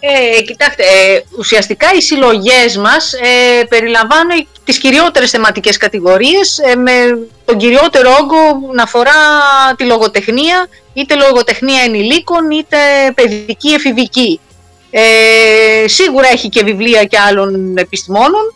Ε, 0.00 0.42
κοιτάξτε, 0.42 0.82
ε, 0.82 1.22
ουσιαστικά 1.38 1.86
οι 1.96 2.00
συλλογές 2.00 2.76
μας 2.76 3.12
ε, 3.12 3.64
περιλαμβάνουν 3.64 4.46
τις 4.64 4.78
κυριότερες 4.78 5.30
θεματικές 5.30 5.76
κατηγορίες 5.76 6.58
ε, 6.58 6.76
με 6.76 6.92
τον 7.44 7.58
κυριότερο 7.58 8.10
όγκο 8.20 8.72
να 8.74 8.82
αφορά 8.82 9.12
τη 9.76 9.84
λογοτεχνία, 9.84 10.68
είτε 10.92 11.14
λογοτεχνία 11.14 11.82
ενηλίκων 11.82 12.50
είτε 12.50 12.76
παιδική 13.14 13.68
εφηβική. 13.68 14.40
Ε, 14.90 15.88
σίγουρα 15.88 16.28
έχει 16.28 16.48
και 16.48 16.64
βιβλία 16.64 17.04
και 17.04 17.18
άλλων 17.18 17.76
επιστημόνων. 17.76 18.54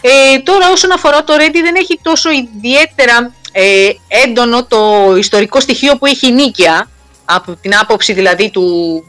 Ε, 0.00 0.38
τώρα 0.38 0.70
όσον 0.70 0.92
αφορά 0.92 1.24
το 1.24 1.36
Ρέντι 1.36 1.62
δεν 1.62 1.74
έχει 1.74 1.98
τόσο 2.02 2.30
ιδιαίτερα 2.30 3.34
ε, 3.56 3.88
έντονο 4.08 4.64
το 4.64 5.14
ιστορικό 5.18 5.60
στοιχείο 5.60 5.96
που 5.96 6.06
έχει 6.06 6.26
η 6.26 6.32
Νίκαια, 6.32 6.88
από 7.24 7.56
την 7.60 7.76
άποψη 7.76 8.12
δηλαδή 8.12 8.50
του, 8.50 8.64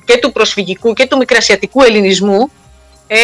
και 0.06 0.18
του 0.18 0.32
προσφυγικού 0.32 0.94
και 0.94 1.06
του 1.06 1.18
μικρασιατικού 1.18 1.82
ελληνισμού, 1.82 2.52
ε, 3.08 3.18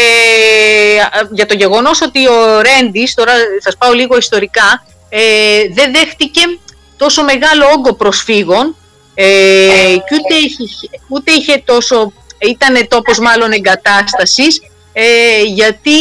για 1.32 1.46
το 1.46 1.54
γεγονός 1.54 2.02
ότι 2.02 2.28
ο 2.28 2.62
Ρέντις, 2.62 3.14
τώρα 3.14 3.34
σας 3.60 3.78
πάω 3.78 3.94
λίγο 3.94 4.18
ιστορικά, 4.18 4.86
ε, 5.10 5.20
δεν 5.74 5.94
δέχτηκε 5.94 6.42
τόσο 6.98 7.24
μεγάλο 7.24 7.66
όγκο 7.78 7.94
προσφύγων 7.94 8.76
ε, 9.14 9.26
και 9.96 10.16
ούτε 10.22 10.36
είχε, 10.36 10.90
ούτε 11.08 11.32
είχε 11.32 11.62
τόσο, 11.66 12.14
ήταν 12.40 12.88
τόπος 12.88 13.20
μάλλον 13.20 13.52
εγκατάστασης, 13.52 14.62
ε, 14.94 15.42
γιατί 15.44 16.00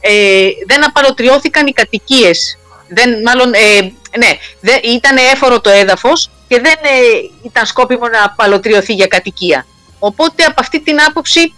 ε, 0.00 0.48
δεν 0.66 0.84
απαλωτριώθηκαν 0.84 1.66
οι 1.66 1.72
κατοικίες 1.72 2.58
δεν, 2.88 3.22
μάλλον, 3.24 3.54
ε, 3.54 3.80
ναι, 4.18 4.30
δεν, 4.60 4.80
ήταν 4.82 5.16
έφορο 5.16 5.60
το 5.60 5.70
έδαφος 5.70 6.30
και 6.48 6.60
δεν 6.60 6.74
ε, 6.82 6.98
ήταν 7.42 7.66
σκόπιμο 7.66 8.08
να 8.08 8.30
παλωτριωθεί 8.36 8.92
για 8.92 9.06
κατοικία. 9.06 9.66
Οπότε 9.98 10.44
από 10.44 10.60
αυτή 10.60 10.80
την 10.80 11.00
άποψη, 11.08 11.54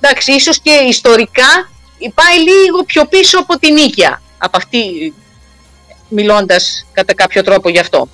εντάξει, 0.00 0.32
ίσως 0.32 0.60
και 0.60 0.70
ιστορικά 0.70 1.70
πάει 2.14 2.38
λίγο 2.38 2.84
πιο 2.84 3.04
πίσω 3.06 3.38
από 3.38 3.58
την 3.58 3.74
Νίκαια, 3.74 4.22
από 4.38 4.56
αυτή, 4.56 5.14
μιλώντας 6.08 6.86
κατά 6.92 7.14
κάποιο 7.14 7.42
τρόπο 7.42 7.68
γι' 7.68 7.78
αυτό. 7.78 8.08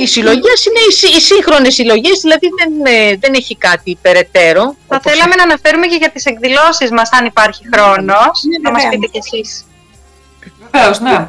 Οι 0.00 0.06
συλλογές 0.06 0.64
είναι 0.64 1.14
οι 1.16 1.20
σύγχρονες 1.20 1.74
συλλογές, 1.74 2.20
δηλαδή 2.20 2.48
δεν, 2.58 2.94
ε, 2.94 3.16
δεν 3.16 3.34
έχει 3.34 3.56
κάτι 3.56 3.98
περαιτέρω. 4.02 4.76
Θα 4.88 5.00
θέλαμε 5.00 5.34
να 5.34 5.42
αναφέρουμε 5.42 5.86
και 5.86 5.96
για 5.96 6.10
τις 6.10 6.24
εκδηλώσεις 6.24 6.90
μας, 6.90 7.10
αν 7.12 7.24
υπάρχει 7.24 7.62
χρόνος. 7.72 8.42
Ναι, 8.48 8.58
να 8.62 8.70
μας 8.70 8.82
πείτε 8.90 9.06
κι 9.06 9.18
εσείς. 9.18 9.64
Βεβαίως, 10.72 11.00
ναι. 11.00 11.28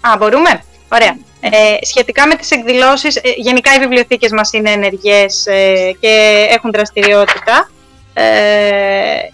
Α, 0.00 0.16
μπορούμε; 0.18 0.62
Ωραία. 0.92 1.16
Ε, 1.40 1.84
σχετικά 1.84 2.26
με 2.26 2.34
τις 2.34 2.50
εκδηλώσεις, 2.50 3.16
ε, 3.16 3.20
γενικά 3.36 3.74
οι 3.74 3.78
βιβλιοθήκες 3.78 4.32
μας 4.32 4.52
είναι 4.52 4.70
ενεργές 4.70 5.46
ε, 5.46 5.96
και 6.00 6.46
έχουν 6.50 6.70
δραστηριότητα. 6.72 7.70
Ε, 8.14 8.24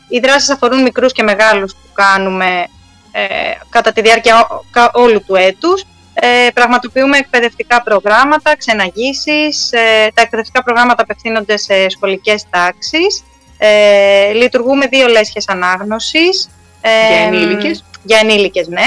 οι 0.08 0.18
δράσεις 0.18 0.50
αφορούν 0.50 0.82
μικρούς 0.82 1.12
και 1.12 1.22
μεγάλους 1.22 1.72
που 1.72 1.88
κάνουμε 1.92 2.66
ε, 3.12 3.24
κατά 3.68 3.92
τη 3.92 4.00
διάρκεια 4.00 4.46
όλου 4.92 5.24
του 5.24 5.34
έτους. 5.34 5.84
Ε, 6.14 6.50
πραγματοποιούμε 6.54 7.16
εκπαιδευτικά 7.18 7.82
προγράμματα, 7.82 8.56
ξεναγήσεις. 8.56 9.72
Ε, 9.72 10.10
τα 10.14 10.22
εκπαιδευτικά 10.22 10.62
προγράμματα 10.62 11.02
απευθύνονται 11.02 11.56
σε 11.56 11.88
σχολικές 11.88 12.44
τάξεις. 12.50 13.24
Ε, 13.58 14.32
λειτουργούμε 14.32 14.86
δύο 14.86 15.06
λέσχες 15.06 15.48
ανάγνωσης. 15.48 16.48
Ε, 16.80 16.90
για 17.08 17.26
ενήλικες. 17.26 17.84
Για 18.02 18.18
ενήλικες, 18.22 18.68
ναι. 18.68 18.86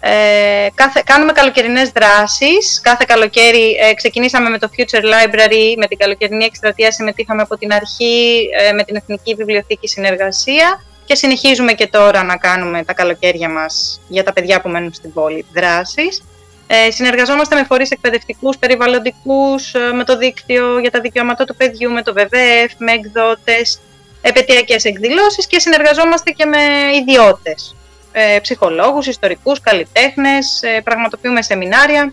Ε, 0.00 0.68
κάθε, 0.74 1.02
κάνουμε 1.06 1.32
καλοκαιρινές 1.32 1.90
δράσεις. 1.90 2.80
Κάθε 2.82 3.04
καλοκαίρι 3.08 3.76
ε, 3.80 3.94
ξεκινήσαμε 3.94 4.48
με 4.48 4.58
το 4.58 4.68
Future 4.76 5.04
Library, 5.04 5.74
με 5.76 5.86
την 5.86 5.98
καλοκαιρινή 5.98 6.44
εκστρατεία 6.44 6.92
συμμετείχαμε 6.92 7.42
από 7.42 7.58
την 7.58 7.72
αρχή 7.72 8.48
ε, 8.68 8.72
με 8.72 8.84
την 8.84 8.96
Εθνική 8.96 9.34
Βιβλιοθήκη 9.34 9.88
Συνεργασία 9.88 10.84
και 11.04 11.14
συνεχίζουμε 11.14 11.72
και 11.72 11.86
τώρα 11.86 12.22
να 12.22 12.36
κάνουμε 12.36 12.84
τα 12.84 12.92
καλοκαίρια 12.92 13.48
μας 13.48 14.00
για 14.08 14.24
τα 14.24 14.32
παιδιά 14.32 14.60
που 14.60 14.68
μένουν 14.68 14.92
στην 14.92 15.12
πόλη 15.12 15.46
δράσεις. 15.52 16.22
Ε, 16.66 16.90
συνεργαζόμαστε 16.90 17.54
με 17.54 17.64
φορείς 17.64 17.90
εκπαιδευτικούς, 17.90 18.58
περιβαλλοντικούς, 18.58 19.74
ε, 19.74 19.92
με 19.92 20.04
το 20.04 20.16
δίκτυο 20.16 20.78
για 20.78 20.90
τα 20.90 21.00
δικαιώματα 21.00 21.44
του 21.44 21.56
παιδιού, 21.56 21.90
με 21.90 22.02
το 22.02 22.12
WWF, 22.16 22.70
με 22.78 22.92
εκδότες, 22.92 23.80
επαιτειακές 24.20 24.84
εκδηλώσεις 24.84 25.46
και 25.46 25.58
συνεργαζόμαστε 25.58 26.30
και 26.30 26.44
με 26.44 26.58
ιδιώτες, 27.00 27.76
ε, 28.12 28.38
ψυχολόγους, 28.42 29.06
ιστορικούς, 29.06 29.60
καλλιτέχνες, 29.60 30.62
ε, 30.62 30.80
πραγματοποιούμε 30.80 31.42
σεμινάρια 31.42 32.12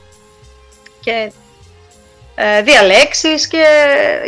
και 1.01 1.31
ε, 2.35 2.61
διαλέξεις 2.61 3.47
και 3.47 3.63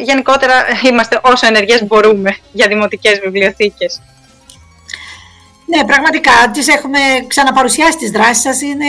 γενικότερα 0.03 0.53
είμαστε 0.89 1.19
όσο 1.23 1.47
ενεργές 1.47 1.85
μπορούμε 1.85 2.37
για 2.51 2.67
δημοτικές 2.67 3.19
βιβλιοθήκες. 3.19 4.01
Ναι, 5.65 5.85
πραγματικά 5.85 6.31
τις 6.53 6.67
έχουμε 6.67 6.99
ξαναπαρουσιάσει 7.27 7.97
τις 7.97 8.11
δράσεις 8.11 8.41
σας. 8.41 8.61
Είναι, 8.61 8.85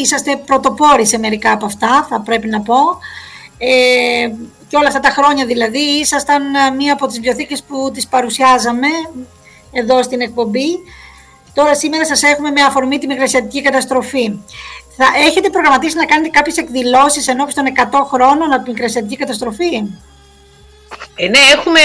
είσαστε 0.00 0.36
πρωτοπόροι 0.36 1.06
σε 1.06 1.18
μερικά 1.18 1.52
από 1.52 1.66
αυτά, 1.66 2.06
θα 2.10 2.20
πρέπει 2.20 2.48
να 2.48 2.60
πω. 2.60 2.76
Ε, 3.58 4.28
και 4.68 4.76
όλα 4.76 4.86
αυτά 4.86 5.00
τα 5.00 5.10
χρόνια 5.10 5.46
δηλαδή 5.46 5.78
ήσασταν 5.78 6.42
μία 6.76 6.92
από 6.92 7.06
τις 7.06 7.14
βιβλιοθήκες 7.14 7.62
που 7.62 7.90
τις 7.94 8.06
παρουσιάζαμε 8.06 8.88
εδώ 9.72 10.02
στην 10.02 10.20
εκπομπή. 10.20 10.68
Τώρα 11.56 11.74
σήμερα 11.74 12.06
σας 12.06 12.22
έχουμε 12.22 12.50
με 12.50 12.62
αφορμή 12.62 12.98
τη 12.98 13.06
μικρασιατική 13.06 13.62
καταστροφή. 13.62 14.32
Θα 14.96 15.06
έχετε 15.26 15.50
προγραμματίσει 15.50 15.96
να 15.96 16.04
κάνετε 16.04 16.28
κάποιες 16.28 16.56
εκδηλώσεις 16.56 17.28
ενώπιση 17.28 17.56
των 17.56 17.64
100 17.92 18.04
χρόνων 18.12 18.52
από 18.52 18.64
την 18.64 18.72
μικρασιατική 18.72 19.16
καταστροφή; 19.16 19.74
Ε, 21.14 21.28
ναι, 21.28 21.38
έχουμε 21.54 21.80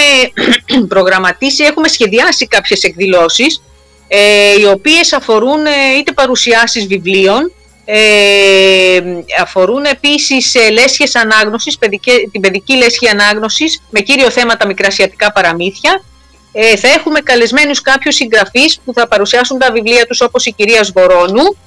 προγραμματίσει, 0.93 1.63
έχουμε 1.63 1.87
σχεδιάσει 1.87 2.47
κάποιες 2.47 2.83
εκδηλώσεις 2.83 3.61
ε, 4.07 4.59
οι 4.59 4.65
οποίες 4.65 5.13
αφορούν 5.13 5.65
ε, 5.65 5.71
είτε 5.99 6.11
παρουσιάσεις 6.11 6.87
βιβλίων, 6.87 7.51
ε, 7.85 9.01
αφορούν 9.41 9.83
επίσης 9.83 10.55
ε, 10.55 10.69
λέσχες 10.69 11.15
ανάγνωσης, 11.15 11.77
παιδική, 11.77 12.29
την 12.31 12.41
παιδική 12.41 12.75
λέσχη 12.75 13.07
ανάγνωσης 13.07 13.81
με 13.89 13.99
κύριο 13.99 14.29
θέμα 14.29 14.57
τα 14.57 14.67
μικρασιατικά 14.67 15.31
παραμύθια. 15.31 16.03
Ε, 16.53 16.75
θα 16.75 16.87
έχουμε 16.87 17.19
καλεσμένους 17.19 17.81
κάποιους 17.81 18.15
συγγραφείς 18.15 18.79
που 18.85 18.93
θα 18.93 19.07
παρουσιάσουν 19.07 19.57
τα 19.57 19.71
βιβλία 19.71 20.05
τους 20.05 20.21
όπως 20.21 20.45
η 20.45 20.51
κυρία 20.51 20.83
Σβορώνου. 20.83 21.57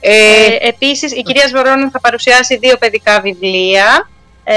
Ε, 0.00 0.12
ε, 0.12 0.68
επίσης 0.68 1.12
η 1.12 1.22
κυρία 1.22 1.48
Σβορώνου 1.48 1.90
θα 1.90 2.00
παρουσιάσει 2.00 2.56
δύο 2.56 2.76
παιδικά 2.76 3.20
βιβλία 3.20 4.08
ε, 4.44 4.54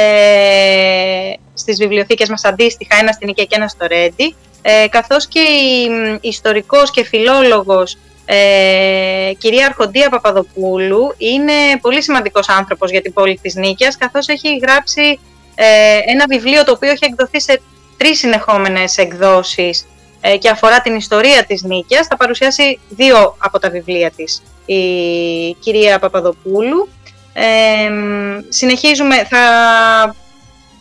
στις 1.53 1.78
βιβλιοθήκες 1.78 2.30
μας 2.30 2.43
αντίστοιχα, 2.43 2.95
ένα 2.99 3.11
στην 3.11 3.28
Οικία 3.28 3.45
και 3.45 3.55
ένα 3.55 3.68
στο 3.68 3.88
Ρέντι 3.88 4.36
ε, 4.66 4.88
καθώς 4.89 5.28
και 5.28 5.39
η 5.39 5.89
ιστορικός 6.22 6.91
και 6.91 7.03
φιλόλογος 7.03 7.97
ε, 8.26 9.32
κυρία 9.38 9.66
Αρχοντία 9.66 10.09
Παπαδοπούλου 10.09 11.14
είναι 11.18 11.53
πολύ 11.82 12.03
σημαντικός 12.03 12.49
άνθρωπος 12.49 12.91
για 12.91 13.01
την 13.01 13.14
πόλη 13.14 13.39
της 13.41 13.55
Νίκαιας, 13.55 13.97
καθώς 13.97 14.28
έχει 14.28 14.57
γράψει 14.57 15.20
ε, 15.55 15.66
ένα 16.05 16.26
βιβλίο 16.30 16.64
το 16.64 16.72
οποίο 16.72 16.89
έχει 16.89 17.05
εκδοθεί 17.05 17.41
σε 17.41 17.61
τρεις 18.04 18.20
συνεχόμενες 18.20 18.97
εκδόσεις 18.97 19.88
ε, 20.22 20.38
και 20.38 20.49
αφορά 20.49 20.82
την 20.82 20.95
ιστορία 20.95 21.45
της 21.45 21.64
Νίκαιας. 21.64 22.08
Θα 22.08 22.18
παρουσιάσει 22.18 22.80
δύο 22.89 23.36
από 23.38 23.60
τα 23.60 23.70
βιβλία 23.70 24.12
της 24.12 24.43
η 24.66 25.54
κυρία 25.54 25.99
Παπαδοπούλου. 25.99 26.89
Ε, 27.34 27.89
συνεχίζουμε, 28.49 29.16
θα 29.16 29.39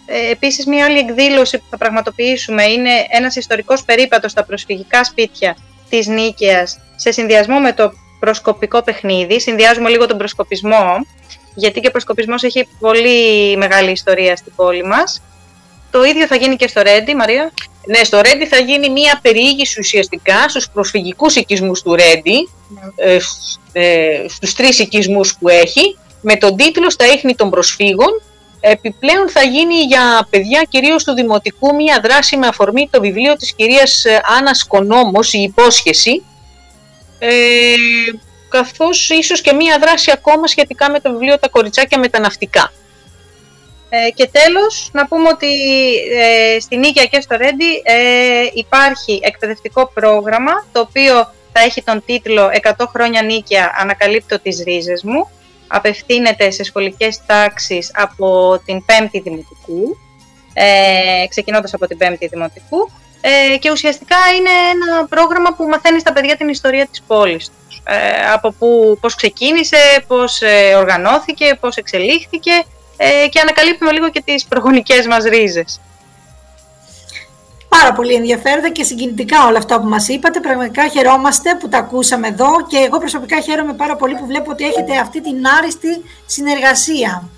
ε, 0.07 0.31
επίσης, 0.31 0.67
μια 0.67 0.85
άλλη 0.85 0.99
εκδήλωση 0.99 1.59
που 1.59 1.65
θα 1.71 1.77
πραγματοποιήσουμε 1.77 2.65
είναι 2.65 2.91
ένας 3.09 3.37
ιστορικός 3.37 3.85
περίπατος 3.85 4.31
στα 4.31 4.45
προσφυγικά 4.45 5.05
σπίτια 5.05 5.57
της 5.89 6.07
Νίκαιας 6.07 6.81
σε 6.97 7.13
συνδυασμό 7.13 7.59
με 7.59 7.73
το 7.73 7.93
προσκοπικό 8.21 8.83
παιχνίδι. 8.83 9.41
Συνδυάζουμε 9.41 9.89
λίγο 9.89 10.07
τον 10.07 10.19
προσκοπισμό, 10.19 11.07
γιατί 11.55 11.81
και 11.81 11.89
ο 11.89 11.91
προσκοπισμός 11.91 12.43
έχει 12.43 12.69
πολύ 12.79 13.57
μεγάλη 13.57 13.91
ιστορία 13.91 14.37
στην 14.37 14.53
πόλη 14.57 14.85
μας. 14.85 15.23
Το 15.93 16.05
ίδιο 16.05 16.27
θα 16.27 16.37
γίνει 16.37 16.57
και 16.57 16.69
στο 16.69 16.83
Ρέντι, 16.83 17.15
Μαρία. 17.15 17.53
Ναι, 17.87 18.05
στο 18.05 18.21
Ρέντι 18.21 18.47
θα 18.47 18.59
γίνει 18.59 18.91
μια 18.91 19.19
περιήγηση 19.23 19.81
ουσιαστικά 19.81 20.49
στους 20.49 20.69
προσφυγικούς 20.69 21.35
οικισμούς 21.37 21.83
του 21.83 21.95
Ρέντι, 21.95 22.49
ναι. 22.69 23.17
ε, 23.73 24.25
στους 24.29 24.55
τρεις 24.55 24.79
οικισμούς 24.79 25.37
που 25.39 25.49
έχει, 25.49 25.99
με 26.21 26.37
τον 26.37 26.57
τίτλο 26.57 26.91
«Στα 26.91 27.07
ίχνη 27.07 27.35
των 27.35 27.51
προσφύγων» 27.51 28.21
Επιπλέον 28.65 29.31
θα 29.31 29.43
γίνει 29.43 29.75
για 29.75 30.27
παιδιά 30.31 30.67
κυρίως 30.69 31.05
του 31.05 31.13
Δημοτικού 31.13 31.75
μια 31.75 32.01
δράση 32.03 32.37
με 32.37 32.47
αφορμή 32.47 32.89
το 32.91 33.01
βιβλίο 33.01 33.37
της 33.37 33.55
κυρίας 33.55 34.05
ε, 34.05 34.21
Άννας 34.39 34.67
Κονόμος, 34.67 35.33
η 35.33 35.41
υπόσχεση, 35.41 36.23
ε, 37.19 37.31
καθώς 38.49 39.11
ίσως 39.11 39.41
και 39.41 39.53
μια 39.53 39.79
δράση 39.81 40.11
ακόμα 40.11 40.47
σχετικά 40.47 40.91
με 40.91 41.01
το 41.01 41.11
βιβλίο 41.11 41.39
«Τα 41.39 41.49
κοριτσάκια 41.49 41.99
μεταναυτικά». 41.99 42.73
Ε, 43.95 44.11
και 44.11 44.29
τέλος, 44.33 44.91
να 44.93 45.07
πούμε 45.07 45.29
ότι 45.29 45.47
ε, 45.95 46.61
στην 46.61 46.79
Νίκαια 46.79 47.05
και 47.05 47.21
στο 47.21 47.37
Ρέντι 47.37 47.83
ε, 47.83 48.47
υπάρχει 48.55 49.21
εκπαιδευτικό 49.23 49.91
πρόγραμμα, 49.95 50.53
το 50.73 50.81
οποίο 50.81 51.15
θα 51.53 51.61
έχει 51.61 51.83
τον 51.83 52.03
τίτλο 52.07 52.51
«100 52.63 52.85
χρόνια 52.89 53.23
Νίκαια, 53.23 53.73
ανακαλύπτω 53.79 54.41
τις 54.41 54.63
ρίζες 54.63 55.03
μου», 55.03 55.31
απευθύνεται 55.67 56.51
σε 56.51 56.65
σχολικές 56.65 57.21
τάξεις 57.27 57.91
από 57.95 58.59
την 58.65 58.85
5η 58.87 59.21
Δημοτικού, 59.23 59.97
ε, 60.53 61.27
ξεκινώντας 61.29 61.75
από 61.75 61.87
την 61.87 61.99
5η 62.01 62.27
Δημοτικού 62.31 62.91
ε, 63.21 63.57
και 63.57 63.71
ουσιαστικά 63.71 64.17
είναι 64.37 64.51
ένα 64.73 65.07
πρόγραμμα 65.07 65.55
που 65.55 65.65
μαθαίνει 65.65 66.01
στα 66.01 66.13
παιδιά 66.13 66.37
την 66.37 66.49
ιστορία 66.49 66.87
της 66.87 67.03
πόλης 67.07 67.51
τους. 67.69 67.83
Ε, 67.87 68.31
από 68.33 68.53
που, 68.59 68.99
πώς 69.01 69.15
ξεκίνησε, 69.15 70.05
πώς 70.07 70.43
ε, 70.43 70.75
οργανώθηκε, 70.75 71.57
πώς 71.61 71.77
εξελίχθηκε 71.77 72.65
ε, 73.05 73.29
και 73.29 73.41
ανακαλύπτουμε 73.41 73.93
λίγο 73.93 74.11
και 74.11 74.23
τις 74.25 74.45
προγονικές 74.45 75.07
μας 75.07 75.25
ρίζες 75.25 75.81
πάρα 77.83 77.93
πολύ 77.93 78.15
ενδιαφέροντα 78.15 78.71
και 78.71 78.85
συγκινητικά 78.85 79.47
όλα 79.47 79.59
αυτά 79.59 79.81
που 79.81 79.89
μας 79.89 80.09
είπατε. 80.09 80.41
Πραγματικά 80.41 80.89
χαιρόμαστε 80.89 81.57
που 81.61 81.69
τα 81.69 81.79
ακούσαμε 81.79 82.29
εδώ 82.29 82.51
και 82.69 82.77
εγώ 82.77 82.99
προσωπικά 82.99 83.41
χαίρομαι 83.41 83.73
πάρα 83.73 83.97
πολύ 83.97 84.15
που 84.15 84.27
βλέπω 84.27 84.51
ότι 84.51 84.65
έχετε 84.65 84.97
αυτή 84.97 85.23
την 85.23 85.47
άριστη 85.59 85.89
συνεργασία. 86.27 87.29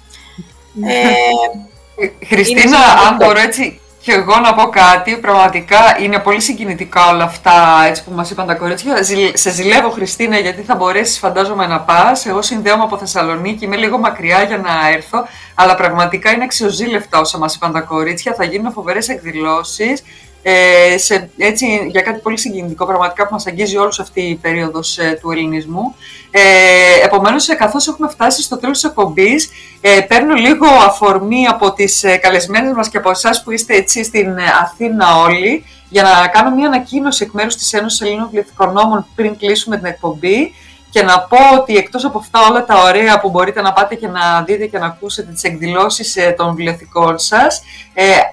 ε, 0.86 2.26
Χριστίνα, 2.26 2.78
αν 3.08 3.16
μπορώ 3.16 3.38
έτσι 3.38 3.80
και 4.05 4.12
εγώ 4.12 4.38
να 4.38 4.55
πω 4.55 4.68
κάτι, 4.68 5.16
πραγματικά 5.16 5.78
είναι 6.00 6.18
πολύ 6.18 6.40
συγκινητικά 6.40 7.09
όλα 7.09 7.24
αυτά 7.24 7.84
έτσι, 7.86 8.05
που 8.05 8.12
μας 8.14 8.30
είπαν 8.30 8.46
τα 8.46 8.55
κορίτσια. 8.55 8.96
Σε 9.32 9.50
ζηλεύω 9.50 9.90
Χριστίνα 9.90 10.38
γιατί 10.38 10.62
θα 10.62 10.74
μπορέσεις 10.74 11.18
φαντάζομαι 11.18 11.66
να 11.66 11.80
πας. 11.80 12.26
Εγώ 12.26 12.42
συνδέομαι 12.42 12.82
από 12.82 12.98
Θεσσαλονίκη, 12.98 13.64
είμαι 13.64 13.76
λίγο 13.76 13.98
μακριά 13.98 14.42
για 14.42 14.59
να 14.59 14.88
έρθω. 14.94 15.26
Αλλά 15.55 15.74
πραγματικά 15.74 16.30
είναι 16.30 16.44
αξιοζήλευτα 16.44 17.20
όσα 17.20 17.38
μας 17.38 17.55
είπαν 17.55 17.72
τα 17.72 17.80
κορίτσια. 17.80 18.34
Θα 18.34 18.44
γίνουν 18.44 18.72
φοβερές 18.72 19.09
εκδηλώσεις 19.09 20.02
ε, 20.47 20.99
σε, 20.99 21.30
έτσι, 21.38 21.86
για 21.90 22.01
κάτι 22.01 22.20
πολύ 22.20 22.38
συγκινητικό 22.38 22.86
πραγματικά 22.86 23.26
που 23.26 23.32
μας 23.32 23.47
αγγίζει 23.47 23.76
όλους 23.76 24.01
αυτή 24.01 24.20
η 24.20 24.34
περίοδος 24.34 24.99
ε, 24.99 25.18
του 25.20 25.30
ελληνισμού. 25.30 25.95
Ε, 26.30 27.05
επομένως, 27.05 27.49
ε, 27.49 27.55
καθώς 27.55 27.88
έχουμε 27.88 28.09
φτάσει 28.09 28.42
στο 28.42 28.59
τέλος 28.59 28.80
της 28.80 28.90
εκπομπής, 28.90 29.51
ε, 29.80 30.01
παίρνω 30.01 30.34
λίγο 30.34 30.66
αφορμή 30.66 31.47
από 31.47 31.72
τις 31.72 32.05
ε, 32.05 32.16
καλεσμένες 32.16 32.72
μας 32.74 32.88
και 32.88 32.97
από 32.97 33.11
εσάς 33.11 33.42
που 33.42 33.51
είστε 33.51 33.74
έτσι 33.74 34.05
στην 34.05 34.38
Αθήνα 34.62 35.16
όλοι, 35.16 35.64
για 35.88 36.03
να 36.03 36.28
κάνω 36.28 36.55
μια 36.55 36.66
ανακοίνωση 36.66 37.24
εκ 37.24 37.32
μέρους 37.32 37.57
της 37.57 37.72
Ένωσης 37.72 38.01
Ελλήνων 38.01 38.28
Βιβλιοθηκονόμων 38.32 39.07
πριν 39.14 39.36
κλείσουμε 39.36 39.76
την 39.76 39.86
εκπομπή 39.86 40.55
και 40.90 41.03
να 41.03 41.20
πω 41.20 41.38
ότι 41.61 41.76
εκτός 41.76 42.05
από 42.05 42.18
αυτά 42.18 42.40
όλα 42.51 42.64
τα 42.64 42.82
ωραία 42.82 43.20
που 43.20 43.30
μπορείτε 43.30 43.61
να 43.61 43.72
πάτε 43.72 43.95
και 43.95 44.09
να 44.09 44.42
δείτε 44.42 44.66
και 44.66 44.78
να 44.78 44.86
ακούσετε 44.86 45.32
τις 45.32 45.42
εκδηλώσεις 45.42 46.16
των 46.36 46.55
βιβλιοθηκών 46.55 47.18
σας, 47.18 47.62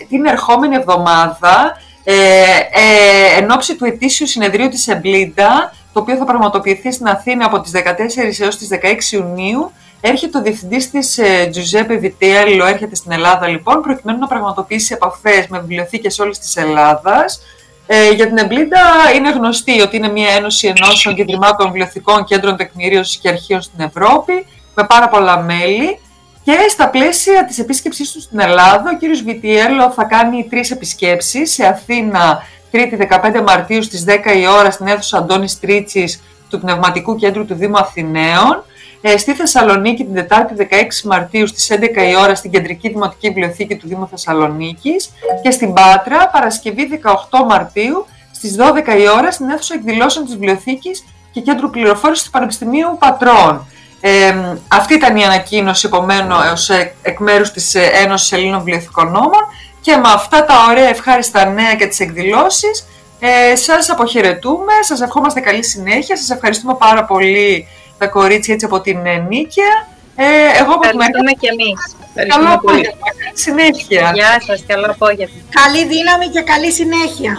την 0.09 0.26
ερχόμενη 0.26 0.76
εβδομάδα 0.76 1.78
ε, 2.04 2.14
ε, 2.14 3.38
εν 3.38 3.52
όψει 3.51 3.76
του 3.76 3.86
ετήσιου 3.86 4.28
συνεδρίου 4.28 4.70
της 4.70 4.88
EBLIDA, 4.88 5.74
το 5.93 5.99
οποίο 5.99 6.16
θα 6.16 6.26
πραγματοποιηθεί 6.26 6.91
στην 6.91 7.08
Αθήνα 7.08 7.45
από 7.45 7.62
τις 7.62 7.72
14 7.72 8.39
έως 8.39 8.58
τις 8.58 8.68
16 8.72 9.12
Ιουνίου, 9.12 9.72
έρχεται 10.02 10.38
ο 10.38 10.41
διευθυντής 10.41 10.89
της 10.89 11.18
ε, 11.18 11.47
Τζουζέπε 11.52 11.95
Βιτιέλο, 11.95 12.65
έρχεται 12.66 12.95
στην 12.95 13.12
Ελλάδα 13.12 13.47
λοιπόν, 13.47 13.82
προκειμένου 13.82 14.20
να 14.20 14.28
πραγματοποιήσει 14.28 14.93
επαφές 14.93 15.47
με 15.47 15.60
βιβλιοθήκες 15.60 16.20
όλης 16.20 16.39
της 16.39 16.56
Ελλάδας, 16.56 17.41
Ε, 17.93 18.12
για 18.12 18.28
την 18.28 18.38
EBLIDA 18.38 18.80
είναι 19.16 19.30
γνωστή 19.32 19.82
ότι 19.82 19.97
είναι 19.97 20.10
μια 20.10 20.30
ένωση 20.32 20.68
ενώσεων 20.68 21.16
και 21.16 21.22
ιδρυμάτων 21.22 21.66
βιβλιοθηκών 21.66 22.24
κέντρων 22.24 22.58
τεκμηρίωσης 22.58 23.18
και 23.18 23.30
αρχείων 23.30 23.62
στην 23.62 23.80
Ευρώπη, 23.80 24.45
με 24.76 24.84
πάρα 24.88 25.08
πολλά 25.08 25.39
μέλη. 25.39 25.99
Και 26.43 26.57
στα 26.69 26.89
πλαίσια 26.89 27.45
της 27.45 27.59
επίσκεψής 27.59 28.11
του 28.11 28.21
στην 28.21 28.39
Ελλάδα, 28.39 28.91
ο 28.93 28.97
κύριος 28.97 29.21
Βιτιέλο 29.21 29.91
θα 29.91 30.03
κάνει 30.03 30.47
τρεις 30.49 30.71
επισκέψεις 30.71 31.51
σε 31.53 31.65
Αθήνα 31.65 32.43
3η 32.71 32.97
15 32.97 33.43
Μαρτίου 33.45 33.83
στις 33.83 34.05
10 34.07 34.11
η 34.37 34.47
ώρα 34.47 34.71
στην 34.71 34.87
αίθουσα 34.87 35.17
Αντώνης 35.17 35.59
Τρίτσης 35.59 36.21
του 36.49 36.59
Πνευματικού 36.59 37.15
Κέντρου 37.15 37.45
του 37.45 37.55
Δήμου 37.55 37.77
Αθηναίων, 37.77 38.63
ε, 39.01 39.17
στη 39.17 39.33
Θεσσαλονίκη 39.33 40.03
την 40.03 40.13
Τετάρτη 40.13 40.53
16 40.57 41.03
Μαρτίου 41.03 41.47
στις 41.47 41.69
11 41.69 42.03
η 42.09 42.15
ώρα 42.15 42.35
στην 42.35 42.51
Κεντρική 42.51 42.89
Δημοτική 42.89 43.27
Βιβλιοθήκη 43.27 43.75
του 43.75 43.87
Δήμου 43.87 44.07
Θεσσαλονίκης 44.07 45.09
και 45.43 45.51
στην 45.51 45.73
Πάτρα 45.73 46.27
Παρασκευή 46.27 46.87
18 47.29 47.45
Μαρτίου 47.47 48.05
στις 48.31 48.55
12 48.59 48.99
η 48.99 49.09
ώρα 49.17 49.31
στην 49.31 49.49
αίθουσα 49.49 49.73
εκδηλώσεων 49.73 50.25
της 50.25 50.33
Βιβλιοθήκης 50.33 51.03
και 51.31 51.41
Κέντρου 51.41 51.69
Πληροφόρησης 51.69 52.25
του 52.25 52.31
Πανεπιστημίου 52.31 52.97
Πατρών. 52.99 53.65
Ε, 54.02 54.34
αυτή 54.68 54.93
ήταν 54.93 55.16
η 55.16 55.24
ανακοίνωση 55.24 55.88
επομένω 55.88 56.36
ε, 56.68 56.91
εκ 57.02 57.20
μέρους 57.20 57.52
της 57.52 57.76
ε, 57.76 57.89
Ένωσης 57.93 58.32
Ελλήνων 58.32 58.58
Βιβλιοθηκών 58.64 59.14
και 59.82 59.95
με 59.95 60.10
αυτά 60.14 60.45
τα 60.45 60.54
ωραία 60.70 60.88
ευχάριστα 60.88 61.45
νέα 61.45 61.76
και 61.76 61.86
τις 61.86 61.99
εκδηλώσεις 61.99 62.86
ε, 63.24 63.56
σας 63.56 63.89
αποχαιρετούμε, 63.89 64.74
σας 64.82 65.02
ευχόμαστε 65.02 65.39
καλή 65.39 65.64
συνέχεια, 65.64 66.18
σας 66.18 66.30
ευχαριστούμε 66.30 66.76
πάρα 66.80 67.06
πολύ 67.06 67.68
τα 67.97 68.08
κορίτσια 68.08 68.54
έτσι 68.54 68.66
από 68.66 68.82
την 68.82 69.06
ε, 69.06 69.18
Νίκαια. 69.18 69.88
Ε, 70.16 70.26
εγώ 70.60 70.74
Ευχαριστούμε 70.84 71.32
και 71.39 71.47
εμείς. 71.52 71.80
Καλό 72.34 72.54
απόγευμα, 72.54 73.08
καλή 73.18 73.32
συνέχεια. 73.34 74.12
Γεια 74.14 74.41
σας, 74.47 74.64
καλό 74.68 74.86
απόγευμα. 74.89 75.39
Καλή 75.62 75.86
δύναμη 75.88 76.28
και 76.28 76.41
καλή 76.41 76.72
συνέχεια. 76.72 77.34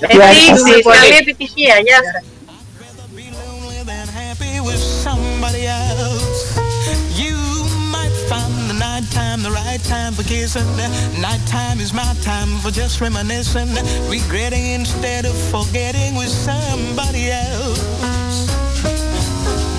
Επίσης, 0.00 0.62
καλή 0.98 1.16
επιτυχία. 1.20 1.74
Γεια 1.86 2.00
σας. 2.12 2.35
Time, 9.36 9.42
the 9.42 9.50
right 9.50 9.82
time 9.84 10.12
for 10.12 10.22
kissing. 10.22 10.66
Nighttime 11.20 11.80
is 11.80 11.92
my 11.92 12.14
time 12.22 12.58
for 12.58 12.70
just 12.70 13.00
reminiscing, 13.00 13.68
regretting 14.08 14.66
instead 14.66 15.24
of 15.24 15.34
forgetting 15.50 16.14
with 16.14 16.28
somebody 16.28 17.30
else. 17.30 17.80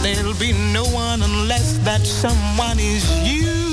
There'll 0.02 0.34
be 0.36 0.54
no 0.54 0.86
one 0.86 1.22
unless 1.22 1.78
that 1.80 2.06
someone 2.06 2.80
is 2.80 3.04
you. 3.28 3.67